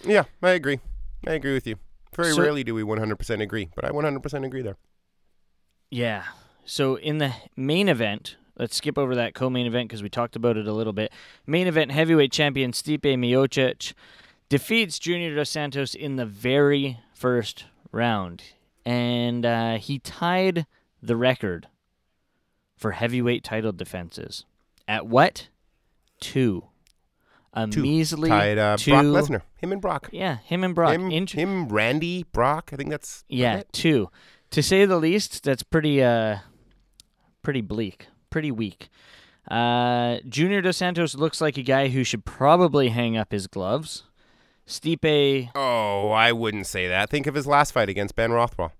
Yeah, 0.05 0.23
I 0.41 0.51
agree. 0.51 0.79
I 1.27 1.33
agree 1.33 1.53
with 1.53 1.67
you. 1.67 1.75
Very 2.15 2.31
So- 2.31 2.43
rarely 2.43 2.63
do 2.63 2.73
we 2.73 2.83
100% 2.83 3.41
agree, 3.41 3.71
but 3.75 3.83
I 3.83 3.89
100% 3.89 4.45
agree 4.45 4.61
there. 4.61 4.77
Yeah. 5.91 6.23
So 6.63 6.95
in 6.95 7.17
the 7.17 7.33
main 7.57 7.89
event, 7.89 8.37
let's 8.57 8.75
skip 8.75 8.97
over 8.97 9.15
that 9.15 9.33
co-main 9.33 9.65
event 9.65 9.89
because 9.89 10.03
we 10.03 10.09
talked 10.09 10.35
about 10.35 10.57
it 10.57 10.67
a 10.67 10.73
little 10.73 10.93
bit. 10.93 11.11
Main 11.45 11.67
event 11.67 11.91
heavyweight 11.91 12.31
champion 12.31 12.71
Stipe 12.71 13.01
Miocic 13.01 13.93
defeats 14.49 14.99
Junior 14.99 15.35
Dos 15.35 15.49
Santos 15.49 15.95
in 15.95 16.15
the 16.15 16.25
very 16.25 16.99
first 17.13 17.65
round, 17.91 18.43
and 18.85 19.45
uh, 19.45 19.77
he 19.77 19.99
tied 19.99 20.65
the 21.01 21.15
record 21.15 21.67
for 22.77 22.91
heavyweight 22.91 23.43
title 23.43 23.71
defenses 23.71 24.45
at 24.87 25.07
what? 25.07 25.47
Two. 26.19 26.65
A 27.53 27.67
Two. 27.67 27.81
measly 27.83 28.29
Tied 28.29 28.57
uh, 28.57 28.77
two. 28.77 28.91
Brock 28.91 29.05
Lesnar. 29.05 29.41
Him 29.57 29.71
and 29.71 29.81
Brock. 29.81 30.09
Yeah, 30.11 30.37
him 30.43 30.63
and 30.63 30.73
Brock. 30.73 30.93
Him, 30.93 31.11
Int- 31.11 31.31
him, 31.31 31.67
Randy, 31.67 32.23
Brock. 32.31 32.71
I 32.73 32.75
think 32.75 32.89
that's 32.89 33.23
yeah, 33.29 33.61
two. 33.71 34.09
To 34.51 34.63
say 34.63 34.85
the 34.85 34.97
least, 34.97 35.43
that's 35.43 35.61
pretty 35.61 36.01
uh 36.01 36.37
pretty 37.43 37.61
bleak, 37.61 38.07
pretty 38.33 38.51
weak. 38.51 38.89
Uh 39.49 40.17
Junior 40.27 40.61
Dos 40.61 40.77
Santos 40.77 41.15
looks 41.15 41.39
like 41.39 41.57
a 41.57 41.63
guy 41.63 41.89
who 41.89 42.03
should 42.03 42.25
probably 42.25 42.89
hang 42.89 43.15
up 43.15 43.31
his 43.31 43.47
gloves. 43.47 44.03
Stipe, 44.67 45.49
Oh, 45.55 46.09
I 46.09 46.31
wouldn't 46.31 46.65
say 46.67 46.87
that. 46.87 47.09
Think 47.09 47.27
of 47.27 47.35
his 47.35 47.45
last 47.45 47.71
fight 47.73 47.89
against 47.89 48.15
Ben 48.15 48.31
Rothwell. 48.31 48.71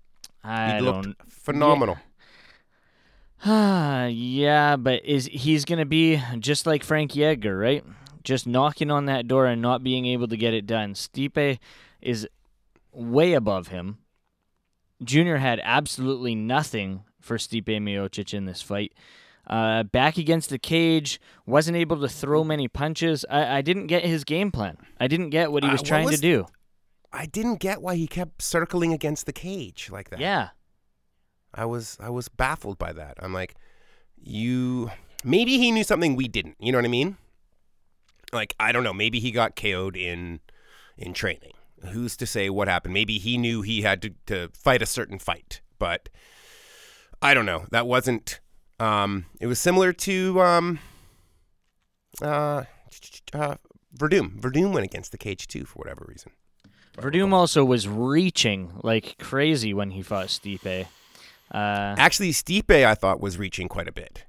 I 0.42 0.76
He 0.76 0.80
looked 0.80 1.04
don't 1.04 1.16
phenomenal. 1.30 1.98
Ah, 3.44 4.06
yeah, 4.10 4.76
but 4.76 5.04
is 5.04 5.26
he's 5.26 5.64
gonna 5.64 5.84
be 5.86 6.20
just 6.38 6.66
like 6.66 6.82
Frankie 6.82 7.24
Edgar, 7.24 7.56
right? 7.56 7.84
Just 8.22 8.46
knocking 8.46 8.90
on 8.90 9.04
that 9.04 9.28
door 9.28 9.46
and 9.46 9.60
not 9.60 9.84
being 9.84 10.06
able 10.06 10.26
to 10.28 10.36
get 10.36 10.54
it 10.54 10.66
done. 10.66 10.94
Stipe 10.94 11.58
is 12.00 12.26
way 12.90 13.34
above 13.34 13.68
him. 13.68 13.98
Junior 15.02 15.36
had 15.36 15.60
absolutely 15.62 16.34
nothing 16.34 17.04
for 17.20 17.36
Stipe 17.36 17.66
Miocic 17.66 18.32
in 18.32 18.46
this 18.46 18.62
fight. 18.62 18.92
Uh, 19.46 19.82
back 19.82 20.16
against 20.16 20.48
the 20.50 20.58
cage, 20.58 21.20
wasn't 21.46 21.76
able 21.76 22.00
to 22.00 22.08
throw 22.08 22.42
many 22.44 22.66
punches. 22.66 23.24
I, 23.28 23.58
I 23.58 23.62
didn't 23.62 23.88
get 23.88 24.04
his 24.04 24.24
game 24.24 24.50
plan. 24.50 24.78
I 24.98 25.06
didn't 25.06 25.30
get 25.30 25.52
what 25.52 25.62
he 25.62 25.68
Uh, 25.68 25.72
was 25.72 25.80
what 25.82 25.88
trying 25.88 26.06
was- 26.06 26.16
to 26.16 26.20
do. 26.20 26.46
I 27.12 27.26
didn't 27.26 27.60
get 27.60 27.80
why 27.82 27.94
he 27.96 28.06
kept 28.08 28.42
circling 28.42 28.92
against 28.92 29.26
the 29.26 29.32
cage 29.32 29.88
like 29.92 30.10
that. 30.10 30.18
Yeah. 30.18 30.48
I 31.54 31.64
was 31.64 31.96
I 32.00 32.10
was 32.10 32.28
baffled 32.28 32.76
by 32.78 32.92
that. 32.92 33.18
I'm 33.20 33.32
like, 33.32 33.54
you 34.20 34.90
maybe 35.22 35.58
he 35.58 35.70
knew 35.70 35.84
something 35.84 36.16
we 36.16 36.26
didn't. 36.26 36.56
You 36.58 36.72
know 36.72 36.78
what 36.78 36.84
I 36.86 36.88
mean? 36.88 37.16
Like 38.32 38.54
I 38.58 38.72
don't 38.72 38.82
know. 38.82 38.92
Maybe 38.92 39.20
he 39.20 39.30
got 39.30 39.54
KO'd 39.54 39.96
in 39.96 40.40
in 40.98 41.12
training. 41.14 41.52
who's 41.92 42.16
to 42.16 42.26
say 42.26 42.48
what 42.50 42.66
happened? 42.66 42.94
Maybe 42.94 43.18
he 43.18 43.36
knew 43.38 43.60
he 43.62 43.82
had 43.82 44.00
to, 44.02 44.10
to 44.26 44.48
fight 44.54 44.80
a 44.82 44.86
certain 44.86 45.18
fight, 45.18 45.60
but 45.78 46.08
I 47.22 47.34
don't 47.34 47.46
know. 47.46 47.66
That 47.70 47.86
wasn't. 47.86 48.40
Um, 48.80 49.26
it 49.40 49.46
was 49.46 49.58
similar 49.58 49.92
to 49.92 50.40
um, 50.40 50.78
uh, 52.22 52.64
uh, 53.32 53.54
Werdum. 53.98 54.40
Werdum 54.40 54.72
went 54.72 54.84
against 54.86 55.12
the 55.12 55.18
cage 55.18 55.46
too 55.46 55.64
for 55.64 55.78
whatever 55.78 56.04
reason. 56.08 56.32
Werdum 56.96 57.32
also 57.32 57.64
was 57.64 57.88
reaching 57.88 58.72
like 58.82 59.16
crazy 59.18 59.74
when 59.74 59.90
he 59.90 60.02
fought 60.02 60.26
Stipe. 60.28 60.86
Uh, 61.52 61.94
Actually, 61.98 62.30
Stipe 62.32 62.84
I 62.84 62.94
thought 62.94 63.20
was 63.20 63.38
reaching 63.38 63.68
quite 63.68 63.88
a 63.88 63.92
bit. 63.92 64.24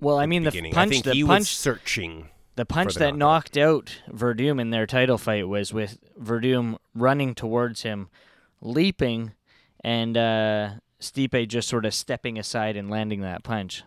well, 0.00 0.18
I 0.18 0.26
mean 0.26 0.44
the 0.44 0.50
beginning. 0.50 0.72
punch, 0.72 1.02
the 1.02 1.12
he 1.12 1.22
was 1.24 1.28
punch, 1.30 1.56
searching. 1.56 2.28
the 2.56 2.64
punch 2.66 2.94
the 2.94 3.00
that 3.00 3.16
knockout. 3.16 3.18
knocked 3.18 3.56
out 3.56 3.98
Werdum 4.10 4.60
in 4.60 4.70
their 4.70 4.86
title 4.86 5.18
fight 5.18 5.48
was 5.48 5.72
with 5.72 5.98
Werdum 6.20 6.76
running 6.94 7.34
towards 7.34 7.82
him, 7.82 8.08
leaping, 8.60 9.32
and 9.82 10.16
uh, 10.16 10.70
Stipe 11.00 11.48
just 11.48 11.68
sort 11.68 11.84
of 11.86 11.94
stepping 11.94 12.38
aside 12.38 12.76
and 12.76 12.90
landing 12.90 13.20
that 13.22 13.42
punch. 13.42 13.82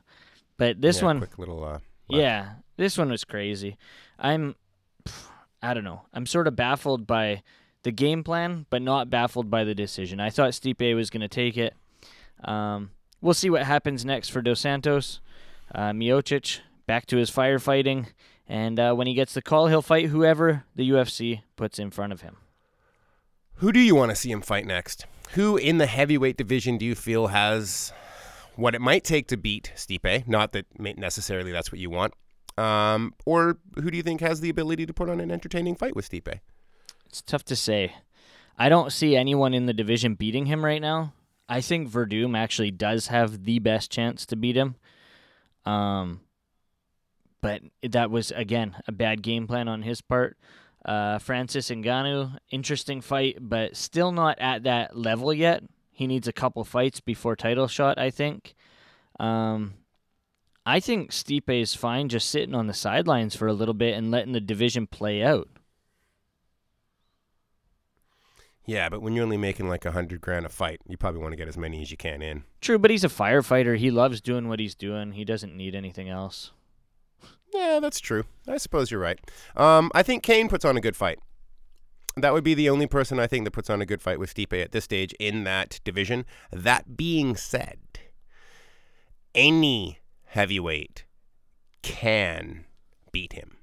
But 0.57 0.81
this 0.81 0.99
Yeah, 0.99 1.05
one, 1.05 1.17
quick 1.19 1.37
little, 1.37 1.63
uh, 1.63 1.79
yeah, 2.07 2.53
this 2.77 2.97
one 2.97 3.09
was 3.09 3.23
crazy. 3.23 3.77
I'm, 4.19 4.55
I 5.61 5.73
don't 5.73 5.83
know. 5.83 6.01
I'm 6.13 6.25
sort 6.25 6.47
of 6.47 6.55
baffled 6.55 7.07
by 7.07 7.43
the 7.83 7.91
game 7.91 8.23
plan, 8.23 8.65
but 8.69 8.81
not 8.81 9.09
baffled 9.09 9.49
by 9.49 9.63
the 9.63 9.75
decision. 9.75 10.19
I 10.19 10.29
thought 10.29 10.51
Stipe 10.51 10.95
was 10.95 11.09
going 11.09 11.21
to 11.21 11.27
take 11.27 11.57
it. 11.57 11.73
Um, 12.43 12.91
we'll 13.21 13.33
see 13.33 13.49
what 13.49 13.63
happens 13.63 14.05
next 14.05 14.29
for 14.29 14.41
Dos 14.41 14.59
Santos. 14.59 15.19
Uh, 15.73 15.91
Miocic 15.91 16.59
back 16.85 17.05
to 17.07 17.17
his 17.17 17.31
firefighting, 17.31 18.07
and 18.47 18.79
uh, 18.79 18.93
when 18.93 19.07
he 19.07 19.13
gets 19.13 19.33
the 19.33 19.41
call, 19.41 19.67
he'll 19.67 19.81
fight 19.81 20.07
whoever 20.07 20.65
the 20.75 20.89
UFC 20.89 21.41
puts 21.55 21.79
in 21.79 21.89
front 21.91 22.13
of 22.13 22.21
him. 22.21 22.37
Who 23.55 23.71
do 23.71 23.79
you 23.79 23.95
want 23.95 24.09
to 24.11 24.15
see 24.15 24.31
him 24.31 24.41
fight 24.41 24.65
next? 24.65 25.05
Who 25.31 25.57
in 25.57 25.77
the 25.79 25.87
heavyweight 25.87 26.37
division 26.37 26.77
do 26.77 26.85
you 26.85 26.95
feel 26.95 27.27
has 27.27 27.91
what 28.55 28.75
it 28.75 28.81
might 28.81 29.03
take 29.03 29.27
to 29.29 29.37
beat 29.37 29.71
Stipe? 29.75 30.27
Not 30.27 30.51
that 30.51 30.65
necessarily 30.79 31.51
that's 31.51 31.71
what 31.71 31.79
you 31.79 31.89
want. 31.89 32.13
Um, 32.57 33.15
or 33.25 33.57
who 33.75 33.89
do 33.89 33.97
you 33.97 34.03
think 34.03 34.21
has 34.21 34.41
the 34.41 34.49
ability 34.49 34.85
to 34.85 34.93
put 34.93 35.09
on 35.09 35.19
an 35.19 35.31
entertaining 35.31 35.75
fight 35.75 35.95
with 35.95 36.09
Stipe? 36.09 36.39
It's 37.07 37.21
tough 37.21 37.43
to 37.45 37.55
say. 37.55 37.93
I 38.57 38.69
don't 38.69 38.91
see 38.91 39.15
anyone 39.15 39.53
in 39.53 39.65
the 39.65 39.73
division 39.73 40.13
beating 40.13 40.45
him 40.45 40.63
right 40.63 40.81
now. 40.81 41.13
I 41.49 41.61
think 41.61 41.89
Werdum 41.89 42.37
actually 42.37 42.71
does 42.71 43.07
have 43.07 43.45
the 43.45 43.59
best 43.59 43.91
chance 43.91 44.25
to 44.27 44.35
beat 44.35 44.55
him. 44.55 44.75
Um, 45.65 46.21
but 47.41 47.61
that 47.81 48.09
was 48.09 48.31
again 48.31 48.75
a 48.87 48.91
bad 48.91 49.21
game 49.21 49.47
plan 49.47 49.67
on 49.67 49.81
his 49.81 50.01
part. 50.01 50.37
Uh, 50.85 51.17
Francis 51.17 51.69
Ngannou, 51.69 52.37
interesting 52.51 52.99
fight, 53.01 53.37
but 53.39 53.77
still 53.77 54.11
not 54.11 54.37
at 54.39 54.63
that 54.63 54.97
level 54.97 55.33
yet. 55.33 55.63
He 55.91 56.07
needs 56.07 56.27
a 56.27 56.33
couple 56.33 56.63
fights 56.63 56.99
before 56.99 57.35
title 57.35 57.67
shot, 57.67 57.97
I 57.97 58.09
think. 58.09 58.55
Um, 59.19 59.75
I 60.65 60.79
think 60.79 61.11
Stipe 61.11 61.61
is 61.61 61.75
fine 61.75 62.09
just 62.09 62.29
sitting 62.29 62.55
on 62.55 62.67
the 62.67 62.73
sidelines 62.73 63.35
for 63.35 63.47
a 63.47 63.53
little 63.53 63.73
bit 63.73 63.95
and 63.95 64.11
letting 64.11 64.33
the 64.33 64.41
division 64.41 64.87
play 64.87 65.23
out. 65.23 65.49
Yeah, 68.65 68.87
but 68.87 69.01
when 69.01 69.13
you're 69.13 69.25
only 69.25 69.37
making 69.37 69.67
like 69.67 69.85
a 69.85 69.91
hundred 69.91 70.21
grand 70.21 70.45
a 70.45 70.49
fight, 70.49 70.79
you 70.87 70.97
probably 70.97 71.21
want 71.21 71.33
to 71.33 71.37
get 71.37 71.49
as 71.49 71.57
many 71.57 71.81
as 71.81 71.91
you 71.91 71.97
can 71.97 72.21
in. 72.21 72.43
True, 72.61 72.79
but 72.79 72.91
he's 72.91 73.03
a 73.03 73.09
firefighter. 73.09 73.77
He 73.77 73.91
loves 73.91 74.21
doing 74.21 74.47
what 74.47 74.59
he's 74.59 74.75
doing. 74.75 75.13
He 75.13 75.25
doesn't 75.25 75.55
need 75.55 75.75
anything 75.75 76.09
else. 76.09 76.51
Yeah, 77.53 77.79
that's 77.81 77.99
true. 77.99 78.23
I 78.47 78.57
suppose 78.57 78.89
you're 78.91 78.99
right. 78.99 79.19
Um, 79.55 79.91
I 79.93 80.03
think 80.03 80.23
Cain 80.23 80.47
puts 80.49 80.65
on 80.65 80.75
a 80.77 80.81
good 80.81 80.95
fight. 80.95 81.19
That 82.15 82.33
would 82.33 82.43
be 82.43 82.53
the 82.53 82.69
only 82.69 82.87
person 82.87 83.19
I 83.19 83.27
think 83.27 83.43
that 83.45 83.51
puts 83.51 83.69
on 83.69 83.81
a 83.81 83.85
good 83.85 84.01
fight 84.01 84.19
with 84.19 84.33
Stipe 84.33 84.61
at 84.61 84.71
this 84.71 84.83
stage 84.83 85.13
in 85.19 85.43
that 85.45 85.79
division. 85.83 86.25
That 86.51 86.95
being 86.95 87.35
said, 87.35 87.79
any 89.33 89.99
heavyweight 90.25 91.05
can 91.81 92.65
beat 93.11 93.33
him. 93.33 93.57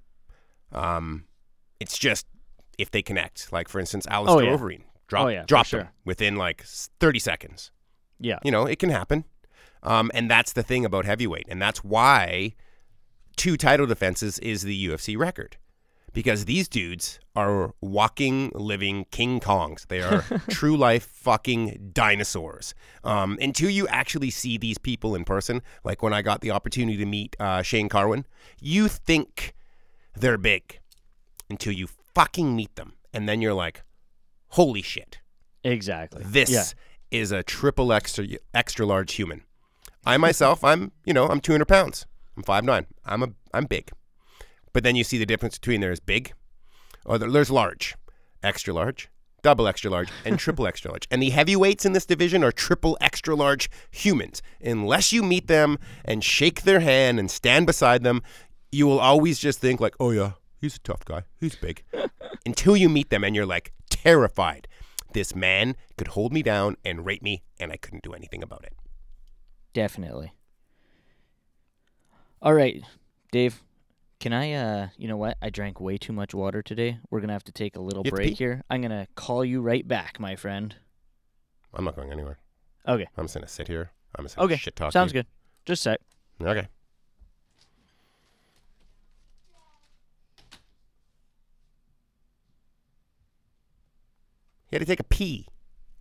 Um, 0.73 1.25
it's 1.79 1.99
just 1.99 2.27
if 2.79 2.91
they 2.91 3.03
connect. 3.03 3.53
Like 3.53 3.69
for 3.69 3.79
instance, 3.81 4.07
Alistair 4.09 4.45
yeah. 4.45 4.57
Overeem, 4.57 4.83
drop, 5.07 5.27
Oh, 5.27 5.29
yeah, 5.29 5.45
dropped 5.47 5.73
him 5.73 5.81
sure. 5.81 5.93
within 6.05 6.37
like 6.37 6.63
30 6.65 7.19
seconds. 7.19 7.71
Yeah. 8.19 8.39
You 8.45 8.51
know, 8.51 8.67
it 8.67 8.79
can 8.79 8.91
happen. 8.91 9.25
Um, 9.83 10.11
and 10.13 10.31
that's 10.31 10.53
the 10.53 10.63
thing 10.63 10.85
about 10.85 11.05
heavyweight. 11.07 11.47
And 11.49 11.61
that's 11.63 11.83
why 11.83 12.55
two 13.37 13.57
title 13.57 13.87
defenses 13.87 14.39
is 14.41 14.63
the 14.63 14.87
UFC 14.89 15.17
record. 15.17 15.57
Because 16.13 16.47
these 16.47 16.67
dudes 16.67 17.21
are 17.37 17.73
walking, 17.81 18.51
living 18.53 19.07
King 19.13 19.39
Kongs. 19.39 19.87
They 19.87 20.01
are 20.03 20.23
true 20.51 20.77
life 20.77 21.05
fucking 21.07 21.91
dinosaurs. 21.93 22.75
Um, 23.05 23.39
until 23.41 23.71
you 23.71 23.87
actually 23.87 24.31
see 24.31 24.59
these 24.59 24.77
people 24.77 25.15
in 25.15 25.25
person, 25.25 25.63
like 25.85 26.03
when 26.03 26.13
I 26.13 26.21
got 26.23 26.41
the 26.41 26.51
opportunity 26.51 26.97
to 26.99 27.07
meet 27.07 27.37
uh, 27.39 27.63
Shane 27.63 27.89
Carwin, 27.89 28.27
you 28.61 28.89
think 28.89 29.55
they're 30.17 30.37
big 30.37 30.81
until 31.49 31.73
you 31.73 31.87
fucking 31.87 32.57
meet 32.57 32.75
them. 32.75 32.95
And 33.15 33.29
then 33.29 33.41
you're 33.41 33.55
like, 33.55 33.85
holy 34.49 34.83
shit. 34.83 35.21
Exactly. 35.63 36.25
This 36.27 36.51
Yeah. 36.51 36.65
is 37.13 37.31
a 37.31 37.45
triple 37.45 37.93
extra 37.93 38.27
extra 38.53 38.85
large 38.85 39.13
human. 39.13 39.43
I 40.05 40.17
myself, 40.17 40.65
I'm 40.65 40.91
you 41.05 41.13
know 41.15 41.29
I'm 41.29 41.41
200 41.41 41.67
pounds. 41.67 42.05
I'm 42.49 42.67
5'9". 42.67 42.87
I'm 43.05 43.23
a 43.23 43.29
I'm 43.53 43.67
big. 43.67 43.91
But 44.73 44.85
then 44.85 44.97
you 44.97 45.05
see 45.05 45.19
the 45.19 45.27
difference 45.27 45.59
between 45.59 45.81
there's 45.81 46.01
big, 46.01 46.33
or 47.05 47.19
there's 47.19 47.51
large, 47.51 47.97
extra 48.43 48.73
large, 48.73 49.09
double 49.43 49.67
extra 49.67 49.91
large, 49.91 50.11
and 50.25 50.39
triple 50.39 50.67
extra 50.67 50.91
large. 50.91 51.09
And 51.11 51.21
the 51.21 51.31
heavyweights 51.31 51.85
in 51.85 51.93
this 51.93 52.07
division 52.07 52.45
are 52.45 52.53
triple 52.53 52.97
extra 53.01 53.35
large 53.35 53.69
humans. 53.91 54.43
Unless 54.63 55.13
you 55.13 55.23
meet 55.23 55.49
them 55.49 55.79
and 56.05 56.23
shake 56.23 56.63
their 56.63 56.81
hand 56.81 57.19
and 57.19 57.31
stand 57.31 57.67
beside 57.67 58.05
them, 58.05 58.23
you 58.71 58.87
will 58.87 59.01
always 59.01 59.39
just 59.39 59.59
think 59.61 59.81
like, 59.81 59.95
oh 59.99 60.11
yeah, 60.13 60.33
he's 60.61 60.77
a 60.77 60.81
tough 60.81 61.05
guy. 61.05 61.25
He's 61.41 61.57
big. 61.57 61.83
Until 62.47 62.77
you 62.77 62.89
meet 62.89 63.11
them 63.11 63.25
and 63.25 63.35
you're 63.35 63.47
like 63.47 63.73
terrified. 63.91 64.69
This 65.13 65.35
man 65.35 65.75
could 65.99 66.09
hold 66.09 66.33
me 66.33 66.43
down 66.43 66.77
and 66.85 67.05
rape 67.05 67.23
me, 67.23 67.43
and 67.59 67.73
I 67.73 67.77
couldn't 67.77 68.05
do 68.05 68.13
anything 68.13 68.45
about 68.45 68.63
it. 68.65 68.75
Definitely. 69.73 70.33
All 72.43 72.55
right, 72.55 72.83
Dave. 73.33 73.63
Can 74.19 74.33
I 74.33 74.53
uh 74.53 74.89
you 74.97 75.09
know 75.09 75.17
what? 75.17 75.37
I 75.41 75.51
drank 75.51 75.81
way 75.81 75.97
too 75.99 76.13
much 76.13 76.35
water 76.35 76.63
today. 76.63 76.99
We're 77.11 77.21
going 77.21 77.29
to 77.29 77.33
have 77.35 77.45
to 77.45 77.53
take 77.53 77.77
a 77.77 77.81
little 77.81 78.03
You 78.05 78.09
have 78.11 78.13
to 78.13 78.17
break 78.17 78.29
pee? 78.31 78.35
here. 78.35 78.63
I'm 78.71 78.81
going 78.83 78.91
to 78.91 79.07
call 79.15 79.45
you 79.45 79.61
right 79.63 79.87
back, 79.87 80.21
my 80.21 80.37
friend. 80.37 80.75
I'm 81.75 81.85
not 81.85 81.97
going 81.97 82.11
anywhere. 82.13 82.39
Okay. 82.89 83.07
I'm 83.17 83.25
just 83.25 83.35
gonna 83.35 83.47
sit 83.47 83.69
here. 83.69 83.93
I'm 84.17 84.25
just 84.25 84.35
gonna 84.37 84.47
Okay. 84.47 84.57
shit 84.57 84.75
talk. 84.75 84.91
Sounds 84.93 85.13
good. 85.13 85.27
Just 85.67 85.87
a 85.87 85.91
sec. 85.91 86.01
Okay. 86.43 86.67
He 94.69 94.77
had 94.77 94.81
to 94.81 94.87
take 94.87 95.01
a 95.01 95.05
pee. 95.05 95.47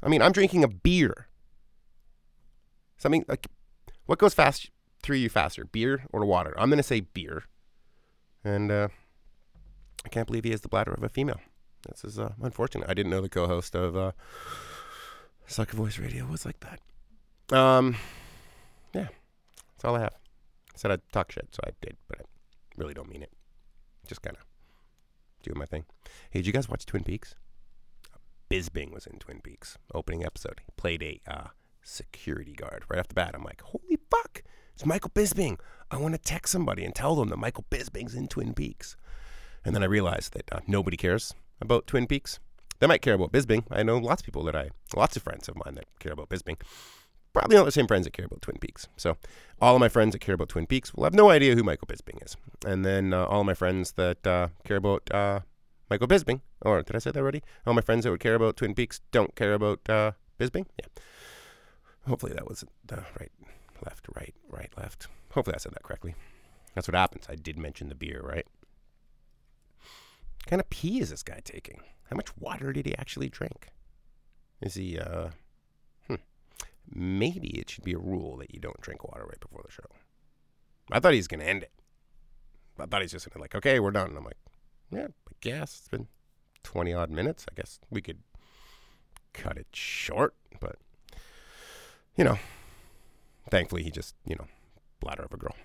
I 0.01 0.09
mean, 0.09 0.21
I'm 0.21 0.31
drinking 0.31 0.63
a 0.63 0.67
beer. 0.67 1.27
Something 2.97 3.25
like, 3.27 3.47
what 4.05 4.19
goes 4.19 4.33
fast 4.33 4.69
through 5.01 5.17
you 5.17 5.29
faster, 5.29 5.65
beer 5.65 6.03
or 6.11 6.25
water? 6.25 6.53
I'm 6.57 6.69
gonna 6.69 6.83
say 6.83 7.01
beer. 7.01 7.43
And 8.43 8.71
uh, 8.71 8.87
I 10.05 10.09
can't 10.09 10.27
believe 10.27 10.45
he 10.45 10.51
has 10.51 10.61
the 10.61 10.69
bladder 10.69 10.93
of 10.93 11.03
a 11.03 11.09
female. 11.09 11.41
This 11.87 12.03
is 12.03 12.19
uh, 12.19 12.33
unfortunate. 12.41 12.89
I 12.89 12.93
didn't 12.93 13.11
know 13.11 13.21
the 13.21 13.29
co-host 13.29 13.75
of 13.75 13.95
uh, 13.95 14.11
Sucker 15.47 15.77
Voice 15.77 15.97
Radio 15.97 16.25
was 16.25 16.45
like 16.45 16.59
that. 16.59 17.57
Um, 17.57 17.95
yeah, 18.93 19.07
that's 19.71 19.85
all 19.85 19.95
I 19.95 20.01
have. 20.01 20.15
I 20.73 20.77
said 20.77 20.91
I'd 20.91 21.01
talk 21.11 21.31
shit, 21.31 21.47
so 21.51 21.59
I 21.65 21.71
did, 21.81 21.97
but 22.07 22.19
I 22.19 22.23
really 22.77 22.93
don't 22.93 23.09
mean 23.09 23.23
it. 23.23 23.31
Just 24.07 24.21
kind 24.21 24.37
of 24.37 24.43
doing 25.43 25.57
my 25.57 25.65
thing. 25.65 25.85
Hey, 26.29 26.39
did 26.39 26.47
you 26.47 26.53
guys 26.53 26.69
watch 26.69 26.85
Twin 26.85 27.03
Peaks? 27.03 27.35
Bisbing 28.49 28.91
was 28.91 29.05
in 29.05 29.19
Twin 29.19 29.41
Peaks 29.41 29.77
opening 29.93 30.25
episode. 30.25 30.61
He 30.65 30.71
played 30.75 31.03
a 31.03 31.21
uh, 31.27 31.47
security 31.83 32.53
guard 32.53 32.83
right 32.89 32.99
off 32.99 33.07
the 33.07 33.13
bat. 33.13 33.35
I'm 33.35 33.43
like, 33.43 33.61
holy 33.61 33.99
fuck, 34.09 34.43
it's 34.79 34.85
Michael 34.85 35.11
Bisbing. 35.13 35.59
I 35.91 35.97
want 35.97 36.13
to 36.13 36.17
text 36.17 36.53
somebody 36.53 36.85
and 36.85 36.95
tell 36.95 37.13
them 37.13 37.27
that 37.27 37.37
Michael 37.37 37.65
Bisbing's 37.69 38.15
in 38.15 38.29
Twin 38.29 38.53
Peaks. 38.53 38.95
And 39.65 39.75
then 39.75 39.83
I 39.83 39.87
realized 39.87 40.31
that 40.35 40.49
uh, 40.53 40.61
nobody 40.67 40.95
cares 40.95 41.33
about 41.59 41.85
Twin 41.85 42.07
Peaks. 42.07 42.39
They 42.79 42.87
might 42.87 43.01
care 43.01 43.15
about 43.15 43.33
Bisbing. 43.33 43.65
I 43.69 43.83
know 43.83 43.97
lots 43.97 44.21
of 44.21 44.25
people 44.25 44.45
that 44.45 44.55
I, 44.55 44.69
lots 44.95 45.17
of 45.17 45.23
friends 45.23 45.49
of 45.49 45.57
mine 45.65 45.75
that 45.75 45.87
care 45.99 46.13
about 46.13 46.29
Bisbing. 46.29 46.61
Probably 47.33 47.57
not 47.57 47.65
the 47.65 47.73
same 47.73 47.87
friends 47.87 48.05
that 48.05 48.13
care 48.13 48.23
about 48.23 48.41
Twin 48.41 48.55
Peaks. 48.57 48.87
So 48.95 49.17
all 49.61 49.75
of 49.75 49.81
my 49.81 49.89
friends 49.89 50.13
that 50.13 50.19
care 50.19 50.35
about 50.35 50.47
Twin 50.47 50.65
Peaks 50.65 50.93
will 50.93 51.03
have 51.03 51.13
no 51.13 51.29
idea 51.29 51.55
who 51.55 51.63
Michael 51.63 51.87
Bisbing 51.87 52.23
is. 52.23 52.37
And 52.65 52.85
then 52.85 53.13
uh, 53.13 53.25
all 53.25 53.41
of 53.41 53.45
my 53.45 53.55
friends 53.55 53.91
that 53.97 54.25
uh, 54.25 54.47
care 54.63 54.77
about 54.77 55.13
uh, 55.13 55.41
Michael 55.89 56.07
Bisbing, 56.07 56.39
or 56.61 56.83
did 56.83 56.95
I 56.95 56.99
say 56.99 57.11
that 57.11 57.19
already? 57.19 57.43
All 57.67 57.73
my 57.73 57.81
friends 57.81 58.05
that 58.05 58.11
would 58.11 58.21
care 58.21 58.35
about 58.35 58.55
Twin 58.55 58.75
Peaks 58.75 59.01
don't 59.11 59.35
care 59.35 59.55
about 59.55 59.81
uh, 59.89 60.13
Bisbing. 60.39 60.67
Yeah. 60.79 60.85
Hopefully 62.07 62.31
that 62.31 62.47
was 62.47 62.63
the 62.85 63.03
right, 63.19 63.31
left, 63.85 64.07
right, 64.15 64.33
right, 64.49 64.71
left. 64.77 65.07
Hopefully 65.31 65.55
I 65.55 65.59
said 65.59 65.73
that 65.73 65.83
correctly. 65.83 66.15
That's 66.75 66.87
what 66.87 66.95
happens. 66.95 67.25
I 67.29 67.35
did 67.35 67.57
mention 67.57 67.89
the 67.89 67.95
beer, 67.95 68.21
right? 68.23 68.45
What 69.77 70.45
kind 70.47 70.59
of 70.59 70.69
pee 70.69 70.99
is 70.99 71.09
this 71.09 71.23
guy 71.23 71.41
taking? 71.43 71.81
How 72.09 72.15
much 72.15 72.35
water 72.37 72.73
did 72.73 72.85
he 72.85 72.97
actually 72.97 73.29
drink? 73.29 73.67
Is 74.61 74.75
he, 74.75 74.97
uh, 74.99 75.29
hmm. 76.07 76.15
Maybe 76.91 77.49
it 77.49 77.69
should 77.69 77.83
be 77.83 77.93
a 77.93 77.99
rule 77.99 78.37
that 78.37 78.53
you 78.53 78.59
don't 78.59 78.81
drink 78.81 79.03
water 79.03 79.25
right 79.25 79.39
before 79.39 79.61
the 79.65 79.71
show. 79.71 79.83
I 80.91 80.99
thought 80.99 81.13
he 81.13 81.19
was 81.19 81.27
going 81.27 81.41
to 81.41 81.47
end 81.47 81.63
it. 81.63 81.71
I 82.79 82.85
thought 82.85 83.01
he's 83.01 83.11
just 83.11 83.29
going 83.29 83.37
to, 83.37 83.41
like, 83.41 83.55
okay, 83.55 83.79
we're 83.79 83.91
done. 83.91 84.09
And 84.09 84.17
I'm 84.17 84.23
like, 84.23 84.37
yeah, 84.91 85.07
I 85.07 85.33
guess 85.41 85.77
it's 85.79 85.87
been 85.87 86.07
20 86.63 86.93
odd 86.93 87.11
minutes. 87.11 87.45
I 87.51 87.55
guess 87.55 87.79
we 87.89 88.01
could 88.01 88.19
cut 89.33 89.57
it 89.57 89.67
short, 89.73 90.33
but, 90.59 90.77
you 92.15 92.23
know, 92.23 92.39
thankfully 93.49 93.83
he 93.83 93.91
just, 93.91 94.15
you 94.25 94.35
know, 94.35 94.47
bladder 94.99 95.23
of 95.23 95.33
a 95.33 95.37
girl. 95.37 95.55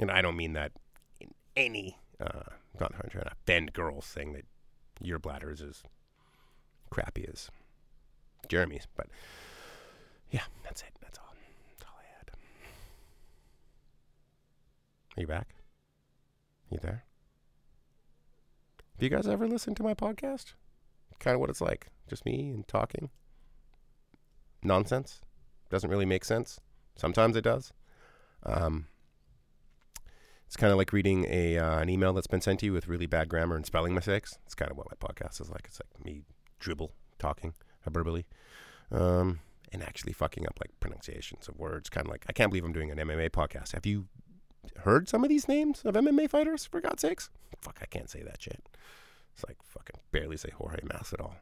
And 0.00 0.10
I 0.10 0.22
don't 0.22 0.36
mean 0.36 0.52
that 0.54 0.72
in 1.20 1.30
any, 1.56 1.98
uh, 2.20 2.42
not 2.78 2.92
trying 2.92 3.10
to 3.10 3.32
bend 3.46 3.72
girls 3.72 4.04
saying 4.04 4.32
that 4.34 4.44
your 5.00 5.18
bladder 5.18 5.50
is 5.50 5.60
as 5.60 5.82
crappy 6.90 7.26
as 7.30 7.50
Jeremy's, 8.48 8.86
but 8.96 9.06
yeah, 10.30 10.42
that's 10.64 10.82
it. 10.82 10.92
That's 11.00 11.18
all. 11.18 11.34
That's 11.70 11.84
all 11.88 11.98
I 11.98 12.06
had. 12.18 12.30
Are 15.16 15.20
you 15.20 15.26
back? 15.26 15.54
You 16.70 16.78
there? 16.82 17.04
Have 18.94 19.02
you 19.02 19.10
guys 19.10 19.28
ever 19.28 19.46
listened 19.46 19.76
to 19.76 19.82
my 19.82 19.94
podcast? 19.94 20.54
Kind 21.18 21.34
of 21.34 21.40
what 21.40 21.50
it's 21.50 21.60
like. 21.60 21.88
Just 22.08 22.24
me 22.24 22.50
and 22.50 22.66
talking. 22.66 23.10
Nonsense. 24.62 25.20
Doesn't 25.70 25.90
really 25.90 26.06
make 26.06 26.24
sense. 26.24 26.60
Sometimes 26.96 27.36
it 27.36 27.42
does. 27.42 27.72
Um, 28.44 28.86
it's 30.46 30.56
kind 30.56 30.70
of 30.70 30.78
like 30.78 30.92
reading 30.92 31.26
a 31.28 31.58
uh, 31.58 31.78
an 31.80 31.88
email 31.88 32.12
that's 32.12 32.26
been 32.26 32.40
sent 32.40 32.60
to 32.60 32.66
you 32.66 32.72
with 32.72 32.88
really 32.88 33.06
bad 33.06 33.28
grammar 33.28 33.56
and 33.56 33.66
spelling 33.66 33.94
mistakes. 33.94 34.38
It's 34.46 34.54
kind 34.54 34.70
of 34.70 34.76
what 34.76 34.86
my 34.90 35.08
podcast 35.08 35.40
is 35.40 35.50
like. 35.50 35.64
It's 35.66 35.80
like 35.80 36.04
me 36.04 36.22
dribble 36.60 36.92
talking 37.18 37.54
hyperbole, 37.82 38.24
um, 38.92 39.40
and 39.72 39.82
actually 39.82 40.12
fucking 40.12 40.46
up 40.46 40.58
like 40.60 40.70
pronunciations 40.80 41.48
of 41.48 41.58
words. 41.58 41.88
Kind 41.88 42.06
of 42.06 42.10
like 42.12 42.24
I 42.28 42.32
can't 42.32 42.50
believe 42.50 42.64
I'm 42.64 42.72
doing 42.72 42.90
an 42.90 42.98
MMA 42.98 43.30
podcast. 43.30 43.72
Have 43.72 43.86
you 43.86 44.06
heard 44.84 45.08
some 45.08 45.24
of 45.24 45.28
these 45.28 45.48
names 45.48 45.82
of 45.84 45.94
MMA 45.94 46.30
fighters? 46.30 46.64
For 46.64 46.80
God's 46.80 47.02
sakes, 47.02 47.28
fuck, 47.60 47.78
I 47.82 47.86
can't 47.86 48.08
say 48.08 48.22
that 48.22 48.40
shit. 48.40 48.62
It's 49.34 49.44
like 49.46 49.58
fucking 49.64 50.00
barely 50.12 50.36
say 50.36 50.50
Jorge 50.56 50.80
Mas 50.84 51.12
at 51.12 51.20
all. 51.20 51.36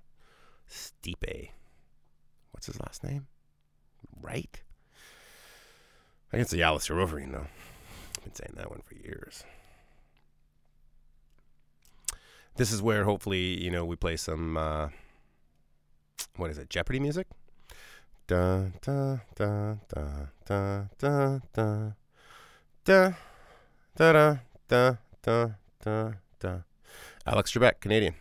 Stipe. 0.68 1.50
What's 2.52 2.66
his 2.66 2.80
last 2.80 3.04
name? 3.04 3.26
Right. 4.20 4.62
I 6.34 6.38
can 6.38 6.46
say 6.46 6.62
Alistair 6.62 6.96
Overeem 6.96 7.30
though. 7.30 7.46
I've 8.16 8.24
been 8.24 8.34
saying 8.34 8.54
that 8.56 8.68
one 8.68 8.80
for 8.84 8.94
years. 8.94 9.44
This 12.56 12.72
is 12.72 12.82
where 12.82 13.04
hopefully 13.04 13.62
you 13.62 13.70
know 13.70 13.84
we 13.84 13.94
play 13.94 14.16
some 14.16 14.56
uh, 14.56 14.88
what 16.36 16.50
is 16.50 16.58
it 16.58 16.70
Jeopardy 16.70 16.98
music. 16.98 17.28
Da 18.26 18.64
da 18.82 19.18
da 19.36 19.76
da 19.88 20.26
da 20.44 20.86
da 21.06 21.30
da 21.48 21.90
da 22.84 23.12
da 23.96 24.36
da 24.68 24.96
da 25.22 25.48
da 25.84 26.12
da. 26.40 26.58
Alex 27.26 27.52
Trebek, 27.52 27.80
Canadian. 27.80 28.14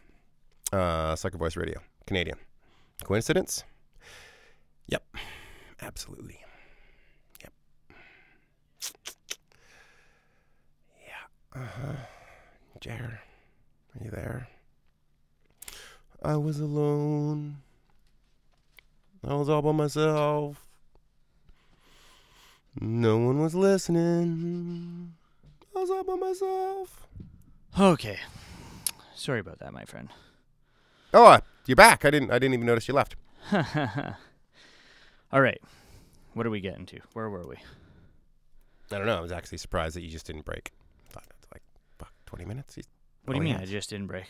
Uh, 0.72 1.16
Sucker 1.16 1.38
Voice 1.38 1.56
Radio, 1.56 1.82
Canadian. 2.06 2.38
Coincidence? 3.04 3.64
Yep, 4.88 5.04
absolutely. 5.82 6.43
Yeah. 11.06 11.62
Uh 11.62 11.66
huh. 11.66 11.96
Jer, 12.80 13.22
are 13.96 14.04
you 14.04 14.12
there? 14.12 14.48
I 16.24 16.38
was 16.38 16.60
alone. 16.60 17.58
I 19.28 19.34
was 19.36 19.50
all 19.50 19.62
by 19.62 19.72
myself. 19.72 20.66
No 22.80 23.18
one 23.18 23.40
was 23.40 23.56
listening. 23.56 25.14
I 25.76 25.80
was 25.80 25.90
all 25.90 26.04
by 26.04 26.16
myself. 26.16 27.08
Okay. 27.80 28.18
Sorry 29.16 29.40
about 29.40 29.60
that, 29.60 29.74
my 29.74 29.86
friend. 29.86 30.10
Oh, 31.14 31.26
uh, 31.26 31.40
you're 31.66 31.76
back. 31.76 32.04
I 32.04 32.12
didn't. 32.12 32.32
I 32.32 32.40
didn't 32.40 32.56
even 32.56 32.66
notice 32.66 32.88
you 32.88 32.94
left. 32.94 33.16
All 35.32 35.42
right. 35.42 35.62
What 36.34 36.46
are 36.48 36.50
we 36.50 36.60
getting 36.60 36.86
to? 36.88 37.00
Where 37.14 37.30
were 37.30 37.48
we? 37.48 37.58
I 38.94 38.98
don't 38.98 39.08
know. 39.08 39.18
I 39.18 39.22
was 39.22 39.32
actually 39.32 39.58
surprised 39.58 39.96
that 39.96 40.02
you 40.02 40.10
just 40.10 40.26
didn't 40.28 40.46
break. 40.46 40.72
thought 41.10 41.24
it's 41.40 41.48
like, 41.54 41.64
fuck, 41.98 42.14
20 42.26 42.46
minutes. 42.46 42.78
What 43.26 43.34
do 43.34 43.34
you 43.34 43.42
Oh, 43.42 43.44
mean? 43.44 43.56
I 43.56 43.66
just 43.66 43.90
didn't 43.90 44.08
break. 44.08 44.26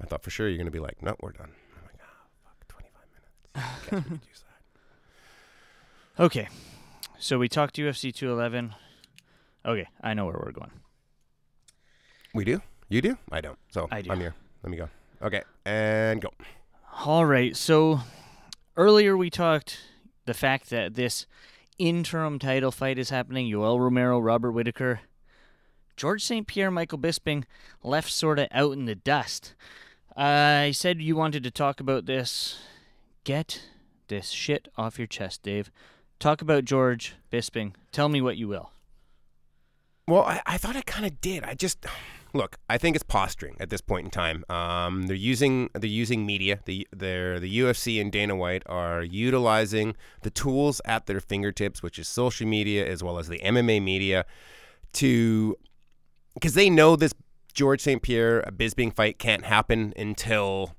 I 0.00 0.06
thought 0.06 0.22
for 0.22 0.30
sure 0.30 0.48
you're 0.48 0.58
gonna 0.58 0.70
be 0.70 0.80
like, 0.80 1.02
no, 1.02 1.14
we're 1.20 1.32
done. 1.32 1.50
I'm 1.76 1.84
like, 1.84 2.00
ah, 2.02 2.26
fuck, 2.44 2.68
25 2.68 3.02
minutes. 3.14 3.90
Guess 3.90 4.10
we 4.22 4.28
use 4.28 4.44
that. 6.16 6.24
Okay. 6.24 6.48
So 7.18 7.38
we 7.38 7.48
talked 7.48 7.76
UFC 7.76 8.12
211. 8.12 8.74
Okay, 9.66 9.86
I 10.02 10.12
know 10.14 10.26
where 10.26 10.40
we're 10.44 10.52
going. 10.52 10.72
We 12.34 12.44
do. 12.44 12.60
You 12.88 13.00
do. 13.00 13.16
I 13.30 13.40
don't. 13.40 13.58
So 13.70 13.88
I 13.90 14.02
do. 14.02 14.10
I'm 14.10 14.20
here. 14.20 14.34
Let 14.62 14.70
me 14.70 14.76
go. 14.76 14.88
Okay, 15.22 15.42
and 15.64 16.20
go. 16.20 16.30
All 17.04 17.24
right. 17.24 17.56
So 17.56 18.00
earlier 18.76 19.16
we 19.16 19.30
talked 19.30 19.78
the 20.26 20.34
fact 20.34 20.70
that 20.70 20.94
this 20.94 21.26
interim 21.78 22.38
title 22.38 22.70
fight 22.70 22.98
is 22.98 23.10
happening. 23.10 23.46
Yoel 23.50 23.78
Romero, 23.78 24.18
Robert 24.18 24.52
Whitaker, 24.52 25.00
George 25.96 26.24
St. 26.24 26.46
Pierre, 26.46 26.70
Michael 26.70 26.98
Bisping 26.98 27.44
left 27.82 28.10
sort 28.10 28.38
of 28.38 28.48
out 28.50 28.72
in 28.72 28.84
the 28.84 28.94
dust. 28.94 29.54
I 30.16 30.72
said 30.72 31.00
you 31.00 31.16
wanted 31.16 31.42
to 31.44 31.50
talk 31.50 31.80
about 31.80 32.06
this. 32.06 32.58
Get 33.24 33.62
this 34.08 34.30
shit 34.30 34.68
off 34.76 34.98
your 34.98 35.06
chest, 35.06 35.42
Dave. 35.42 35.70
Talk 36.18 36.42
about 36.42 36.64
George 36.64 37.14
Bisping. 37.32 37.72
Tell 37.92 38.08
me 38.08 38.20
what 38.20 38.36
you 38.36 38.48
will. 38.48 38.70
Well, 40.06 40.22
I, 40.22 40.42
I 40.46 40.58
thought 40.58 40.76
I 40.76 40.82
kind 40.82 41.06
of 41.06 41.20
did. 41.20 41.44
I 41.44 41.54
just 41.54 41.86
look. 42.34 42.58
I 42.68 42.78
think 42.78 42.96
it's 42.96 43.04
posturing 43.04 43.56
at 43.60 43.70
this 43.70 43.80
point 43.80 44.06
in 44.06 44.10
time. 44.10 44.44
Um, 44.48 45.06
they're 45.06 45.16
using 45.16 45.70
they're 45.74 45.84
using 45.84 46.26
media. 46.26 46.60
The 46.64 46.86
the 46.92 47.40
UFC 47.40 48.00
and 48.00 48.12
Dana 48.12 48.36
White 48.36 48.62
are 48.66 49.02
utilizing 49.02 49.96
the 50.22 50.30
tools 50.30 50.80
at 50.84 51.06
their 51.06 51.20
fingertips, 51.20 51.82
which 51.82 51.98
is 51.98 52.08
social 52.08 52.46
media 52.46 52.86
as 52.86 53.02
well 53.02 53.18
as 53.18 53.28
the 53.28 53.38
MMA 53.38 53.82
media, 53.82 54.26
to 54.94 55.56
because 56.34 56.54
they 56.54 56.68
know 56.68 56.96
this 56.96 57.14
George 57.52 57.80
St. 57.80 58.02
Pierre 58.02 58.42
Bisbing 58.50 58.92
fight 58.92 59.18
can't 59.18 59.44
happen 59.44 59.94
until 59.96 60.74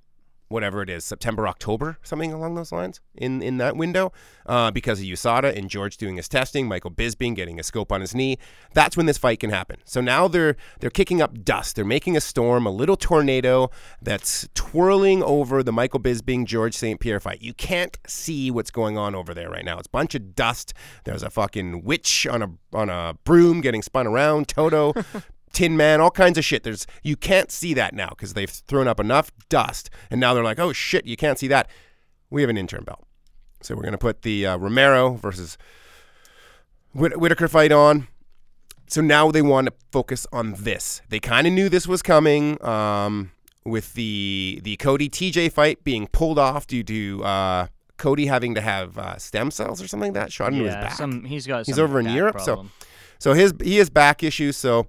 whatever 0.47 0.81
it 0.81 0.89
is, 0.89 1.03
September, 1.03 1.47
October, 1.47 1.97
something 2.03 2.31
along 2.31 2.55
those 2.55 2.71
lines 2.71 3.01
in, 3.15 3.41
in 3.41 3.57
that 3.57 3.75
window, 3.75 4.11
uh, 4.45 4.71
because 4.71 4.99
of 4.99 5.05
USADA 5.05 5.57
and 5.57 5.69
George 5.69 5.97
doing 5.97 6.17
his 6.17 6.29
testing, 6.29 6.67
Michael 6.67 6.91
Bisbing 6.91 7.35
getting 7.35 7.59
a 7.59 7.63
scope 7.63 7.91
on 7.91 8.01
his 8.01 8.13
knee. 8.13 8.37
That's 8.73 8.95
when 8.95 9.05
this 9.05 9.17
fight 9.17 9.39
can 9.39 9.49
happen. 9.49 9.77
So 9.85 10.01
now 10.01 10.27
they're 10.27 10.55
they're 10.79 10.89
kicking 10.89 11.21
up 11.21 11.43
dust. 11.43 11.75
They're 11.75 11.85
making 11.85 12.15
a 12.15 12.21
storm, 12.21 12.65
a 12.65 12.71
little 12.71 12.97
tornado 12.97 13.69
that's 14.01 14.47
twirling 14.53 15.23
over 15.23 15.63
the 15.63 15.71
Michael 15.71 15.99
Bisbing 15.99 16.45
George 16.45 16.75
St. 16.75 16.99
Pierre 16.99 17.19
fight. 17.19 17.41
You 17.41 17.53
can't 17.53 17.97
see 18.07 18.51
what's 18.51 18.71
going 18.71 18.97
on 18.97 19.15
over 19.15 19.33
there 19.33 19.49
right 19.49 19.65
now. 19.65 19.77
It's 19.77 19.87
a 19.87 19.91
bunch 19.91 20.15
of 20.15 20.35
dust. 20.35 20.73
There's 21.05 21.23
a 21.23 21.29
fucking 21.29 21.83
witch 21.83 22.27
on 22.27 22.41
a 22.41 22.51
on 22.73 22.89
a 22.89 23.15
broom 23.23 23.61
getting 23.61 23.81
spun 23.81 24.07
around. 24.07 24.47
Toto. 24.47 24.93
Tin 25.55 25.75
Man, 25.77 26.01
all 26.01 26.11
kinds 26.11 26.37
of 26.37 26.45
shit. 26.45 26.63
There's 26.63 26.85
you 27.01 27.15
can't 27.15 27.49
see 27.51 27.73
that 27.73 27.93
now 27.95 28.09
because 28.09 28.33
they've 28.35 28.49
thrown 28.49 28.87
up 28.87 28.99
enough 28.99 29.31
dust, 29.49 29.89
and 30.11 30.19
now 30.21 30.33
they're 30.33 30.43
like, 30.43 30.59
oh 30.59 30.71
shit, 30.73 31.05
you 31.05 31.15
can't 31.17 31.39
see 31.39 31.47
that. 31.47 31.67
We 32.29 32.41
have 32.41 32.49
an 32.49 32.57
interim 32.57 32.83
belt, 32.83 33.03
so 33.61 33.75
we're 33.75 33.83
gonna 33.83 33.97
put 33.97 34.21
the 34.21 34.45
uh, 34.45 34.57
Romero 34.57 35.13
versus 35.15 35.57
Whit- 36.93 37.17
Whitaker 37.19 37.47
fight 37.47 37.71
on. 37.71 38.07
So 38.87 39.01
now 39.01 39.31
they 39.31 39.41
want 39.41 39.67
to 39.67 39.73
focus 39.91 40.27
on 40.31 40.53
this. 40.59 41.01
They 41.09 41.19
kind 41.19 41.47
of 41.47 41.53
knew 41.53 41.69
this 41.69 41.87
was 41.87 42.01
coming 42.03 42.63
um, 42.63 43.31
with 43.63 43.93
the 43.93 44.59
the 44.63 44.75
Cody 44.77 45.09
TJ 45.09 45.51
fight 45.51 45.83
being 45.83 46.07
pulled 46.07 46.37
off 46.37 46.67
due 46.67 46.83
to 46.83 47.23
uh, 47.23 47.67
Cody 47.97 48.27
having 48.27 48.53
to 48.55 48.61
have 48.61 48.97
uh, 48.97 49.17
stem 49.17 49.49
cells 49.51 49.81
or 49.81 49.87
something 49.87 50.13
like 50.13 50.21
that 50.21 50.31
shot 50.31 50.51
into 50.51 50.65
his 50.65 50.73
yeah, 50.73 50.81
back. 50.81 50.93
some 50.93 51.23
he's 51.23 51.47
got. 51.47 51.65
He's 51.65 51.79
over 51.79 51.99
in 51.99 52.09
Europe, 52.09 52.41
so- 52.41 52.67
So 53.19 53.33
his 53.33 53.53
he 53.63 53.77
has 53.77 53.89
back 53.89 54.21
issues. 54.21 54.57
So 54.57 54.87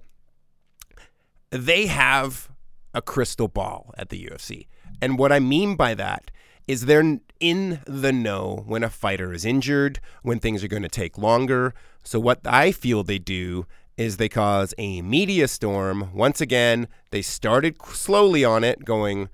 they 1.49 1.87
have 1.87 2.49
a 2.93 3.01
crystal 3.01 3.47
ball 3.47 3.93
at 3.97 4.09
the 4.09 4.25
UFC, 4.25 4.67
and 5.01 5.17
what 5.17 5.31
I 5.31 5.39
mean 5.39 5.75
by 5.75 5.93
that 5.93 6.31
is 6.67 6.85
they're 6.85 7.19
in 7.39 7.79
the 7.85 8.11
know 8.11 8.63
when 8.67 8.83
a 8.83 8.89
fighter 8.89 9.33
is 9.33 9.45
injured, 9.45 9.99
when 10.21 10.39
things 10.39 10.63
are 10.63 10.67
going 10.67 10.83
to 10.83 10.89
take 10.89 11.17
longer. 11.17 11.73
So 12.03 12.19
what 12.19 12.39
I 12.45 12.71
feel 12.71 13.03
they 13.03 13.19
do 13.19 13.65
is 13.97 14.17
they 14.17 14.29
cause 14.29 14.73
a 14.77 15.01
media 15.01 15.47
storm. 15.47 16.11
Once 16.13 16.39
again, 16.39 16.87
they 17.11 17.21
started 17.21 17.77
slowly 17.85 18.45
on 18.45 18.63
it, 18.63 18.85
going. 18.85 19.29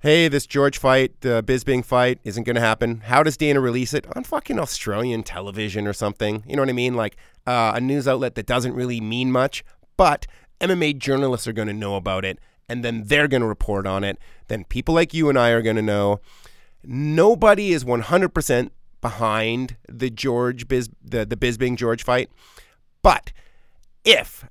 Hey, 0.00 0.28
this 0.28 0.46
George 0.46 0.78
fight, 0.78 1.20
the 1.20 1.42
Bisbing 1.42 1.84
fight, 1.84 2.20
isn't 2.24 2.44
going 2.44 2.54
to 2.54 2.62
happen. 2.62 3.02
How 3.04 3.22
does 3.22 3.36
Dana 3.36 3.60
release 3.60 3.92
it 3.92 4.06
on 4.16 4.24
fucking 4.24 4.58
Australian 4.58 5.22
television 5.22 5.86
or 5.86 5.92
something? 5.92 6.42
You 6.46 6.56
know 6.56 6.62
what 6.62 6.70
I 6.70 6.74
mean? 6.74 6.94
Like 6.94 7.16
uh, 7.46 7.72
a 7.74 7.80
news 7.80 8.08
outlet 8.08 8.34
that 8.36 8.46
doesn't 8.46 8.72
really 8.72 9.00
mean 9.00 9.30
much, 9.30 9.62
but 9.98 10.26
MMA 10.60 10.98
journalists 10.98 11.46
are 11.48 11.52
going 11.52 11.68
to 11.68 11.74
know 11.74 11.96
about 11.96 12.24
it, 12.24 12.38
and 12.68 12.84
then 12.84 13.04
they're 13.06 13.28
going 13.28 13.40
to 13.42 13.46
report 13.46 13.86
on 13.86 14.04
it. 14.04 14.18
Then 14.48 14.64
people 14.64 14.94
like 14.94 15.12
you 15.14 15.28
and 15.28 15.38
I 15.38 15.50
are 15.50 15.62
going 15.62 15.76
to 15.76 15.82
know. 15.82 16.20
Nobody 16.82 17.72
is 17.72 17.84
100% 17.84 18.70
behind 19.00 19.76
the 19.88 20.10
George 20.10 20.68
Biz, 20.68 20.90
the, 21.02 21.24
the 21.26 21.36
Bisbing 21.36 21.76
George 21.76 22.02
fight. 22.04 22.30
But 23.02 23.32
if 24.04 24.46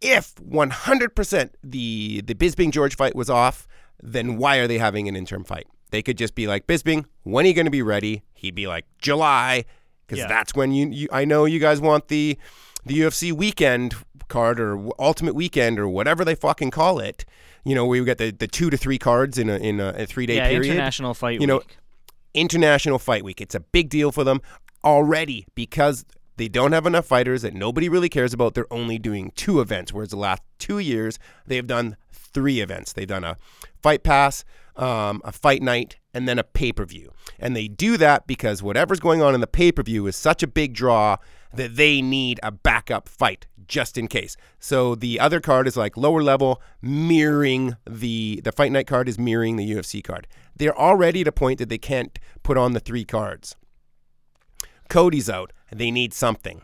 if 0.00 0.34
100% 0.36 1.50
the 1.62 2.20
the 2.22 2.34
Bisbing 2.34 2.70
George 2.70 2.96
fight 2.96 3.14
was 3.16 3.30
off, 3.30 3.66
then 4.02 4.36
why 4.36 4.58
are 4.58 4.66
they 4.66 4.78
having 4.78 5.08
an 5.08 5.16
interim 5.16 5.44
fight? 5.44 5.66
They 5.90 6.02
could 6.02 6.18
just 6.18 6.34
be 6.34 6.46
like, 6.46 6.66
Bisbing, 6.66 7.06
when 7.22 7.44
are 7.44 7.48
you 7.48 7.54
going 7.54 7.64
to 7.66 7.70
be 7.70 7.82
ready? 7.82 8.22
He'd 8.34 8.54
be 8.54 8.66
like, 8.66 8.84
July, 8.98 9.64
because 10.06 10.18
Yeah. 10.18 10.26
that's 10.28 10.54
when 10.54 10.72
you, 10.72 10.88
you. 10.90 11.08
I 11.12 11.24
know 11.24 11.44
you 11.46 11.58
guys 11.60 11.80
want 11.80 12.08
the 12.08 12.38
the 12.84 13.00
UFC 13.00 13.32
weekend 13.32 13.94
card 14.28 14.60
or 14.60 14.90
Ultimate 14.98 15.34
Weekend 15.34 15.78
or 15.78 15.88
whatever 15.88 16.24
they 16.24 16.34
fucking 16.34 16.70
call 16.70 16.98
it. 16.98 17.24
You 17.64 17.74
know, 17.74 17.86
we 17.86 18.04
get 18.04 18.18
the, 18.18 18.30
the 18.30 18.46
two 18.46 18.70
to 18.70 18.76
three 18.76 18.98
cards 18.98 19.38
in 19.38 19.48
a 19.48 19.56
in 19.56 19.80
a, 19.80 19.94
a 19.96 20.06
three 20.06 20.26
day 20.26 20.36
yeah, 20.36 20.48
period. 20.48 20.72
international 20.72 21.14
fight 21.14 21.40
You 21.40 21.46
know. 21.46 21.62
International 22.34 22.98
Fight 22.98 23.24
Week. 23.24 23.40
It's 23.40 23.54
a 23.54 23.60
big 23.60 23.88
deal 23.88 24.10
for 24.10 24.24
them 24.24 24.42
already 24.84 25.46
because 25.54 26.04
they 26.36 26.48
don't 26.48 26.72
have 26.72 26.84
enough 26.84 27.06
fighters 27.06 27.42
that 27.42 27.54
nobody 27.54 27.88
really 27.88 28.08
cares 28.08 28.32
about. 28.32 28.54
They're 28.54 28.72
only 28.72 28.98
doing 28.98 29.30
two 29.36 29.60
events, 29.60 29.92
whereas 29.92 30.10
the 30.10 30.16
last 30.16 30.42
two 30.58 30.80
years 30.80 31.18
they've 31.46 31.66
done 31.66 31.96
three 32.12 32.60
events. 32.60 32.92
They've 32.92 33.06
done 33.06 33.24
a 33.24 33.36
fight 33.80 34.02
pass, 34.02 34.44
um, 34.76 35.22
a 35.24 35.30
fight 35.30 35.62
night, 35.62 35.96
and 36.12 36.28
then 36.28 36.38
a 36.38 36.44
pay 36.44 36.72
per 36.72 36.84
view. 36.84 37.12
And 37.38 37.54
they 37.54 37.68
do 37.68 37.96
that 37.98 38.26
because 38.26 38.62
whatever's 38.62 39.00
going 39.00 39.22
on 39.22 39.34
in 39.34 39.40
the 39.40 39.46
pay 39.46 39.70
per 39.70 39.82
view 39.82 40.06
is 40.06 40.16
such 40.16 40.42
a 40.42 40.48
big 40.48 40.74
draw 40.74 41.16
that 41.54 41.76
they 41.76 42.02
need 42.02 42.40
a 42.42 42.50
backup 42.50 43.08
fight 43.08 43.46
just 43.68 43.98
in 43.98 44.08
case. 44.08 44.36
So 44.58 44.94
the 44.94 45.20
other 45.20 45.40
card 45.40 45.66
is 45.66 45.76
like 45.76 45.96
lower 45.96 46.22
level, 46.22 46.60
mirroring 46.80 47.76
the 47.88 48.40
the 48.44 48.52
fight 48.52 48.72
night 48.72 48.86
card 48.86 49.08
is 49.08 49.18
mirroring 49.18 49.56
the 49.56 49.70
UFC 49.70 50.02
card. 50.02 50.26
They're 50.56 50.78
already 50.78 51.22
at 51.22 51.28
a 51.28 51.32
point 51.32 51.58
that 51.58 51.68
they 51.68 51.78
can't 51.78 52.18
put 52.42 52.56
on 52.56 52.72
the 52.72 52.80
three 52.80 53.04
cards. 53.04 53.56
Cody's 54.88 55.30
out, 55.30 55.52
they 55.72 55.90
need 55.90 56.12
something. 56.12 56.62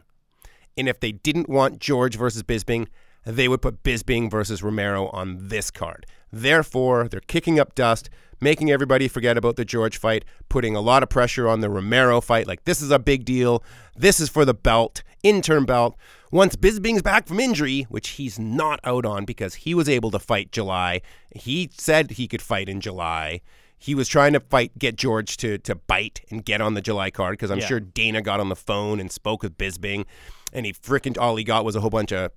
And 0.76 0.88
if 0.88 1.00
they 1.00 1.12
didn't 1.12 1.48
want 1.48 1.78
George 1.78 2.16
versus 2.16 2.42
Bisping, 2.42 2.86
they 3.24 3.48
would 3.48 3.62
put 3.62 3.82
Bisping 3.82 4.30
versus 4.30 4.62
Romero 4.62 5.08
on 5.08 5.48
this 5.48 5.70
card. 5.70 6.06
Therefore, 6.32 7.08
they're 7.08 7.20
kicking 7.20 7.58
up 7.58 7.74
dust, 7.74 8.08
making 8.40 8.70
everybody 8.70 9.08
forget 9.08 9.36
about 9.36 9.56
the 9.56 9.64
George 9.64 9.98
fight, 9.98 10.24
putting 10.48 10.74
a 10.76 10.80
lot 10.80 11.02
of 11.02 11.08
pressure 11.08 11.48
on 11.48 11.60
the 11.60 11.70
Romero 11.70 12.20
fight. 12.20 12.46
Like, 12.46 12.64
this 12.64 12.80
is 12.80 12.90
a 12.90 12.98
big 12.98 13.24
deal. 13.24 13.62
This 13.96 14.20
is 14.20 14.28
for 14.28 14.44
the 14.44 14.54
belt, 14.54 15.02
interim 15.22 15.66
belt. 15.66 15.96
Once 16.32 16.54
Bisping's 16.56 17.02
back 17.02 17.26
from 17.26 17.40
injury, 17.40 17.86
which 17.88 18.10
he's 18.10 18.38
not 18.38 18.78
out 18.84 19.04
on 19.04 19.24
because 19.24 19.54
he 19.56 19.74
was 19.74 19.88
able 19.88 20.10
to 20.12 20.18
fight 20.18 20.52
July, 20.52 21.02
he 21.34 21.68
said 21.72 22.12
he 22.12 22.28
could 22.28 22.40
fight 22.42 22.68
in 22.68 22.80
July. 22.80 23.40
He 23.76 23.94
was 23.94 24.08
trying 24.08 24.34
to 24.34 24.40
fight, 24.40 24.78
get 24.78 24.94
George 24.96 25.36
to 25.38 25.56
to 25.58 25.74
bite 25.74 26.20
and 26.30 26.44
get 26.44 26.60
on 26.60 26.74
the 26.74 26.80
July 26.82 27.10
card 27.10 27.32
because 27.32 27.50
I'm 27.50 27.58
Yeah. 27.60 27.66
sure 27.66 27.80
Dana 27.80 28.20
got 28.22 28.38
on 28.38 28.48
the 28.48 28.54
phone 28.56 29.00
and 29.00 29.10
spoke 29.10 29.42
with 29.42 29.56
Bisping, 29.58 30.04
and 30.52 30.66
he 30.66 30.72
freaking 30.72 31.18
all 31.18 31.34
he 31.36 31.44
got 31.44 31.64
was 31.64 31.74
a 31.74 31.80
whole 31.80 31.90
bunch 31.90 32.12
of 32.12 32.30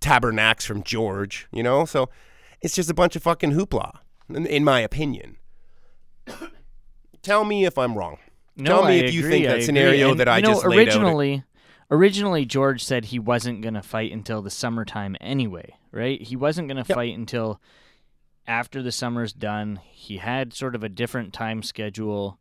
tabernacles 0.00 0.64
from 0.64 0.82
George, 0.82 1.46
you 1.52 1.62
know. 1.62 1.84
So 1.84 2.08
it's 2.64 2.74
just 2.74 2.90
a 2.90 2.94
bunch 2.94 3.14
of 3.14 3.22
fucking 3.22 3.52
hoopla, 3.52 3.98
in, 4.28 4.46
in 4.46 4.64
my 4.64 4.80
opinion. 4.80 5.36
Tell 7.22 7.44
me 7.44 7.64
if 7.64 7.78
I'm 7.78 7.96
wrong. 7.96 8.18
No, 8.56 8.70
Tell 8.80 8.84
me 8.84 9.00
I 9.00 9.04
if 9.04 9.14
you 9.14 9.22
think 9.28 9.44
I 9.44 9.48
that 9.48 9.54
agree. 9.54 9.64
scenario 9.66 10.10
And, 10.10 10.20
that 10.20 10.28
I 10.28 10.36
you 10.38 10.42
know, 10.42 10.48
just 10.50 10.66
laid 10.66 10.88
out. 10.88 10.94
originally, 10.96 11.44
originally 11.90 12.44
George 12.44 12.84
said 12.84 13.06
he 13.06 13.18
wasn't 13.18 13.62
gonna 13.62 13.82
fight 13.82 14.12
until 14.12 14.42
the 14.42 14.50
summertime 14.50 15.16
anyway, 15.20 15.74
right? 15.90 16.20
He 16.20 16.36
wasn't 16.36 16.68
gonna 16.68 16.84
Yep. 16.88 16.94
fight 16.96 17.14
until 17.16 17.60
after 18.46 18.82
the 18.82 18.92
summer's 18.92 19.32
done. 19.32 19.80
He 19.90 20.18
had 20.18 20.52
sort 20.52 20.74
of 20.74 20.84
a 20.84 20.88
different 20.88 21.32
time 21.32 21.62
schedule. 21.62 22.38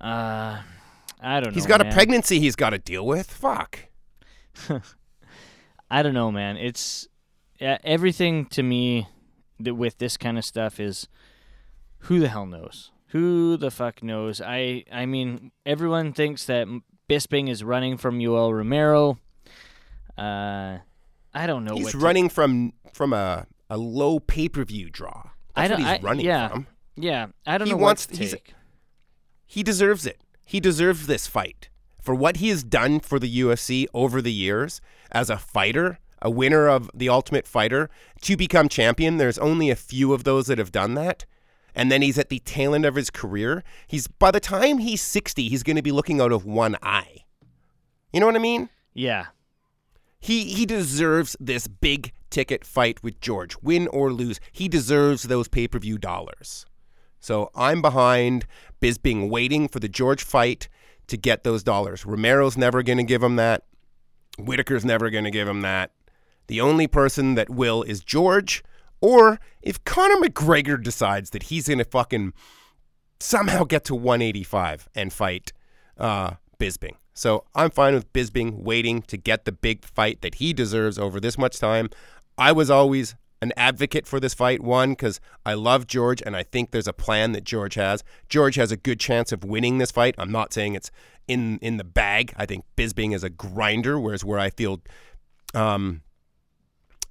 Uh, 0.00 0.60
I 1.20 1.40
don't 1.40 1.50
know. 1.50 1.54
He's 1.54 1.66
got 1.66 1.80
man. 1.80 1.90
a 1.92 1.94
pregnancy 1.94 2.38
he's 2.40 2.56
got 2.56 2.70
to 2.70 2.78
deal 2.78 3.06
with. 3.06 3.30
Fuck. 3.30 3.86
I 5.90 6.02
don't 6.02 6.14
know, 6.14 6.30
man. 6.32 6.56
It's 6.56 7.06
everything 7.84 8.46
to 8.46 8.62
me 8.62 9.08
that 9.60 9.74
with 9.74 9.98
this 9.98 10.16
kind 10.16 10.38
of 10.38 10.44
stuff 10.44 10.80
is 10.80 11.06
who 12.06 12.18
the 12.20 12.28
hell 12.28 12.46
knows? 12.46 12.90
Who 13.08 13.56
the 13.56 13.70
fuck 13.70 14.02
knows? 14.02 14.40
I 14.40 14.84
I 14.90 15.06
mean, 15.06 15.52
everyone 15.66 16.12
thinks 16.12 16.46
that 16.46 16.66
Bisping 17.08 17.50
is 17.50 17.62
running 17.62 17.96
from 17.98 18.18
Yoel 18.18 18.52
Romero. 18.56 19.18
Uh, 20.16 20.78
I 21.34 21.46
don't 21.46 21.64
know. 21.64 21.74
He's 21.74 21.84
what 21.84 21.90
to- 21.92 21.98
running 21.98 22.28
from 22.28 22.72
from 22.92 23.12
a, 23.12 23.46
a 23.70 23.76
low 23.78 24.18
pay 24.20 24.48
per 24.48 24.64
view 24.64 24.90
draw. 24.90 25.30
I 25.54 25.68
That's 25.68 25.80
don't. 25.80 25.82
what 25.86 25.92
he's 25.96 26.04
I- 26.04 26.06
running 26.08 26.26
yeah, 26.26 26.48
from. 26.48 26.66
yeah. 26.96 27.26
I 27.46 27.58
don't 27.58 27.66
He 27.68 27.72
know 27.72 27.78
wants- 27.78 28.06
what 28.08 28.16
to 28.16 28.22
he's-. 28.22 28.34
He 29.46 29.62
deserves 29.62 30.06
it. 30.06 30.20
He 30.44 30.60
deserves 30.60 31.06
this 31.06 31.26
fight 31.26 31.68
for 32.00 32.14
what 32.14 32.38
he 32.38 32.48
has 32.48 32.64
done 32.64 33.00
for 33.00 33.18
the 33.18 33.40
UFC 33.40 33.86
over 33.94 34.20
the 34.22 34.32
years 34.32 34.80
as 35.10 35.28
a 35.30 35.36
fighter, 35.36 35.98
a 36.22 36.30
winner 36.30 36.68
of 36.68 36.90
the 36.94 37.08
Ultimate 37.10 37.46
Fighter 37.46 37.90
to 38.22 38.36
become 38.36 38.68
champion. 38.68 39.18
There's 39.18 39.38
only 39.38 39.68
a 39.68 39.76
few 39.76 40.14
of 40.14 40.24
those 40.24 40.46
that 40.46 40.58
have 40.58 40.72
done 40.72 40.94
that. 40.94 41.26
And 41.74 41.90
then 41.90 42.00
he's 42.02 42.18
at 42.18 42.28
the 42.28 42.38
tail 42.40 42.74
end 42.74 42.84
of 42.86 42.94
his 42.94 43.10
career. 43.10 43.64
He's 43.86 44.06
by 44.06 44.30
the 44.30 44.40
time 44.40 44.78
he's 44.78 45.02
60, 45.02 45.48
he's 45.48 45.62
going 45.62 45.76
to 45.76 45.82
be 45.82 45.92
looking 45.92 46.20
out 46.20 46.32
of 46.32 46.44
one 46.46 46.76
eye. 46.82 47.24
You 48.12 48.20
know 48.20 48.26
what 48.26 48.36
I 48.36 48.40
mean? 48.40 48.68
Yeah, 48.94 49.26
He 50.20 50.44
he 50.44 50.66
deserves 50.66 51.34
this 51.40 51.66
big 51.66 52.12
ticket 52.28 52.64
fight 52.64 53.02
with 53.02 53.20
George, 53.20 53.56
win 53.62 53.88
or 53.88 54.12
lose. 54.12 54.38
He 54.52 54.68
deserves 54.68 55.24
those 55.24 55.48
pay 55.48 55.66
per 55.66 55.78
view 55.78 55.96
dollars. 55.98 56.66
So 57.20 57.50
I'm 57.54 57.80
behind 57.80 58.46
Bisping 58.82 59.30
waiting 59.30 59.66
for 59.68 59.80
the 59.80 59.88
George 59.88 60.22
fight 60.22 60.68
to 61.06 61.16
get 61.16 61.42
those 61.42 61.62
dollars. 61.62 62.04
Romero's 62.04 62.56
never 62.58 62.82
going 62.82 62.98
to 62.98 63.04
give 63.04 63.22
him 63.22 63.36
that. 63.36 63.64
Whitaker's 64.38 64.84
never 64.84 65.08
going 65.08 65.24
to 65.24 65.30
give 65.30 65.48
him 65.48 65.62
that. 65.62 65.92
The 66.52 66.60
only 66.60 66.86
person 66.86 67.34
that 67.36 67.48
will 67.48 67.82
is 67.82 68.04
George, 68.04 68.62
or 69.00 69.40
if 69.62 69.82
Conor 69.84 70.16
McGregor 70.16 70.82
decides 70.82 71.30
that 71.30 71.44
he's 71.44 71.66
going 71.66 71.78
to 71.78 71.84
fucking 71.86 72.34
somehow 73.18 73.64
get 73.64 73.86
to 73.86 73.94
185 73.94 74.86
and 74.94 75.10
fight 75.14 75.54
uh, 75.96 76.32
Bisping. 76.60 76.96
So 77.14 77.46
I'm 77.54 77.70
fine 77.70 77.94
with 77.94 78.12
Bisping 78.12 78.64
waiting 78.64 79.00
to 79.00 79.16
get 79.16 79.46
the 79.46 79.52
big 79.52 79.86
fight 79.86 80.20
that 80.20 80.34
he 80.34 80.52
deserves 80.52 80.98
over 80.98 81.20
this 81.20 81.38
much 81.38 81.58
time. 81.58 81.88
I 82.36 82.52
was 82.52 82.68
always 82.68 83.14
an 83.40 83.54
advocate 83.56 84.06
for 84.06 84.20
this 84.20 84.34
fight, 84.34 84.62
one, 84.62 84.90
because 84.90 85.20
I 85.46 85.54
love 85.54 85.86
George 85.86 86.20
and 86.20 86.36
I 86.36 86.42
think 86.42 86.70
there's 86.70 86.86
a 86.86 86.92
plan 86.92 87.32
that 87.32 87.44
George 87.44 87.76
has. 87.76 88.04
George 88.28 88.56
has 88.56 88.70
a 88.70 88.76
good 88.76 89.00
chance 89.00 89.32
of 89.32 89.42
winning 89.42 89.78
this 89.78 89.90
fight. 89.90 90.16
I'm 90.18 90.30
not 90.30 90.52
saying 90.52 90.74
it's 90.74 90.90
in 91.26 91.58
in 91.62 91.78
the 91.78 91.84
bag. 91.84 92.34
I 92.36 92.44
think 92.44 92.66
Bisping 92.76 93.14
is 93.14 93.24
a 93.24 93.30
grinder, 93.30 93.98
whereas 93.98 94.22
where 94.22 94.38
I 94.38 94.50
feel 94.50 94.82
um, 95.54 96.02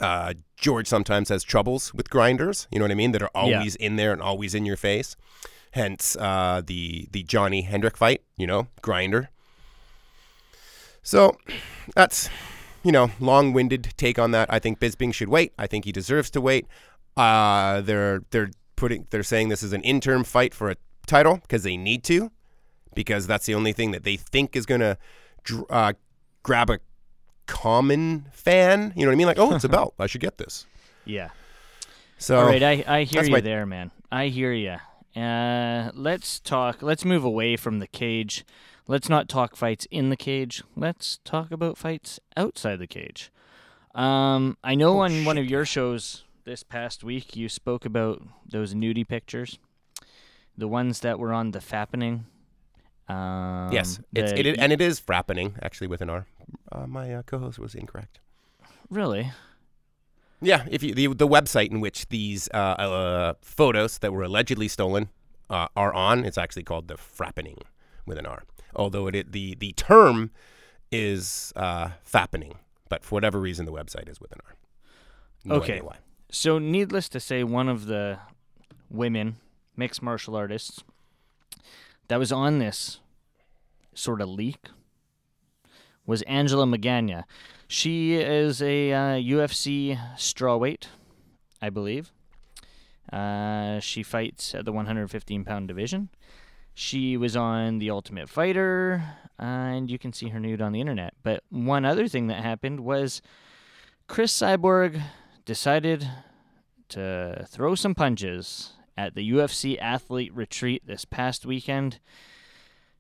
uh, 0.02 0.34
George 0.58 0.88
sometimes 0.88 1.30
has 1.30 1.44
troubles 1.44 1.94
with 1.94 2.10
grinders. 2.10 2.68
You 2.72 2.80
know 2.80 2.86
what 2.86 2.92
I 2.92 2.96
mean? 2.96 3.12
That 3.14 3.22
are 3.22 3.32
Yeah. 3.34 3.58
always 3.58 3.76
in 3.76 3.96
there 3.96 4.12
and 4.12 4.22
always 4.22 4.54
in 4.56 4.66
your 4.66 4.78
face. 4.78 5.16
Hence 5.72 6.18
uh, 6.18 6.62
the 6.66 7.08
the 7.12 7.24
Johnny 7.24 7.62
Hendrick 7.62 7.96
fight. 7.96 8.22
You 8.38 8.48
know, 8.48 8.68
grinder. 8.82 9.30
So 11.04 11.38
that's 11.96 12.30
you 12.84 12.92
know 12.92 13.12
long-winded 13.20 13.94
take 13.98 14.20
on 14.20 14.32
that. 14.32 14.52
I 14.52 14.60
think 14.60 14.80
Bisping 14.80 15.14
should 15.14 15.30
wait. 15.30 15.54
I 15.58 15.68
think 15.68 15.86
he 15.86 15.92
deserves 15.92 16.30
to 16.32 16.42
wait. 16.42 16.68
Uh, 17.18 17.82
they're 17.82 18.24
they're 18.32 18.52
putting 18.76 19.08
they're 19.10 19.24
saying 19.24 19.50
this 19.50 19.64
is 19.64 19.74
an 19.74 19.82
interim 19.84 20.24
fight 20.24 20.54
for 20.54 20.70
a 20.70 20.76
title 21.08 21.38
because 21.38 21.64
they 21.64 21.78
need 21.78 22.04
to 22.06 22.32
because 22.94 23.28
that's 23.28 23.46
the 23.46 23.56
only 23.56 23.74
thing 23.74 23.92
that 23.92 24.04
they 24.04 24.16
think 24.18 24.56
is 24.56 24.66
gonna 24.66 24.98
dr- 25.44 25.66
uh, 25.70 25.94
grab 26.44 26.70
a 26.70 26.80
common 27.52 28.26
fan. 28.32 28.94
You 28.96 29.04
know 29.06 29.10
what 29.10 29.14
I 29.14 29.18
mean? 29.18 29.28
Like, 29.28 29.38
oh, 29.40 29.54
it's 29.54 29.64
a 29.66 29.70
belt. 29.78 29.94
I 30.00 30.08
should 30.08 30.22
get 30.22 30.38
this. 30.38 30.66
yeah. 31.06 31.30
So 32.18 32.38
All 32.40 32.46
right, 32.46 32.62
I, 32.62 32.84
I 32.88 33.04
hear 33.04 33.24
you 33.24 33.32
my- 33.32 33.42
there, 33.42 33.66
man. 33.66 33.90
I 34.12 34.28
hear 34.28 34.54
you. 34.54 34.78
Uh, 35.20 35.90
let's 35.96 36.40
talk. 36.40 36.82
Let's 36.84 37.04
move 37.04 37.24
away 37.24 37.56
from 37.58 37.80
the 37.80 37.88
cage. 37.88 38.46
Let's 38.88 39.10
not 39.10 39.28
talk 39.28 39.56
fights 39.56 39.88
in 39.90 40.10
the 40.10 40.16
cage. 40.18 40.64
Let's 40.76 41.18
talk 41.26 41.52
about 41.52 41.78
fights 41.80 42.20
outside 42.38 42.78
the 42.78 42.88
cage. 42.88 43.32
Um, 43.96 44.56
I 44.64 44.76
know 44.76 44.98
Oh, 44.98 45.02
on 45.02 45.26
one 45.26 45.38
of 45.40 45.46
your 45.48 45.66
shows 45.66 46.24
this 46.46 46.62
past 46.64 47.04
week 47.04 47.36
you 47.36 47.50
spoke 47.50 47.86
about 47.86 48.22
those 48.48 48.74
nudie 48.76 49.08
pictures, 49.08 49.58
the 50.58 50.68
ones 50.68 51.00
that 51.02 51.18
were 51.20 51.34
on 51.34 51.52
the 51.52 51.60
fappening. 51.60 52.26
Um, 53.10 53.72
yes, 53.74 54.00
it's 54.14 54.32
it, 54.32 54.58
and 54.60 54.72
it 54.72 54.80
is 54.80 55.02
frappening 55.02 55.54
actually 55.62 55.88
with 55.88 56.02
an 56.02 56.10
R. 56.10 56.26
Uh, 56.72 56.88
my 56.88 57.14
uh, 57.14 57.24
co-host 57.24 57.60
was 57.60 57.76
incorrect. 57.76 58.20
really. 58.90 59.32
Yeah, 60.42 60.66
if 60.70 60.82
you 60.82 60.96
the 60.96 61.08
the 61.08 61.28
website 61.28 61.70
in 61.70 61.82
which 61.82 62.10
these 62.10 62.50
uh, 62.54 62.58
uh, 62.58 63.34
photos 63.42 64.00
that 64.00 64.12
were 64.12 64.24
allegedly 64.24 64.68
stolen 64.68 65.10
uh, 65.50 65.68
are 65.76 65.94
on, 65.94 66.26
it's 66.26 66.38
actually 66.38 66.64
called 66.64 66.88
the 66.88 66.96
frappening 66.96 67.60
with 68.08 68.18
an 68.18 68.26
R. 68.26 68.44
Although 68.76 69.08
it, 69.08 69.32
the 69.32 69.56
the 69.56 69.74
term 69.74 70.32
is 70.92 71.54
uh, 71.56 71.90
fappening, 72.06 72.56
but 72.90 73.04
for 73.04 73.16
whatever 73.16 73.40
reason 73.40 73.66
the 73.66 73.72
website 73.72 74.10
is 74.10 74.20
with 74.20 74.32
an 74.32 74.40
R. 74.46 74.56
No 75.46 75.56
Okay. 75.56 75.82
So, 76.32 76.60
needless 76.60 77.10
to 77.10 77.20
say, 77.20 77.44
one 77.44 77.68
of 77.68 77.86
the 77.86 78.20
women 78.90 79.36
mixed 79.76 80.02
martial 80.02 80.36
artists 80.36 80.84
that 82.08 82.18
was 82.18 82.32
on 82.32 82.60
this 82.60 83.00
sort 83.94 84.22
of 84.22 84.30
leak 84.30 84.70
was 86.12 86.22
Angela 86.24 86.66
Magana. 86.66 87.24
She 87.70 88.16
is 88.16 88.62
a 88.62 88.92
uh, 88.92 88.98
UFC 89.16 89.98
strawweight, 90.18 90.88
I 91.62 91.70
believe. 91.70 92.12
Uh, 93.14 93.80
she 93.80 94.04
fights 94.04 94.54
at 94.54 94.66
the 94.66 94.74
115 94.74 95.46
pound 95.46 95.70
division. 95.70 96.10
She 96.74 97.16
was 97.16 97.38
on 97.38 97.80
The 97.80 97.90
Ultimate 97.90 98.28
Fighter, 98.28 99.02
and 99.40 99.90
you 99.90 99.98
can 99.98 100.12
see 100.12 100.28
her 100.28 100.40
nude 100.40 100.62
on 100.62 100.74
the 100.74 100.82
internet. 100.82 101.14
But 101.24 101.44
one 101.50 101.86
other 101.86 102.10
thing 102.10 102.28
that 102.28 102.44
happened 102.44 102.82
was 102.82 103.22
Cris 104.08 104.38
Cyborg 104.38 105.02
decided 105.46 106.10
to 106.90 107.46
throw 107.48 107.74
some 107.74 107.96
punches 107.96 108.74
at 108.98 109.16
the 109.16 109.32
UFC 109.32 109.78
athlete 109.80 110.36
retreat 110.36 110.84
this 110.86 111.06
past 111.06 111.46
weekend. 111.46 112.00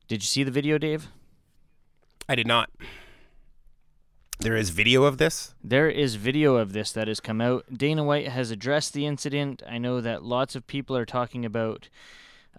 Did 0.07 0.23
you 0.23 0.27
see 0.27 0.43
the 0.45 0.51
video, 0.51 0.77
Dave? 0.77 1.09
I 2.29 2.35
did 2.35 2.47
not. 2.47 2.69
There 4.41 4.55
is 4.55 4.71
video 4.71 5.03
of 5.03 5.19
this. 5.19 5.53
There 5.63 5.87
is 5.87 6.15
video 6.15 6.55
of 6.55 6.73
this 6.73 6.91
that 6.93 7.07
has 7.07 7.19
come 7.19 7.41
out. 7.41 7.63
Dana 7.71 8.03
White 8.03 8.27
has 8.27 8.49
addressed 8.49 8.91
the 8.93 9.05
incident. 9.05 9.61
I 9.69 9.77
know 9.77 10.01
that 10.01 10.23
lots 10.23 10.55
of 10.55 10.65
people 10.65 10.97
are 10.97 11.05
talking 11.05 11.45
about 11.45 11.89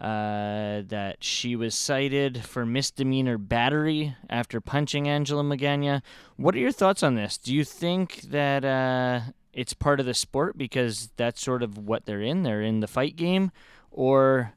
uh, 0.01 0.83
that 0.87 1.17
she 1.19 1.57
was 1.57 1.75
cited 1.75 2.45
for 2.45 2.65
misdemeanor 2.65 3.37
battery 3.37 4.17
after 4.31 4.61
punching 4.61 5.09
Angela 5.09 5.43
Magana. 5.43 6.03
What 6.37 6.55
are 6.55 6.61
your 6.61 6.71
thoughts 6.71 7.03
on 7.03 7.17
this? 7.17 7.37
Do 7.37 7.53
you 7.53 7.65
think 7.65 8.21
that 8.23 8.65
uh, 8.65 9.33
it's 9.53 9.75
part 9.75 9.99
of 9.99 10.07
the 10.07 10.15
sport 10.15 10.57
because 10.57 11.11
that's 11.17 11.43
sort 11.43 11.65
of 11.65 11.77
what 11.77 12.07
they're 12.07 12.23
in? 12.23 12.45
They're 12.45 12.63
in 12.63 12.79
the 12.79 12.87
fight 12.87 13.17
game, 13.17 13.51
or 13.91 14.53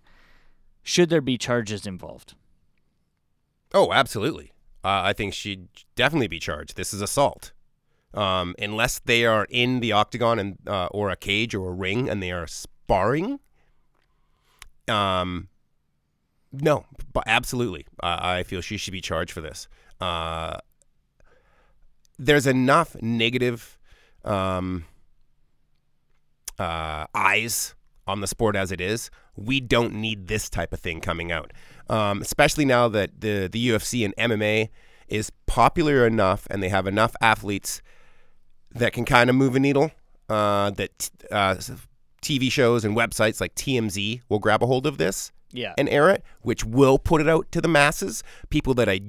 should 0.83 1.09
there 1.09 1.21
be 1.21 1.39
charges 1.39 1.87
involved? 1.87 2.35
Oh, 3.73 3.91
absolutely. 3.91 4.51
Uh, 4.85 5.01
I 5.03 5.13
think 5.13 5.33
she'd 5.33 5.67
definitely 5.95 6.27
be 6.27 6.37
charged. 6.39 6.77
This 6.77 6.93
is 6.93 7.01
assault. 7.01 7.53
Um, 8.13 8.53
unless 8.59 8.99
they 8.99 9.25
are 9.25 9.47
in 9.49 9.79
the 9.79 9.91
octagon 9.91 10.37
and 10.37 10.57
uh, 10.67 10.85
or 10.91 11.09
a 11.09 11.15
cage 11.15 11.55
or 11.55 11.69
a 11.69 11.73
ring 11.73 12.07
and 12.07 12.21
they 12.21 12.31
are 12.31 12.45
sparring. 12.45 13.39
Um, 14.87 15.47
no, 16.53 16.85
but 17.13 17.23
absolutely, 17.25 17.87
I 17.99 18.43
feel 18.43 18.61
she 18.61 18.77
should 18.77 18.91
be 18.91 19.01
charged 19.01 19.31
for 19.31 19.41
this. 19.41 19.67
Uh, 19.99 20.59
there's 22.19 22.45
enough 22.45 22.95
negative 23.01 23.79
um, 24.23 24.85
uh, 26.59 27.07
eyes 27.15 27.73
on 28.05 28.21
the 28.21 28.27
sport 28.27 28.55
as 28.55 28.71
it 28.71 28.79
is. 28.79 29.09
We 29.35 29.59
don't 29.59 29.93
need 29.93 30.27
this 30.27 30.49
type 30.49 30.71
of 30.73 30.79
thing 30.79 31.01
coming 31.01 31.31
out, 31.31 31.51
um, 31.89 32.21
especially 32.21 32.65
now 32.65 32.87
that 32.89 33.21
the 33.21 33.47
the 33.51 33.69
UFC 33.69 34.05
and 34.05 34.15
MMA 34.17 34.69
is 35.07 35.31
popular 35.45 36.07
enough 36.07 36.47
and 36.49 36.63
they 36.63 36.69
have 36.69 36.87
enough 36.87 37.15
athletes 37.21 37.81
that 38.71 38.91
can 38.93 39.05
kind 39.05 39.29
of 39.29 39.35
move 39.35 39.55
a 39.55 39.59
needle. 39.59 39.91
Uh, 40.27 40.71
that 40.71 41.11
uh, 41.31 41.55
TV 42.23 42.51
shows 42.51 42.83
and 42.83 42.97
websites 42.97 43.39
like 43.39 43.53
TMZ 43.53 44.21
will 44.27 44.39
grab 44.39 44.63
a 44.63 44.65
hold 44.65 44.87
of 44.87 44.97
this 44.97 45.31
Yeah. 45.51 45.75
and 45.77 45.87
air 45.89 46.09
it, 46.09 46.23
which 46.41 46.65
will 46.65 46.97
put 46.97 47.21
it 47.21 47.27
out 47.29 47.51
to 47.51 47.61
the 47.61 47.67
masses. 47.67 48.23
People 48.49 48.73
that 48.73 48.89
I, 48.89 49.01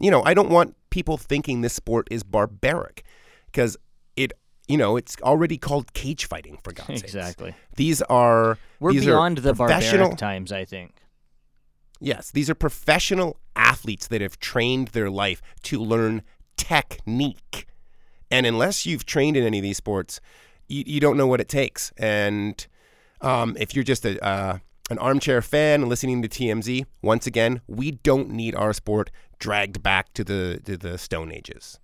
you 0.00 0.10
know, 0.10 0.22
I 0.24 0.34
don't 0.34 0.50
want 0.50 0.74
people 0.90 1.16
thinking 1.16 1.60
this 1.60 1.74
sport 1.74 2.08
is 2.10 2.24
barbaric 2.24 3.04
because 3.46 3.76
you 4.68 4.76
know, 4.76 4.96
it's 4.96 5.16
already 5.22 5.56
called 5.56 5.92
cage 5.94 6.26
fighting 6.26 6.58
for 6.62 6.72
God's 6.72 7.00
sakes. 7.00 7.02
Exactly. 7.02 7.54
These 7.76 8.02
are 8.02 8.58
We're 8.78 8.92
these 8.92 9.06
are 9.06 9.12
beyond 9.12 9.38
the 9.38 9.54
professional. 9.54 10.08
barbaric 10.08 10.18
times, 10.18 10.52
I 10.52 10.64
think. 10.64 10.94
Yes, 12.00 12.30
these 12.30 12.48
are 12.48 12.54
professional 12.54 13.40
athletes 13.56 14.06
that 14.08 14.20
have 14.20 14.38
trained 14.38 14.88
their 14.88 15.10
life 15.10 15.42
to 15.64 15.80
learn 15.80 16.22
technique. 16.56 17.66
And 18.30 18.46
unless 18.46 18.86
you've 18.86 19.06
trained 19.06 19.36
in 19.36 19.44
any 19.44 19.58
of 19.58 19.62
these 19.62 19.78
sports, 19.78 20.20
you, 20.68 20.84
you 20.86 21.00
don't 21.00 21.16
know 21.16 21.26
what 21.26 21.40
it 21.40 21.48
takes. 21.48 21.92
And 21.96 22.64
um, 23.20 23.56
if 23.58 23.74
you're 23.74 23.84
just 23.84 24.04
a 24.04 24.22
uh, 24.24 24.58
an 24.90 24.98
armchair 24.98 25.42
fan 25.42 25.88
listening 25.88 26.22
to 26.22 26.28
TMZ, 26.28 26.84
once 27.02 27.26
again, 27.26 27.62
we 27.66 27.92
don't 27.92 28.30
need 28.30 28.54
our 28.54 28.72
sport 28.72 29.10
dragged 29.38 29.82
back 29.82 30.12
to 30.14 30.24
the 30.24 30.60
to 30.64 30.76
the 30.76 30.98
Stone 30.98 31.32
Ages. 31.32 31.80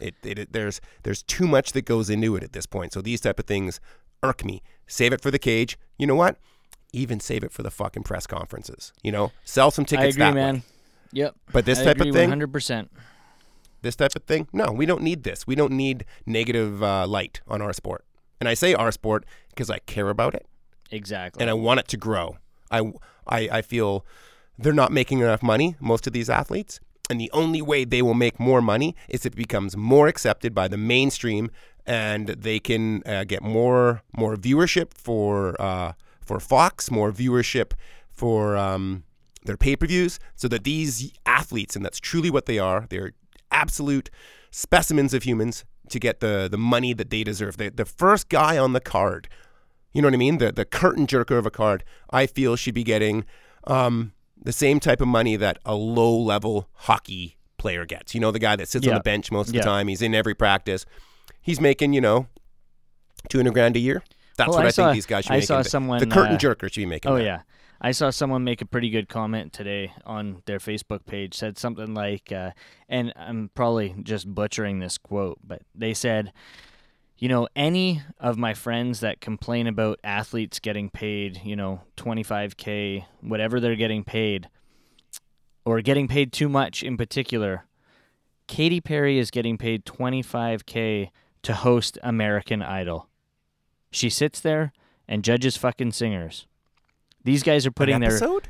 It, 0.00 0.14
it, 0.22 0.38
it 0.38 0.52
there's 0.52 0.80
there's 1.04 1.22
too 1.22 1.46
much 1.46 1.72
that 1.72 1.84
goes 1.84 2.10
into 2.10 2.36
it 2.36 2.42
at 2.42 2.52
this 2.52 2.66
point. 2.66 2.92
So 2.92 3.00
these 3.00 3.20
type 3.20 3.38
of 3.38 3.46
things 3.46 3.80
irk 4.22 4.44
me. 4.44 4.62
Save 4.86 5.12
it 5.12 5.20
for 5.20 5.30
the 5.30 5.38
cage. 5.38 5.78
You 5.98 6.06
know 6.06 6.14
what? 6.14 6.36
Even 6.92 7.18
save 7.20 7.42
it 7.44 7.52
for 7.52 7.62
the 7.62 7.70
fucking 7.70 8.02
press 8.04 8.26
conferences. 8.26 8.92
You 9.02 9.12
know, 9.12 9.32
sell 9.44 9.70
some 9.70 9.84
tickets. 9.84 10.16
I 10.18 10.26
agree, 10.28 10.34
man. 10.40 10.54
way. 10.56 10.62
Yep. 11.12 11.34
But 11.52 11.64
this 11.64 11.78
I 11.80 11.84
type 11.84 11.96
agree 11.96 12.10
of 12.10 12.14
thing, 12.14 12.30
100%. 12.30 12.88
this 13.82 13.96
type 13.96 14.14
of 14.16 14.24
thing, 14.24 14.48
no, 14.52 14.70
we 14.72 14.84
don't 14.86 15.02
need 15.02 15.22
this. 15.22 15.46
We 15.46 15.54
don't 15.54 15.72
need 15.72 16.04
negative 16.26 16.82
uh, 16.82 17.06
light 17.06 17.40
on 17.48 17.62
our 17.62 17.72
sport. 17.72 18.04
And 18.40 18.48
I 18.48 18.54
say 18.54 18.74
our 18.74 18.90
sport 18.92 19.24
because 19.50 19.70
I 19.70 19.78
care 19.80 20.08
about 20.10 20.34
it 20.34 20.46
Exactly. 20.90 21.40
and 21.40 21.48
I 21.48 21.54
want 21.54 21.80
it 21.80 21.88
to 21.88 21.96
grow. 21.96 22.36
I, 22.70 22.92
I, 23.26 23.48
I 23.50 23.62
feel 23.62 24.04
they're 24.58 24.72
not 24.72 24.92
making 24.92 25.20
enough 25.20 25.42
money, 25.42 25.76
most 25.80 26.06
of 26.06 26.12
these 26.12 26.28
athletes. 26.28 26.80
And 27.08 27.20
the 27.20 27.30
only 27.32 27.62
way 27.62 27.84
they 27.84 28.02
will 28.02 28.14
make 28.14 28.40
more 28.40 28.60
money 28.60 28.96
is 29.08 29.24
if 29.24 29.32
it 29.32 29.36
becomes 29.36 29.76
more 29.76 30.08
accepted 30.08 30.54
by 30.54 30.68
the 30.68 30.76
mainstream 30.76 31.50
and 31.86 32.28
they 32.28 32.58
can 32.58 33.02
uh, 33.06 33.24
get 33.24 33.42
more 33.42 34.02
more 34.16 34.34
viewership 34.34 34.92
for 34.92 35.60
uh, 35.60 35.92
for 36.20 36.40
Fox, 36.40 36.90
more 36.90 37.12
viewership 37.12 37.72
for 38.10 38.56
um, 38.56 39.04
their 39.44 39.56
pay 39.56 39.76
per 39.76 39.86
views, 39.86 40.18
so 40.34 40.48
that 40.48 40.64
these 40.64 41.12
athletes, 41.24 41.76
and 41.76 41.84
that's 41.84 42.00
truly 42.00 42.30
what 42.30 42.46
they 42.46 42.58
are, 42.58 42.86
they're 42.90 43.12
absolute 43.52 44.10
specimens 44.50 45.14
of 45.14 45.22
humans 45.22 45.64
to 45.88 46.00
get 46.00 46.18
the, 46.18 46.48
the 46.50 46.58
money 46.58 46.92
that 46.92 47.10
they 47.10 47.22
deserve. 47.22 47.56
The, 47.56 47.70
the 47.70 47.84
first 47.84 48.28
guy 48.28 48.58
on 48.58 48.72
the 48.72 48.80
card 48.80 49.28
you 49.96 50.02
know 50.02 50.08
what 50.08 50.14
I 50.14 50.18
mean? 50.18 50.36
The 50.36 50.52
the 50.52 50.66
curtain 50.66 51.06
jerker 51.06 51.38
of 51.38 51.46
a 51.46 51.50
card, 51.50 51.82
I 52.10 52.26
feel 52.26 52.54
should 52.54 52.74
be 52.74 52.84
getting 52.84 53.24
um, 53.66 54.12
the 54.40 54.52
same 54.52 54.80
type 54.80 55.00
of 55.00 55.08
money 55.08 55.36
that 55.36 55.58
a 55.64 55.74
low 55.74 56.16
level 56.16 56.68
hockey 56.72 57.36
player 57.58 57.84
gets. 57.84 58.14
You 58.14 58.20
know, 58.20 58.30
the 58.30 58.38
guy 58.38 58.56
that 58.56 58.68
sits 58.68 58.86
on 58.86 58.94
the 58.94 59.00
bench 59.00 59.30
most 59.32 59.48
of 59.48 59.54
Yeah. 59.54 59.62
the 59.62 59.66
time. 59.66 59.88
He's 59.88 60.02
in 60.02 60.14
every 60.14 60.34
practice. 60.34 60.84
He's 61.40 61.60
making 61.60 61.92
you 61.92 62.00
know 62.00 62.26
two 63.28 63.38
hundred 63.38 63.54
grand 63.54 63.76
a 63.76 63.80
year. 63.80 64.02
That's 64.36 64.48
Well, 64.50 64.58
what 64.58 64.64
I 64.64 64.68
I, 64.68 64.70
saw- 64.70 64.84
think 64.88 64.96
these 64.96 65.06
guys 65.06 65.24
should 65.24 65.32
I 65.32 65.40
be 65.40 65.46
saw 65.46 65.62
someone, 65.62 65.98
the 65.98 66.06
curtain 66.06 66.34
uh, 66.34 66.38
jerker 66.38 66.70
should 66.72 66.80
be 66.80 66.86
making. 66.86 67.10
Oh 67.10 67.16
that. 67.16 67.24
yeah, 67.24 67.40
I 67.80 67.92
saw 67.92 68.10
someone 68.10 68.44
make 68.44 68.60
a 68.60 68.66
pretty 68.66 68.90
good 68.90 69.08
comment 69.08 69.52
today 69.54 69.92
on 70.04 70.42
their 70.44 70.58
Facebook 70.58 71.06
page. 71.06 71.34
Said 71.34 71.56
something 71.56 71.94
like, 71.94 72.30
uh, 72.30 72.50
and 72.88 73.12
I'm 73.16 73.50
probably 73.54 73.94
just 74.02 74.32
butchering 74.34 74.78
this 74.80 74.98
quote, 74.98 75.38
but 75.42 75.62
they 75.74 75.94
said, 75.94 76.32
you 77.18 77.28
know, 77.28 77.48
any 77.56 78.02
of 78.20 78.36
my 78.36 78.54
friends 78.54 79.00
that 79.00 79.20
complain 79.20 79.66
about 79.66 79.98
athletes 80.04 80.58
getting 80.58 80.90
paid, 80.90 81.40
you 81.44 81.56
know, 81.56 81.80
25k, 81.96 83.04
whatever 83.20 83.58
they're 83.58 83.76
getting 83.76 84.04
paid, 84.04 84.48
or 85.64 85.80
getting 85.80 86.08
paid 86.08 86.32
too 86.32 86.48
much 86.48 86.82
in 86.82 86.96
particular. 86.96 87.64
Katy 88.46 88.80
Perry 88.80 89.18
is 89.18 89.30
getting 89.30 89.58
paid 89.58 89.84
25k 89.84 91.10
to 91.42 91.54
host 91.54 91.98
American 92.02 92.62
Idol. 92.62 93.08
She 93.90 94.10
sits 94.10 94.40
there 94.40 94.72
and 95.08 95.24
judges 95.24 95.56
fucking 95.56 95.92
singers. 95.92 96.46
These 97.24 97.42
guys 97.42 97.66
are 97.66 97.72
putting 97.72 98.00
their 98.00 98.10
episode? 98.10 98.48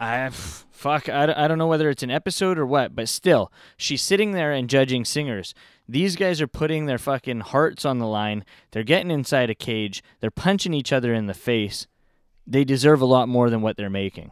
I 0.00 0.30
fuck. 0.30 1.08
I, 1.08 1.32
I 1.36 1.46
don't 1.46 1.58
know 1.58 1.66
whether 1.66 1.90
it's 1.90 2.02
an 2.02 2.10
episode 2.10 2.58
or 2.58 2.64
what, 2.64 2.96
but 2.96 3.08
still, 3.08 3.52
she's 3.76 4.00
sitting 4.00 4.32
there 4.32 4.52
and 4.52 4.68
judging 4.68 5.04
singers. 5.04 5.54
These 5.90 6.14
guys 6.14 6.40
are 6.40 6.46
putting 6.46 6.86
their 6.86 6.98
fucking 6.98 7.40
hearts 7.40 7.84
on 7.84 7.98
the 7.98 8.06
line. 8.06 8.44
They're 8.70 8.84
getting 8.84 9.10
inside 9.10 9.50
a 9.50 9.56
cage. 9.56 10.04
They're 10.20 10.30
punching 10.30 10.72
each 10.72 10.92
other 10.92 11.12
in 11.12 11.26
the 11.26 11.34
face. 11.34 11.88
They 12.46 12.62
deserve 12.62 13.00
a 13.00 13.06
lot 13.06 13.28
more 13.28 13.50
than 13.50 13.60
what 13.60 13.76
they're 13.76 13.90
making. 13.90 14.30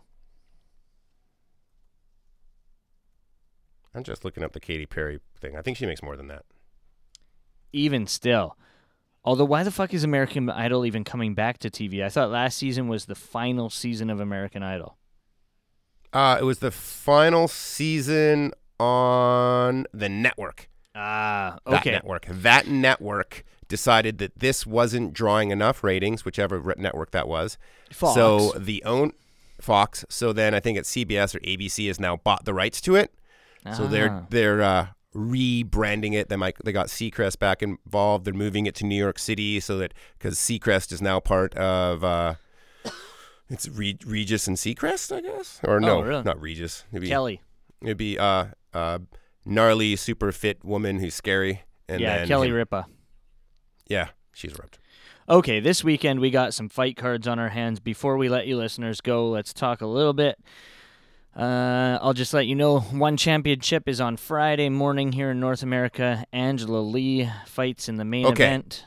I'm 3.92 4.04
just 4.04 4.24
looking 4.24 4.44
up 4.44 4.52
the 4.52 4.60
Katy 4.60 4.86
Perry 4.86 5.18
thing. 5.40 5.56
I 5.56 5.62
think 5.62 5.76
she 5.76 5.86
makes 5.86 6.00
more 6.00 6.16
than 6.16 6.28
that. 6.28 6.44
Even 7.72 8.06
still. 8.06 8.56
Although, 9.24 9.46
why 9.46 9.64
the 9.64 9.72
fuck 9.72 9.92
is 9.92 10.04
American 10.04 10.48
Idol 10.48 10.86
even 10.86 11.02
coming 11.02 11.34
back 11.34 11.58
to 11.58 11.70
TV? 11.70 12.04
I 12.04 12.08
thought 12.08 12.30
last 12.30 12.56
season 12.56 12.86
was 12.86 13.06
the 13.06 13.16
final 13.16 13.68
season 13.68 14.10
of 14.10 14.20
American 14.20 14.62
Idol. 14.62 14.96
Uh, 16.12 16.36
it 16.40 16.44
was 16.44 16.60
the 16.60 16.70
final 16.70 17.48
season 17.48 18.52
on 18.78 19.86
the 19.92 20.08
network. 20.08 20.68
Ah, 20.94 21.58
that 21.66 21.80
okay. 21.80 21.90
network. 21.92 22.26
That 22.28 22.66
network 22.68 23.44
decided 23.68 24.18
that 24.18 24.38
this 24.38 24.66
wasn't 24.66 25.12
drawing 25.12 25.50
enough 25.50 25.84
ratings, 25.84 26.24
whichever 26.24 26.74
network 26.78 27.10
that 27.12 27.28
was. 27.28 27.58
Fox. 27.92 28.14
So 28.14 28.52
the 28.58 28.82
own 28.84 29.12
Fox. 29.60 30.04
So 30.08 30.32
then 30.32 30.54
I 30.54 30.60
think 30.60 30.78
it's 30.78 30.90
CBS 30.90 31.34
or 31.34 31.40
ABC 31.40 31.86
has 31.88 32.00
now 32.00 32.16
bought 32.16 32.44
the 32.44 32.54
rights 32.54 32.80
to 32.82 32.96
it. 32.96 33.12
So 33.76 33.84
Ah. 33.84 33.86
they're 33.88 34.26
they're 34.30 34.62
uh, 34.62 34.86
rebranding 35.14 36.14
it. 36.14 36.28
They 36.28 36.36
might 36.36 36.56
they 36.64 36.72
got 36.72 36.86
Seacrest 36.86 37.38
back 37.38 37.62
involved. 37.62 38.24
They're 38.24 38.32
moving 38.34 38.66
it 38.66 38.74
to 38.76 38.86
New 38.86 38.96
York 38.96 39.18
City 39.18 39.60
so 39.60 39.76
that 39.78 39.92
because 40.18 40.36
Seacrest 40.38 40.92
is 40.92 41.02
now 41.02 41.20
part 41.20 41.54
of 41.56 42.02
uh, 42.02 42.34
it's 43.50 43.68
Re- 43.68 43.98
Regis 44.06 44.46
and 44.46 44.56
Seacrest, 44.56 45.14
I 45.14 45.20
guess, 45.20 45.60
or 45.64 45.80
no, 45.80 45.98
Oh, 45.98 46.02
really? 46.02 46.22
not 46.22 46.40
Regis. 46.40 46.84
It'd 46.92 47.02
be, 47.02 47.08
Kelly. 47.08 47.40
It'd 47.82 47.96
be 47.96 48.18
uh, 48.18 48.46
uh, 48.72 48.98
gnarly, 49.48 49.96
super 49.96 50.32
fit 50.32 50.64
woman 50.64 50.98
who's 51.00 51.14
scary. 51.14 51.62
And 51.88 52.00
yeah, 52.00 52.18
then 52.18 52.28
Kelly 52.28 52.52
Ripa. 52.52 52.86
Yeah, 53.88 54.08
she's 54.34 54.52
ripped. 54.58 54.78
Okay, 55.28 55.60
this 55.60 55.82
weekend 55.84 56.20
we 56.20 56.30
got 56.30 56.54
some 56.54 56.68
fight 56.68 56.96
cards 56.96 57.26
on 57.26 57.38
our 57.38 57.48
hands. 57.48 57.80
Before 57.80 58.16
we 58.16 58.28
let 58.28 58.46
you 58.46 58.56
listeners 58.56 59.00
go, 59.00 59.28
let's 59.30 59.52
talk 59.52 59.80
a 59.80 59.86
little 59.86 60.12
bit. 60.14 60.38
Uh, 61.36 61.98
I'll 62.02 62.14
just 62.14 62.34
let 62.34 62.46
you 62.46 62.54
know 62.54 62.80
one 62.80 63.16
championship 63.16 63.88
is 63.88 64.00
on 64.00 64.16
Friday 64.16 64.68
morning 64.68 65.12
here 65.12 65.30
in 65.30 65.38
North 65.40 65.62
America. 65.62 66.24
Angela 66.32 66.78
Lee 66.80 67.30
fights 67.46 67.88
in 67.88 67.96
the 67.96 68.04
main 68.04 68.26
Okay. 68.26 68.46
event. 68.46 68.84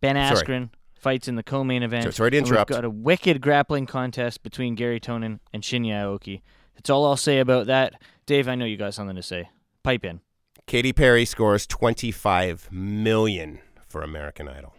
Ben 0.00 0.16
Sorry. 0.16 0.44
Askren 0.44 0.70
fights 0.94 1.28
in 1.28 1.36
the 1.36 1.42
co-main 1.42 1.82
event. 1.82 2.04
So- 2.04 2.10
sorry 2.10 2.32
to 2.32 2.36
interrupt. 2.38 2.70
We've 2.70 2.76
got 2.76 2.84
a 2.84 2.90
wicked 2.90 3.40
grappling 3.40 3.86
contest 3.86 4.42
between 4.42 4.74
Garry 4.74 5.00
Tonon 5.00 5.38
and 5.52 5.62
Shinya 5.62 6.02
Aoki. 6.04 6.42
That's 6.74 6.90
all 6.90 7.06
I'll 7.06 7.16
say 7.16 7.38
about 7.38 7.66
that. 7.66 7.94
Dave, 8.26 8.48
I 8.48 8.54
know 8.54 8.64
you 8.66 8.76
got 8.76 8.92
something 8.94 9.16
to 9.16 9.22
say. 9.22 9.48
Pipe 9.82 10.04
in. 10.04 10.20
Katy 10.66 10.92
Perry 10.92 11.24
scores 11.24 11.66
25 11.66 12.68
million 12.70 13.60
for 13.88 14.02
American 14.02 14.48
Idol. 14.48 14.74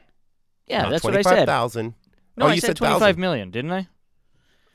Yeah, 0.67 0.83
Not 0.83 0.91
that's 0.91 1.03
what 1.03 1.13
I 1.15 1.21
said. 1.21 1.45
25,000. 1.45 1.93
No, 2.37 2.45
oh, 2.45 2.49
I 2.49 2.53
you 2.53 2.61
said 2.61 2.67
said 2.67 2.77
25 2.77 2.99
thousand. 3.01 3.19
million, 3.21 3.51
didn't 3.51 3.71
I? 3.71 3.87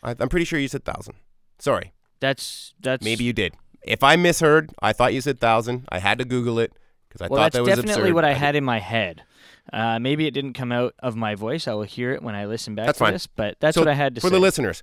I, 0.02 0.14
I'm 0.18 0.28
pretty 0.28 0.44
sure 0.44 0.58
you 0.58 0.68
said 0.68 0.84
thousand. 0.84 1.14
Sorry, 1.58 1.92
That's 2.20 2.74
that's 2.80 3.02
maybe 3.02 3.24
you 3.24 3.32
did. 3.32 3.54
If 3.82 4.02
I 4.04 4.16
misheard, 4.16 4.72
I 4.82 4.92
thought 4.92 5.14
you 5.14 5.20
said 5.22 5.40
thousand. 5.40 5.86
I 5.88 5.98
had 6.00 6.18
to 6.18 6.24
Google 6.26 6.58
it 6.58 6.72
because 7.08 7.22
I 7.22 7.28
well, 7.28 7.40
thought 7.42 7.52
that 7.52 7.62
was 7.62 7.68
definitely 7.70 7.92
absurd. 8.02 8.14
what 8.14 8.24
I 8.26 8.30
did- 8.34 8.38
had 8.38 8.56
in 8.56 8.64
my 8.64 8.78
head. 8.78 9.22
Uh, 9.72 9.98
maybe 9.98 10.26
it 10.26 10.32
didn't 10.32 10.52
come 10.52 10.70
out 10.70 10.94
of 11.00 11.16
my 11.16 11.34
voice. 11.34 11.66
I 11.66 11.72
will 11.74 11.82
hear 11.82 12.12
it 12.12 12.22
when 12.22 12.34
I 12.36 12.44
listen 12.44 12.74
back 12.74 12.86
That's 12.86 12.98
to 12.98 13.04
fine. 13.04 13.12
this, 13.14 13.26
but 13.26 13.56
that's 13.58 13.74
So 13.74 13.80
what 13.80 13.88
I 13.88 13.94
had 13.94 14.14
to 14.16 14.20
for 14.20 14.28
say. 14.28 14.34
the 14.34 14.38
listeners. 14.40 14.82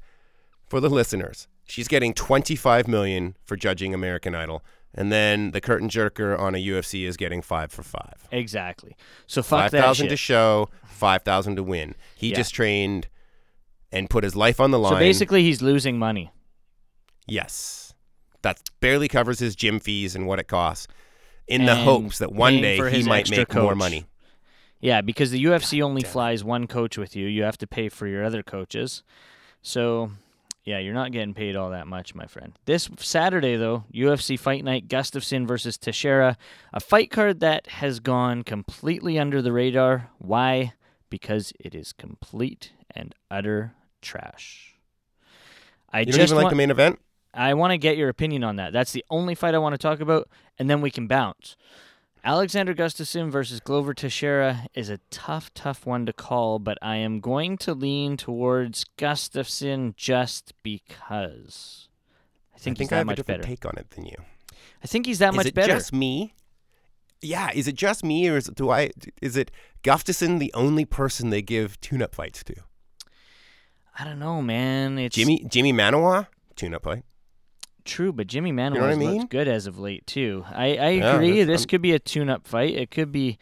For 0.67 0.79
the 0.79 0.89
listeners, 0.89 1.47
she's 1.65 1.87
getting 1.87 2.13
25 2.13 2.87
million 2.87 3.35
for 3.45 3.55
judging 3.55 3.93
American 3.93 4.33
Idol, 4.35 4.63
and 4.93 5.11
then 5.11 5.51
the 5.51 5.61
curtain 5.61 5.89
jerker 5.89 6.37
on 6.37 6.55
a 6.55 6.57
UFC 6.57 7.05
is 7.05 7.17
getting 7.17 7.41
five 7.41 7.71
for 7.71 7.83
five. 7.83 8.27
exactly. 8.31 8.95
So 9.27 9.41
fuck 9.41 9.59
Five 9.61 9.71
that 9.71 9.81
thousand 9.81 10.09
to 10.09 10.17
show, 10.17 10.69
five 10.85 11.23
thousand 11.23 11.55
to 11.57 11.63
win. 11.63 11.95
He 12.15 12.29
Yeah. 12.29 12.35
just 12.35 12.53
trained 12.53 13.07
and 13.91 14.09
put 14.09 14.23
his 14.23 14.35
life 14.35 14.59
on 14.59 14.71
the 14.71 14.79
line. 14.79 14.93
so 14.93 14.99
basically, 14.99 15.43
he's 15.43 15.61
losing 15.61 15.97
money. 15.99 16.31
Yes. 17.27 17.93
That 18.41 18.59
barely 18.79 19.07
covers 19.07 19.39
his 19.39 19.55
gym 19.55 19.79
fees 19.79 20.15
and 20.15 20.27
what 20.27 20.39
it 20.39 20.47
costs 20.47 20.87
in 21.47 21.65
the 21.65 21.75
hopes 21.75 22.17
that 22.19 22.31
one 22.33 22.61
day 22.61 22.77
he 22.91 23.03
might 23.03 23.29
make 23.29 23.53
more 23.53 23.75
money. 23.75 24.05
Yeah, 24.79 24.99
because 25.01 25.31
the 25.31 25.41
UFC 25.45 25.81
only 25.81 26.01
flies 26.03 26.43
one 26.43 26.67
coach 26.67 26.97
with 26.97 27.15
you. 27.15 27.25
You 27.27 27.43
have 27.43 27.57
to 27.59 27.67
pay 27.67 27.87
for 27.87 28.05
your 28.05 28.23
other 28.23 28.43
coaches. 28.43 29.01
So, 29.61 30.11
yeah, 30.63 30.79
you're 30.79 30.93
not 30.93 31.11
getting 31.11 31.33
paid 31.33 31.55
all 31.55 31.71
that 31.71 31.87
much, 31.87 32.15
my 32.15 32.25
friend. 32.25 32.53
This 32.65 32.89
Saturday, 32.97 33.55
though, 33.57 33.83
UFC 33.93 34.39
Fight 34.39 34.63
Night, 34.63 34.87
Gustafsson 34.87 35.45
versus 35.45 35.77
Teixeira, 35.77 36.37
a 36.71 36.79
fight 36.79 37.11
card 37.11 37.41
that 37.41 37.67
has 37.67 37.99
gone 37.99 38.43
completely 38.43 39.19
under 39.19 39.41
the 39.41 39.51
radar. 39.51 40.09
Why? 40.19 40.73
Because 41.09 41.51
it 41.59 41.75
is 41.75 41.91
complete 41.91 42.71
and 42.95 43.13
utter 43.29 43.73
trash. 44.01 44.75
I 45.91 45.99
You 46.01 46.05
just 46.07 46.17
don't 46.17 46.25
even 46.27 46.37
like 46.37 46.49
the 46.49 46.55
main 46.55 46.71
event? 46.71 46.99
I 47.33 47.53
want 47.55 47.71
to 47.71 47.77
get 47.77 47.97
your 47.97 48.09
opinion 48.09 48.43
on 48.43 48.55
that. 48.57 48.73
That's 48.73 48.91
the 48.91 49.03
only 49.09 49.35
fight 49.35 49.55
I 49.55 49.57
want 49.57 49.73
to 49.73 49.77
talk 49.77 49.99
about, 49.99 50.29
and 50.57 50.69
then 50.69 50.81
we 50.81 50.91
can 50.91 51.07
bounce. 51.07 51.55
Alexander 52.25 52.73
Gustafsson 52.73 53.29
versus 53.29 53.59
Glover 53.59 53.93
Teixeira 53.93 54.67
is 54.73 54.89
a 54.89 54.99
tough, 55.09 55.53
tough 55.53 55.85
one 55.85 56.05
to 56.05 56.13
call, 56.13 56.57
but 56.57 56.77
I 56.81 56.95
am 56.95 57.19
going 57.19 57.57
to 57.57 57.73
lean 57.73 58.15
towards 58.15 58.85
Gustafsson 58.97 59.95
just 59.97 60.53
because. 60.63 61.89
I 62.55 62.59
think, 62.59 62.77
I 62.77 62.77
think 62.77 62.79
he's 62.79 62.87
I 62.87 62.89
that 62.91 62.95
have 62.95 63.03
a 63.03 63.05
much 63.07 63.15
different 63.17 63.41
better. 63.41 63.49
take 63.49 63.65
on 63.65 63.73
it 63.77 63.89
than 63.89 64.05
you. 64.05 64.15
I 64.81 64.87
think 64.87 65.05
he's 65.05 65.19
that 65.19 65.31
is 65.31 65.35
much 65.35 65.45
it 65.47 65.53
better. 65.53 65.73
just 65.73 65.91
me? 65.91 66.33
Yeah, 67.21 67.51
is 67.53 67.67
it 67.67 67.75
just 67.75 68.05
me 68.05 68.29
or 68.29 68.37
is 68.37 68.47
it, 68.47 68.55
do 68.55 68.69
I 68.69 68.91
is 69.21 69.35
it 69.35 69.51
Gustafsson 69.83 70.39
the 70.39 70.53
only 70.53 70.85
person 70.85 71.29
they 71.29 71.41
give 71.41 71.79
tune-up 71.81 72.15
fights 72.15 72.41
to? 72.45 72.55
I 73.99 74.05
don't 74.05 74.19
know, 74.19 74.41
man. 74.41 74.97
It's 74.97 75.15
Jimmy 75.15 75.45
Jimi 75.45 75.73
Manuwa 75.73 76.27
tune-up 76.55 76.83
fight. 76.83 77.03
True, 77.85 78.13
but 78.13 78.27
Jimi 78.27 78.53
Manuwa 78.53 78.81
what 78.81 78.89
I 78.89 78.93
looks 78.93 79.25
good 79.29 79.47
as 79.47 79.67
of 79.67 79.77
late 79.79 80.05
too. 80.07 80.45
I, 80.51 80.77
I 80.77 80.89
Yeah, 80.91 81.15
agree. 81.15 81.43
this 81.43 81.61
I'm- 81.61 81.67
could 81.67 81.81
be 81.81 81.91
a 81.91 81.99
tune-up 81.99 82.47
fight. 82.47 82.75
It 82.75 82.91
could 82.91 83.11
be, 83.11 83.37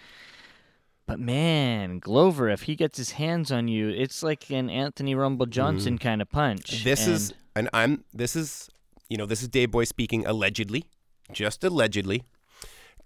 but 1.05 1.19
man, 1.19 1.99
Glover, 1.99 2.49
if 2.49 2.63
he 2.63 2.75
gets 2.75 2.97
his 2.97 3.11
hands 3.11 3.51
on 3.51 3.67
you, 3.67 3.89
it's 3.89 4.23
like 4.23 4.49
an 4.49 4.69
Anthony 4.69 5.13
Rumble 5.15 5.45
Johnson 5.45 5.97
kind 5.97 6.21
of 6.21 6.29
punch. 6.31 6.81
Mm. 6.81 6.83
This 6.83 7.07
is 7.07 7.29
And 7.29 7.37
and 7.55 7.69
I'm 7.73 8.03
this 8.13 8.35
is 8.35 8.69
you 9.09 9.17
know 9.17 9.25
this 9.25 9.41
is 9.41 9.47
Dave 9.49 9.71
Boy 9.71 9.83
speaking 9.83 10.25
allegedly, 10.25 10.85
just 11.33 11.63
allegedly. 11.63 12.23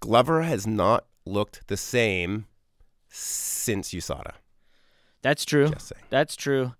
Glover 0.00 0.42
has 0.42 0.66
not 0.66 1.04
looked 1.24 1.66
the 1.68 1.76
same 1.76 2.46
since 3.08 3.90
USADA. 3.90 4.32
that's 5.22 5.44
true. 5.44 5.70
That's 6.10 6.36
true. 6.36 6.74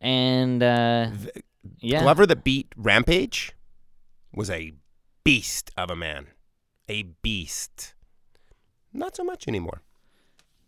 And 0.00 0.62
uh, 0.62 1.10
yeah, 1.78 2.02
Glover 2.02 2.26
that 2.26 2.42
beat 2.42 2.72
Rampage 2.76 3.52
was 4.34 4.50
a 4.50 4.72
beast 5.24 5.70
of 5.76 5.90
a 5.90 5.96
man, 5.96 6.28
a 6.88 7.02
beast. 7.22 7.94
Not 8.92 9.16
so 9.16 9.24
much 9.24 9.48
anymore. 9.48 9.82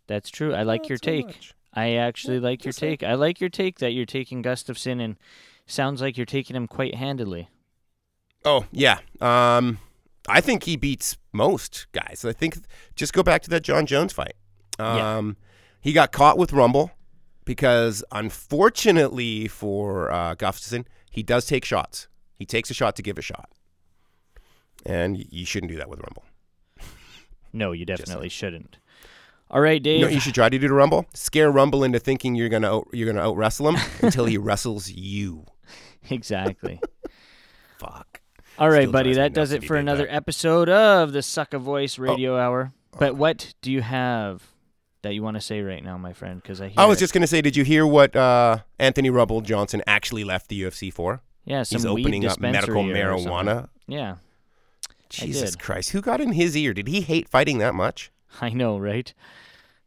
that's 0.07 0.29
true. 0.29 0.53
I 0.53 0.63
like 0.63 0.81
Not 0.83 0.89
your 0.89 0.97
so 0.97 1.05
take. 1.05 1.25
much. 1.27 1.53
I 1.73 1.93
actually 1.95 2.39
like 2.39 2.63
your 2.63 2.71
take. 2.73 3.03
I 3.03 3.15
like 3.15 3.41
your 3.41 3.49
take 3.49 3.79
that 3.79 3.91
you're 3.91 4.05
taking 4.05 4.41
Gustafsson 4.41 5.01
and 5.03 5.17
sounds 5.65 6.01
like 6.01 6.15
you're 6.15 6.25
taking 6.25 6.55
him 6.55 6.67
quite 6.67 6.95
handily. 6.95 7.49
Oh 8.45 8.65
yeah. 8.71 8.99
Um, 9.19 9.79
I 10.27 10.39
think 10.41 10.63
he 10.63 10.77
beats 10.77 11.17
most 11.33 11.87
guys. 11.91 12.23
I 12.23 12.31
think 12.33 12.59
just 12.95 13.13
go 13.13 13.23
back 13.23 13.41
to 13.43 13.49
that 13.49 13.61
Jon 13.63 13.85
Jones 13.85 14.13
fight. 14.13 14.35
Yeah. 14.79 15.17
Um, 15.17 15.37
he 15.81 15.91
got 15.93 16.11
caught 16.11 16.37
with 16.37 16.53
Rumble 16.53 16.91
because 17.43 18.03
unfortunately 18.11 19.47
for 19.47 20.11
uh, 20.11 20.35
Gustafsson, 20.35 20.85
he 21.11 21.23
does 21.23 21.45
take 21.45 21.65
shots. 21.65 22.07
He 22.35 22.45
takes 22.45 22.69
a 22.69 22.73
shot 22.73 22.95
to 22.95 23.01
give 23.01 23.17
a 23.17 23.21
shot, 23.21 23.49
and 24.85 25.17
you 25.31 25.45
shouldn't 25.45 25.71
do 25.71 25.77
that 25.77 25.89
with 25.89 25.99
Rumble. 25.99 26.23
No, 27.53 27.71
you 27.71 27.85
definitely 27.93 28.29
shouldn't. 28.29 28.77
All 29.49 29.61
right, 29.61 29.81
Dave. 29.81 29.99
You 29.99 30.05
know 30.05 30.11
you 30.11 30.19
should 30.19 30.33
try 30.33 30.49
to 30.49 30.57
do 30.57 30.67
the 30.67 30.73
Rumble? 30.73 31.05
Scare 31.13 31.51
Rumble 31.51 31.83
into 31.83 31.99
thinking 31.99 32.35
you're 32.35 32.49
gonna 32.49 32.77
out, 32.77 32.87
you're 32.93 33.11
gonna 33.11 33.27
out 33.27 33.37
wrestle 33.37 33.69
him 33.69 33.77
until 34.01 34.25
he 34.25 34.37
wrestles 34.37 34.89
you. 34.89 35.45
exactly. 36.09 36.79
Fuck. 37.79 38.21
All 38.57 38.69
right, 38.69 38.83
Still 38.83 38.91
buddy. 38.93 39.13
That 39.13 39.33
does 39.33 39.51
it 39.51 39.63
for 39.65 39.75
another 39.75 40.05
that. 40.05 40.13
episode 40.15 40.69
of 40.69 41.11
the 41.11 41.19
Sucka 41.19 41.59
Voice 41.59 41.99
Radio 41.99 42.37
Hour. 42.37 42.71
But 42.97 43.15
what 43.17 43.53
do 43.61 43.69
you 43.71 43.81
have 43.81 44.41
that 45.01 45.13
you 45.13 45.21
want 45.21 45.35
to 45.35 45.41
say 45.41 45.61
right 45.61 45.83
now, 45.83 45.97
my 45.97 46.13
friend? 46.13 46.41
Because 46.41 46.61
I 46.61 46.69
hear 46.69 46.75
I 46.79 46.85
was 46.85 46.97
it. 46.97 47.01
just 47.01 47.13
gonna 47.13 47.27
say, 47.27 47.41
did 47.41 47.55
you 47.57 47.65
hear 47.65 47.85
what 47.85 48.15
uh, 48.15 48.59
Anthony 48.79 49.09
Rumble 49.09 49.41
Johnson 49.41 49.83
actually 49.85 50.23
left 50.23 50.47
the 50.47 50.61
UFC 50.61 50.91
for? 50.91 51.21
yeah, 51.43 51.63
some 51.63 51.81
He's 51.81 51.87
weed 51.91 52.01
opening 52.05 52.25
up 52.25 52.39
medical 52.39 52.81
dispensary 52.83 53.03
or 53.03 53.17
something. 53.19 53.31
marijuana. 53.53 53.69
Yeah, 53.87 54.15
Jesus. 55.23 55.55
Christ, 55.55 55.91
who 55.91 56.01
got 56.01 56.21
in 56.21 56.33
his 56.33 56.55
ear? 56.57 56.73
Did 56.73 56.87
he 56.87 57.01
hate 57.01 57.29
fighting 57.29 57.57
that 57.59 57.75
much? 57.75 58.11
I 58.41 58.49
know, 58.49 58.77
right? 58.77 59.13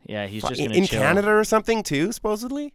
Yeah, 0.06 0.26
he's 0.26 0.42
just 0.42 0.58
in 0.60 0.68
gonna 0.68 0.78
in 0.78 0.86
chill. 0.86 1.00
Canada 1.02 1.30
or 1.30 1.44
something 1.44 1.82
too, 1.82 2.12
supposedly. 2.12 2.72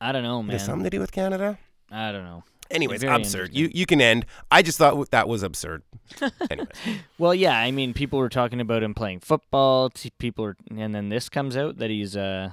I 0.00 0.12
don't 0.12 0.22
know, 0.22 0.40
It 0.40 0.44
man. 0.44 0.52
has 0.58 0.64
something 0.64 0.84
to 0.84 0.90
do 0.90 1.00
with 1.00 1.10
Canada. 1.12 1.58
I 1.90 2.12
don't 2.12 2.24
know. 2.24 2.44
Anyways, 2.70 3.02
absurd. 3.02 3.54
You 3.54 3.70
you 3.72 3.86
can 3.86 4.00
end. 4.00 4.26
I 4.50 4.60
just 4.62 4.76
thought 4.78 5.10
that 5.10 5.26
was 5.26 5.42
absurd. 5.42 5.82
Anyways, 6.50 6.68
Well, 7.16 7.34
yeah, 7.34 7.58
I 7.58 7.70
mean, 7.70 7.94
people 7.94 8.18
were 8.18 8.28
talking 8.28 8.60
about 8.60 8.82
him 8.82 8.92
playing 8.94 9.20
football. 9.20 9.90
People 10.18 10.44
are, 10.44 10.56
and 10.76 10.94
then 10.94 11.08
this 11.08 11.28
comes 11.30 11.56
out 11.56 11.78
that 11.78 11.88
he's, 11.88 12.14
uh, 12.14 12.50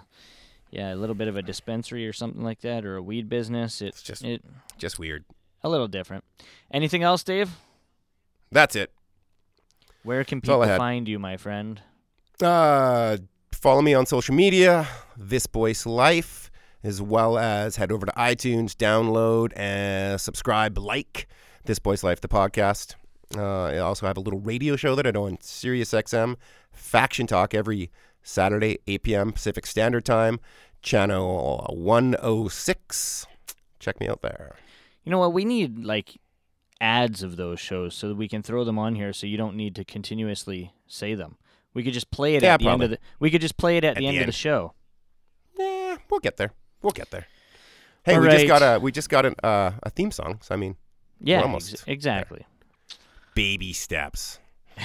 yeah, 0.72 0.94
a 0.94 0.96
little 0.96 1.16
bit 1.16 1.28
of 1.28 1.36
a 1.36 1.42
dispensary 1.42 2.08
or 2.08 2.14
something 2.14 2.42
like 2.44 2.62
that, 2.62 2.86
or 2.86 2.96
a 2.96 3.02
weed 3.04 3.28
business. 3.28 3.82
It's 3.82 4.02
just- 4.02 4.24
it 4.24 4.42
just 4.78 4.98
weird. 4.98 5.26
a 5.64 5.70
little 5.70 5.88
different. 5.90 6.24
Anything 6.72 7.04
else, 7.04 7.22
Dave? 7.24 7.52
That's 8.52 8.76
it. 8.76 8.92
Where 10.06 10.24
can 10.24 10.40
people 10.40 10.64
find 10.64 11.08
you, 11.08 11.18
my 11.18 11.36
friend? 11.36 11.82
Uh, 12.40 13.18
follow 13.52 13.82
me 13.82 13.96
on 13.96 14.06
social 14.06 14.36
media, 14.36 14.88
This 15.18 15.48
Boy's 15.48 15.88
Life, 15.88 16.52
as 16.84 17.02
well 17.02 17.40
as 17.40 17.78
head 17.78 17.92
over 17.92 18.06
to 18.06 18.12
iTunes, 18.12 18.74
download 18.76 19.52
and 19.56 20.22
subscribe, 20.22 20.78
like 20.78 21.28
This 21.64 21.80
Boy's 21.80 22.04
Life, 22.04 22.22
the 22.22 22.28
podcast. 22.28 22.94
Uh, 23.36 23.64
I 23.64 23.80
also 23.80 24.06
have 24.06 24.16
a 24.16 24.20
little 24.20 24.40
radio 24.40 24.76
show 24.76 24.94
that 24.94 25.08
I 25.08 25.12
do 25.12 25.26
on 25.26 25.40
Sirius 25.42 25.92
XM, 25.92 26.36
Faction 26.72 27.26
Talk, 27.26 27.56
every 27.56 27.90
Saturday, 28.22 28.78
8 28.86 29.02
p.m. 29.02 29.32
Pacific 29.32 29.66
Standard 29.66 30.06
Time, 30.06 30.40
channel 30.84 31.66
106. 31.74 33.26
Check 33.80 34.00
me 34.00 34.08
out 34.08 34.22
there. 34.22 34.56
You 35.04 35.10
know 35.10 35.18
what? 35.18 35.34
We 35.34 35.46
need 35.46 35.84
like 35.84 36.20
ads 36.82 37.24
of 37.24 37.38
those 37.38 37.60
shows 37.60 37.96
so 37.96 38.08
that 38.10 38.16
we 38.16 38.28
can 38.28 38.42
throw 38.44 38.64
them 38.64 38.78
on 38.78 38.96
here 38.96 39.14
so 39.14 39.26
you 39.28 39.38
don't 39.38 39.56
need 39.56 39.76
to 39.76 39.84
continuously 39.86 40.74
say 40.88 41.16
them. 41.16 41.38
We 41.74 41.84
could 41.84 41.94
just 41.94 42.12
play 42.12 42.36
it 42.36 42.44
Yeah, 42.44 42.54
at 42.56 42.60
the 42.60 42.68
end 42.70 42.84
of 42.84 42.90
the 42.92 43.00
we 43.20 43.30
could 43.32 43.42
just 43.42 43.58
play 43.58 43.78
it 43.78 43.84
at, 43.84 43.96
the, 43.96 44.02
the 44.02 44.08
end, 44.08 44.20
of 44.20 44.26
the 44.26 44.32
show. 44.32 44.74
Yeah, 45.58 45.98
we'll 46.10 46.20
get 46.20 46.38
there. 46.38 46.52
We'll 46.82 46.92
get 46.92 47.12
there. 47.12 47.28
Hey, 48.04 48.16
All 48.16 48.22
we 48.22 48.28
just 48.30 48.48
got 48.48 48.62
a 48.62 48.80
we 48.80 48.92
just 48.92 49.10
got 49.10 49.26
an, 49.26 49.36
uh, 49.44 49.72
a 49.84 49.90
theme 49.90 50.12
song. 50.12 50.40
So 50.42 50.54
I 50.54 50.58
mean, 50.58 50.76
Yeah, 51.20 51.42
almost 51.42 51.72
ex- 51.74 51.84
there. 51.84 51.94
exactly. 51.94 52.46
baby 53.34 53.74
steps. 53.74 54.40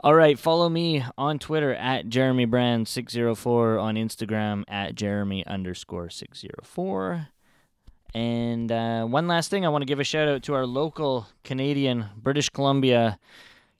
All 0.00 0.14
right, 0.14 0.38
follow 0.38 0.68
me 0.68 1.04
on 1.16 1.38
Twitter 1.38 1.74
at 1.74 2.08
Jeremy 2.08 2.44
Brand 2.44 2.86
six 2.86 3.12
zero 3.12 3.34
four 3.34 3.78
on 3.78 3.96
Instagram 3.96 4.62
at 4.68 4.94
Jeremy 4.94 5.44
underscore 5.46 6.10
six 6.10 6.40
zero 6.40 6.60
four. 6.62 7.28
And 8.14 8.72
uh, 8.72 9.04
one 9.04 9.28
last 9.28 9.50
thing, 9.50 9.64
I 9.64 9.68
want 9.68 9.82
to 9.82 9.86
give 9.86 10.00
a 10.00 10.04
shout 10.04 10.28
out 10.28 10.42
to 10.44 10.54
our 10.54 10.66
local 10.66 11.28
Canadian 11.44 12.06
British 12.16 12.48
Columbia 12.48 13.18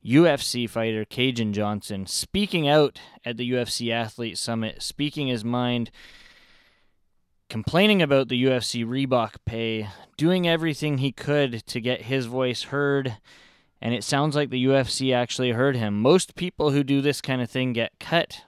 UFC 0.04 0.68
fighter 0.68 1.04
Kajan 1.04 1.52
Johnson, 1.52 2.06
speaking 2.06 2.68
out 2.68 3.00
at 3.24 3.36
the 3.36 3.50
UFC 3.50 3.90
Athlete 3.92 4.38
Summit, 4.38 4.82
speaking 4.82 5.28
his 5.28 5.44
mind, 5.44 5.90
complaining 7.48 8.02
about 8.02 8.28
the 8.28 8.44
UFC 8.44 8.84
Reebok 8.84 9.36
pay, 9.44 9.88
doing 10.16 10.46
everything 10.46 10.98
he 10.98 11.10
could 11.12 11.66
to 11.66 11.80
get 11.80 12.02
his 12.02 12.26
voice 12.26 12.64
heard 12.64 13.16
and 13.80 13.94
it 13.94 14.04
sounds 14.04 14.34
like 14.34 14.50
the 14.50 14.64
UFC 14.64 15.14
actually 15.14 15.52
heard 15.52 15.76
him. 15.76 16.00
Most 16.00 16.34
people 16.34 16.70
who 16.70 16.82
do 16.82 17.00
this 17.00 17.20
kind 17.20 17.40
of 17.40 17.50
thing 17.50 17.72
get 17.72 17.98
cut. 18.00 18.42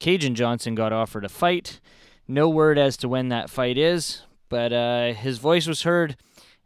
Kajan 0.00 0.34
Johnson 0.34 0.74
got 0.74 0.92
offered 0.92 1.24
a 1.24 1.28
fight. 1.28 1.80
No 2.26 2.48
word 2.48 2.78
as 2.78 2.96
to 2.98 3.08
when 3.08 3.28
that 3.28 3.50
fight 3.50 3.78
is, 3.78 4.22
but 4.48 4.72
uh, 4.72 5.12
his 5.12 5.38
voice 5.38 5.66
was 5.66 5.82
heard, 5.82 6.16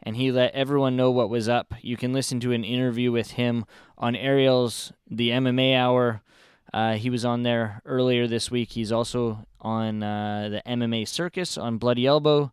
and 0.03 0.17
he 0.17 0.31
let 0.31 0.55
everyone 0.55 0.97
know 0.97 1.11
what 1.11 1.31
was 1.31 1.49
up. 1.49 1.75
You 1.83 1.97
can 1.97 2.13
listen 2.13 2.41
to 2.41 2.53
an 2.53 2.65
interview 2.65 3.13
with 3.13 3.33
him 3.33 3.65
on 3.97 4.15
Ariel's 4.15 4.93
The 5.11 5.31
MMA 5.31 5.77
Hour. 5.77 6.23
Uh, 6.73 6.95
he 6.95 7.11
was 7.11 7.25
on 7.25 7.43
there 7.43 7.81
earlier 7.85 8.27
this 8.27 8.51
week. 8.51 8.73
He's 8.73 8.93
also 8.93 9.47
on 9.61 10.03
uh, 10.03 10.49
the 10.51 10.63
MMA 10.71 11.09
Circus 11.09 11.57
on 11.57 11.79
Bloody 11.79 12.07
Elbow. 12.07 12.53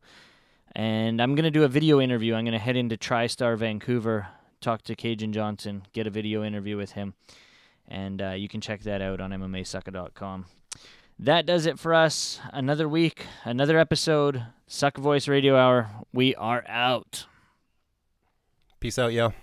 And 0.75 1.21
I'm 1.21 1.35
going 1.35 1.43
to 1.43 1.51
do 1.51 1.63
a 1.63 1.69
video 1.69 2.01
interview. 2.01 2.35
I'm 2.35 2.43
going 2.43 2.53
to 2.53 2.59
head 2.59 2.75
into 2.75 2.97
TriStar 2.97 3.57
Vancouver, 3.57 4.27
talk 4.59 4.81
to 4.83 4.95
Kajan 4.95 5.31
Johnson, 5.31 5.83
get 5.93 6.07
a 6.07 6.09
video 6.09 6.43
interview 6.43 6.75
with 6.75 6.91
him. 6.91 7.13
And 7.87 8.21
uh, 8.21 8.31
you 8.31 8.49
can 8.49 8.61
check 8.61 8.81
that 8.81 9.01
out 9.01 9.21
on 9.21 9.31
MMAsucker.com. 9.31 10.45
That 11.17 11.45
does 11.45 11.65
it 11.65 11.79
for 11.79 11.93
us. 11.93 12.39
Another 12.51 12.89
week, 12.89 13.25
another 13.43 13.79
episode. 13.79 14.45
Suck 14.67 14.97
Voice 14.97 15.27
Radio 15.27 15.55
Hour. 15.55 15.89
We 16.11 16.35
are 16.35 16.63
out. 16.67 17.25
Peace 18.79 18.99
out, 18.99 19.13
yo. 19.13 19.33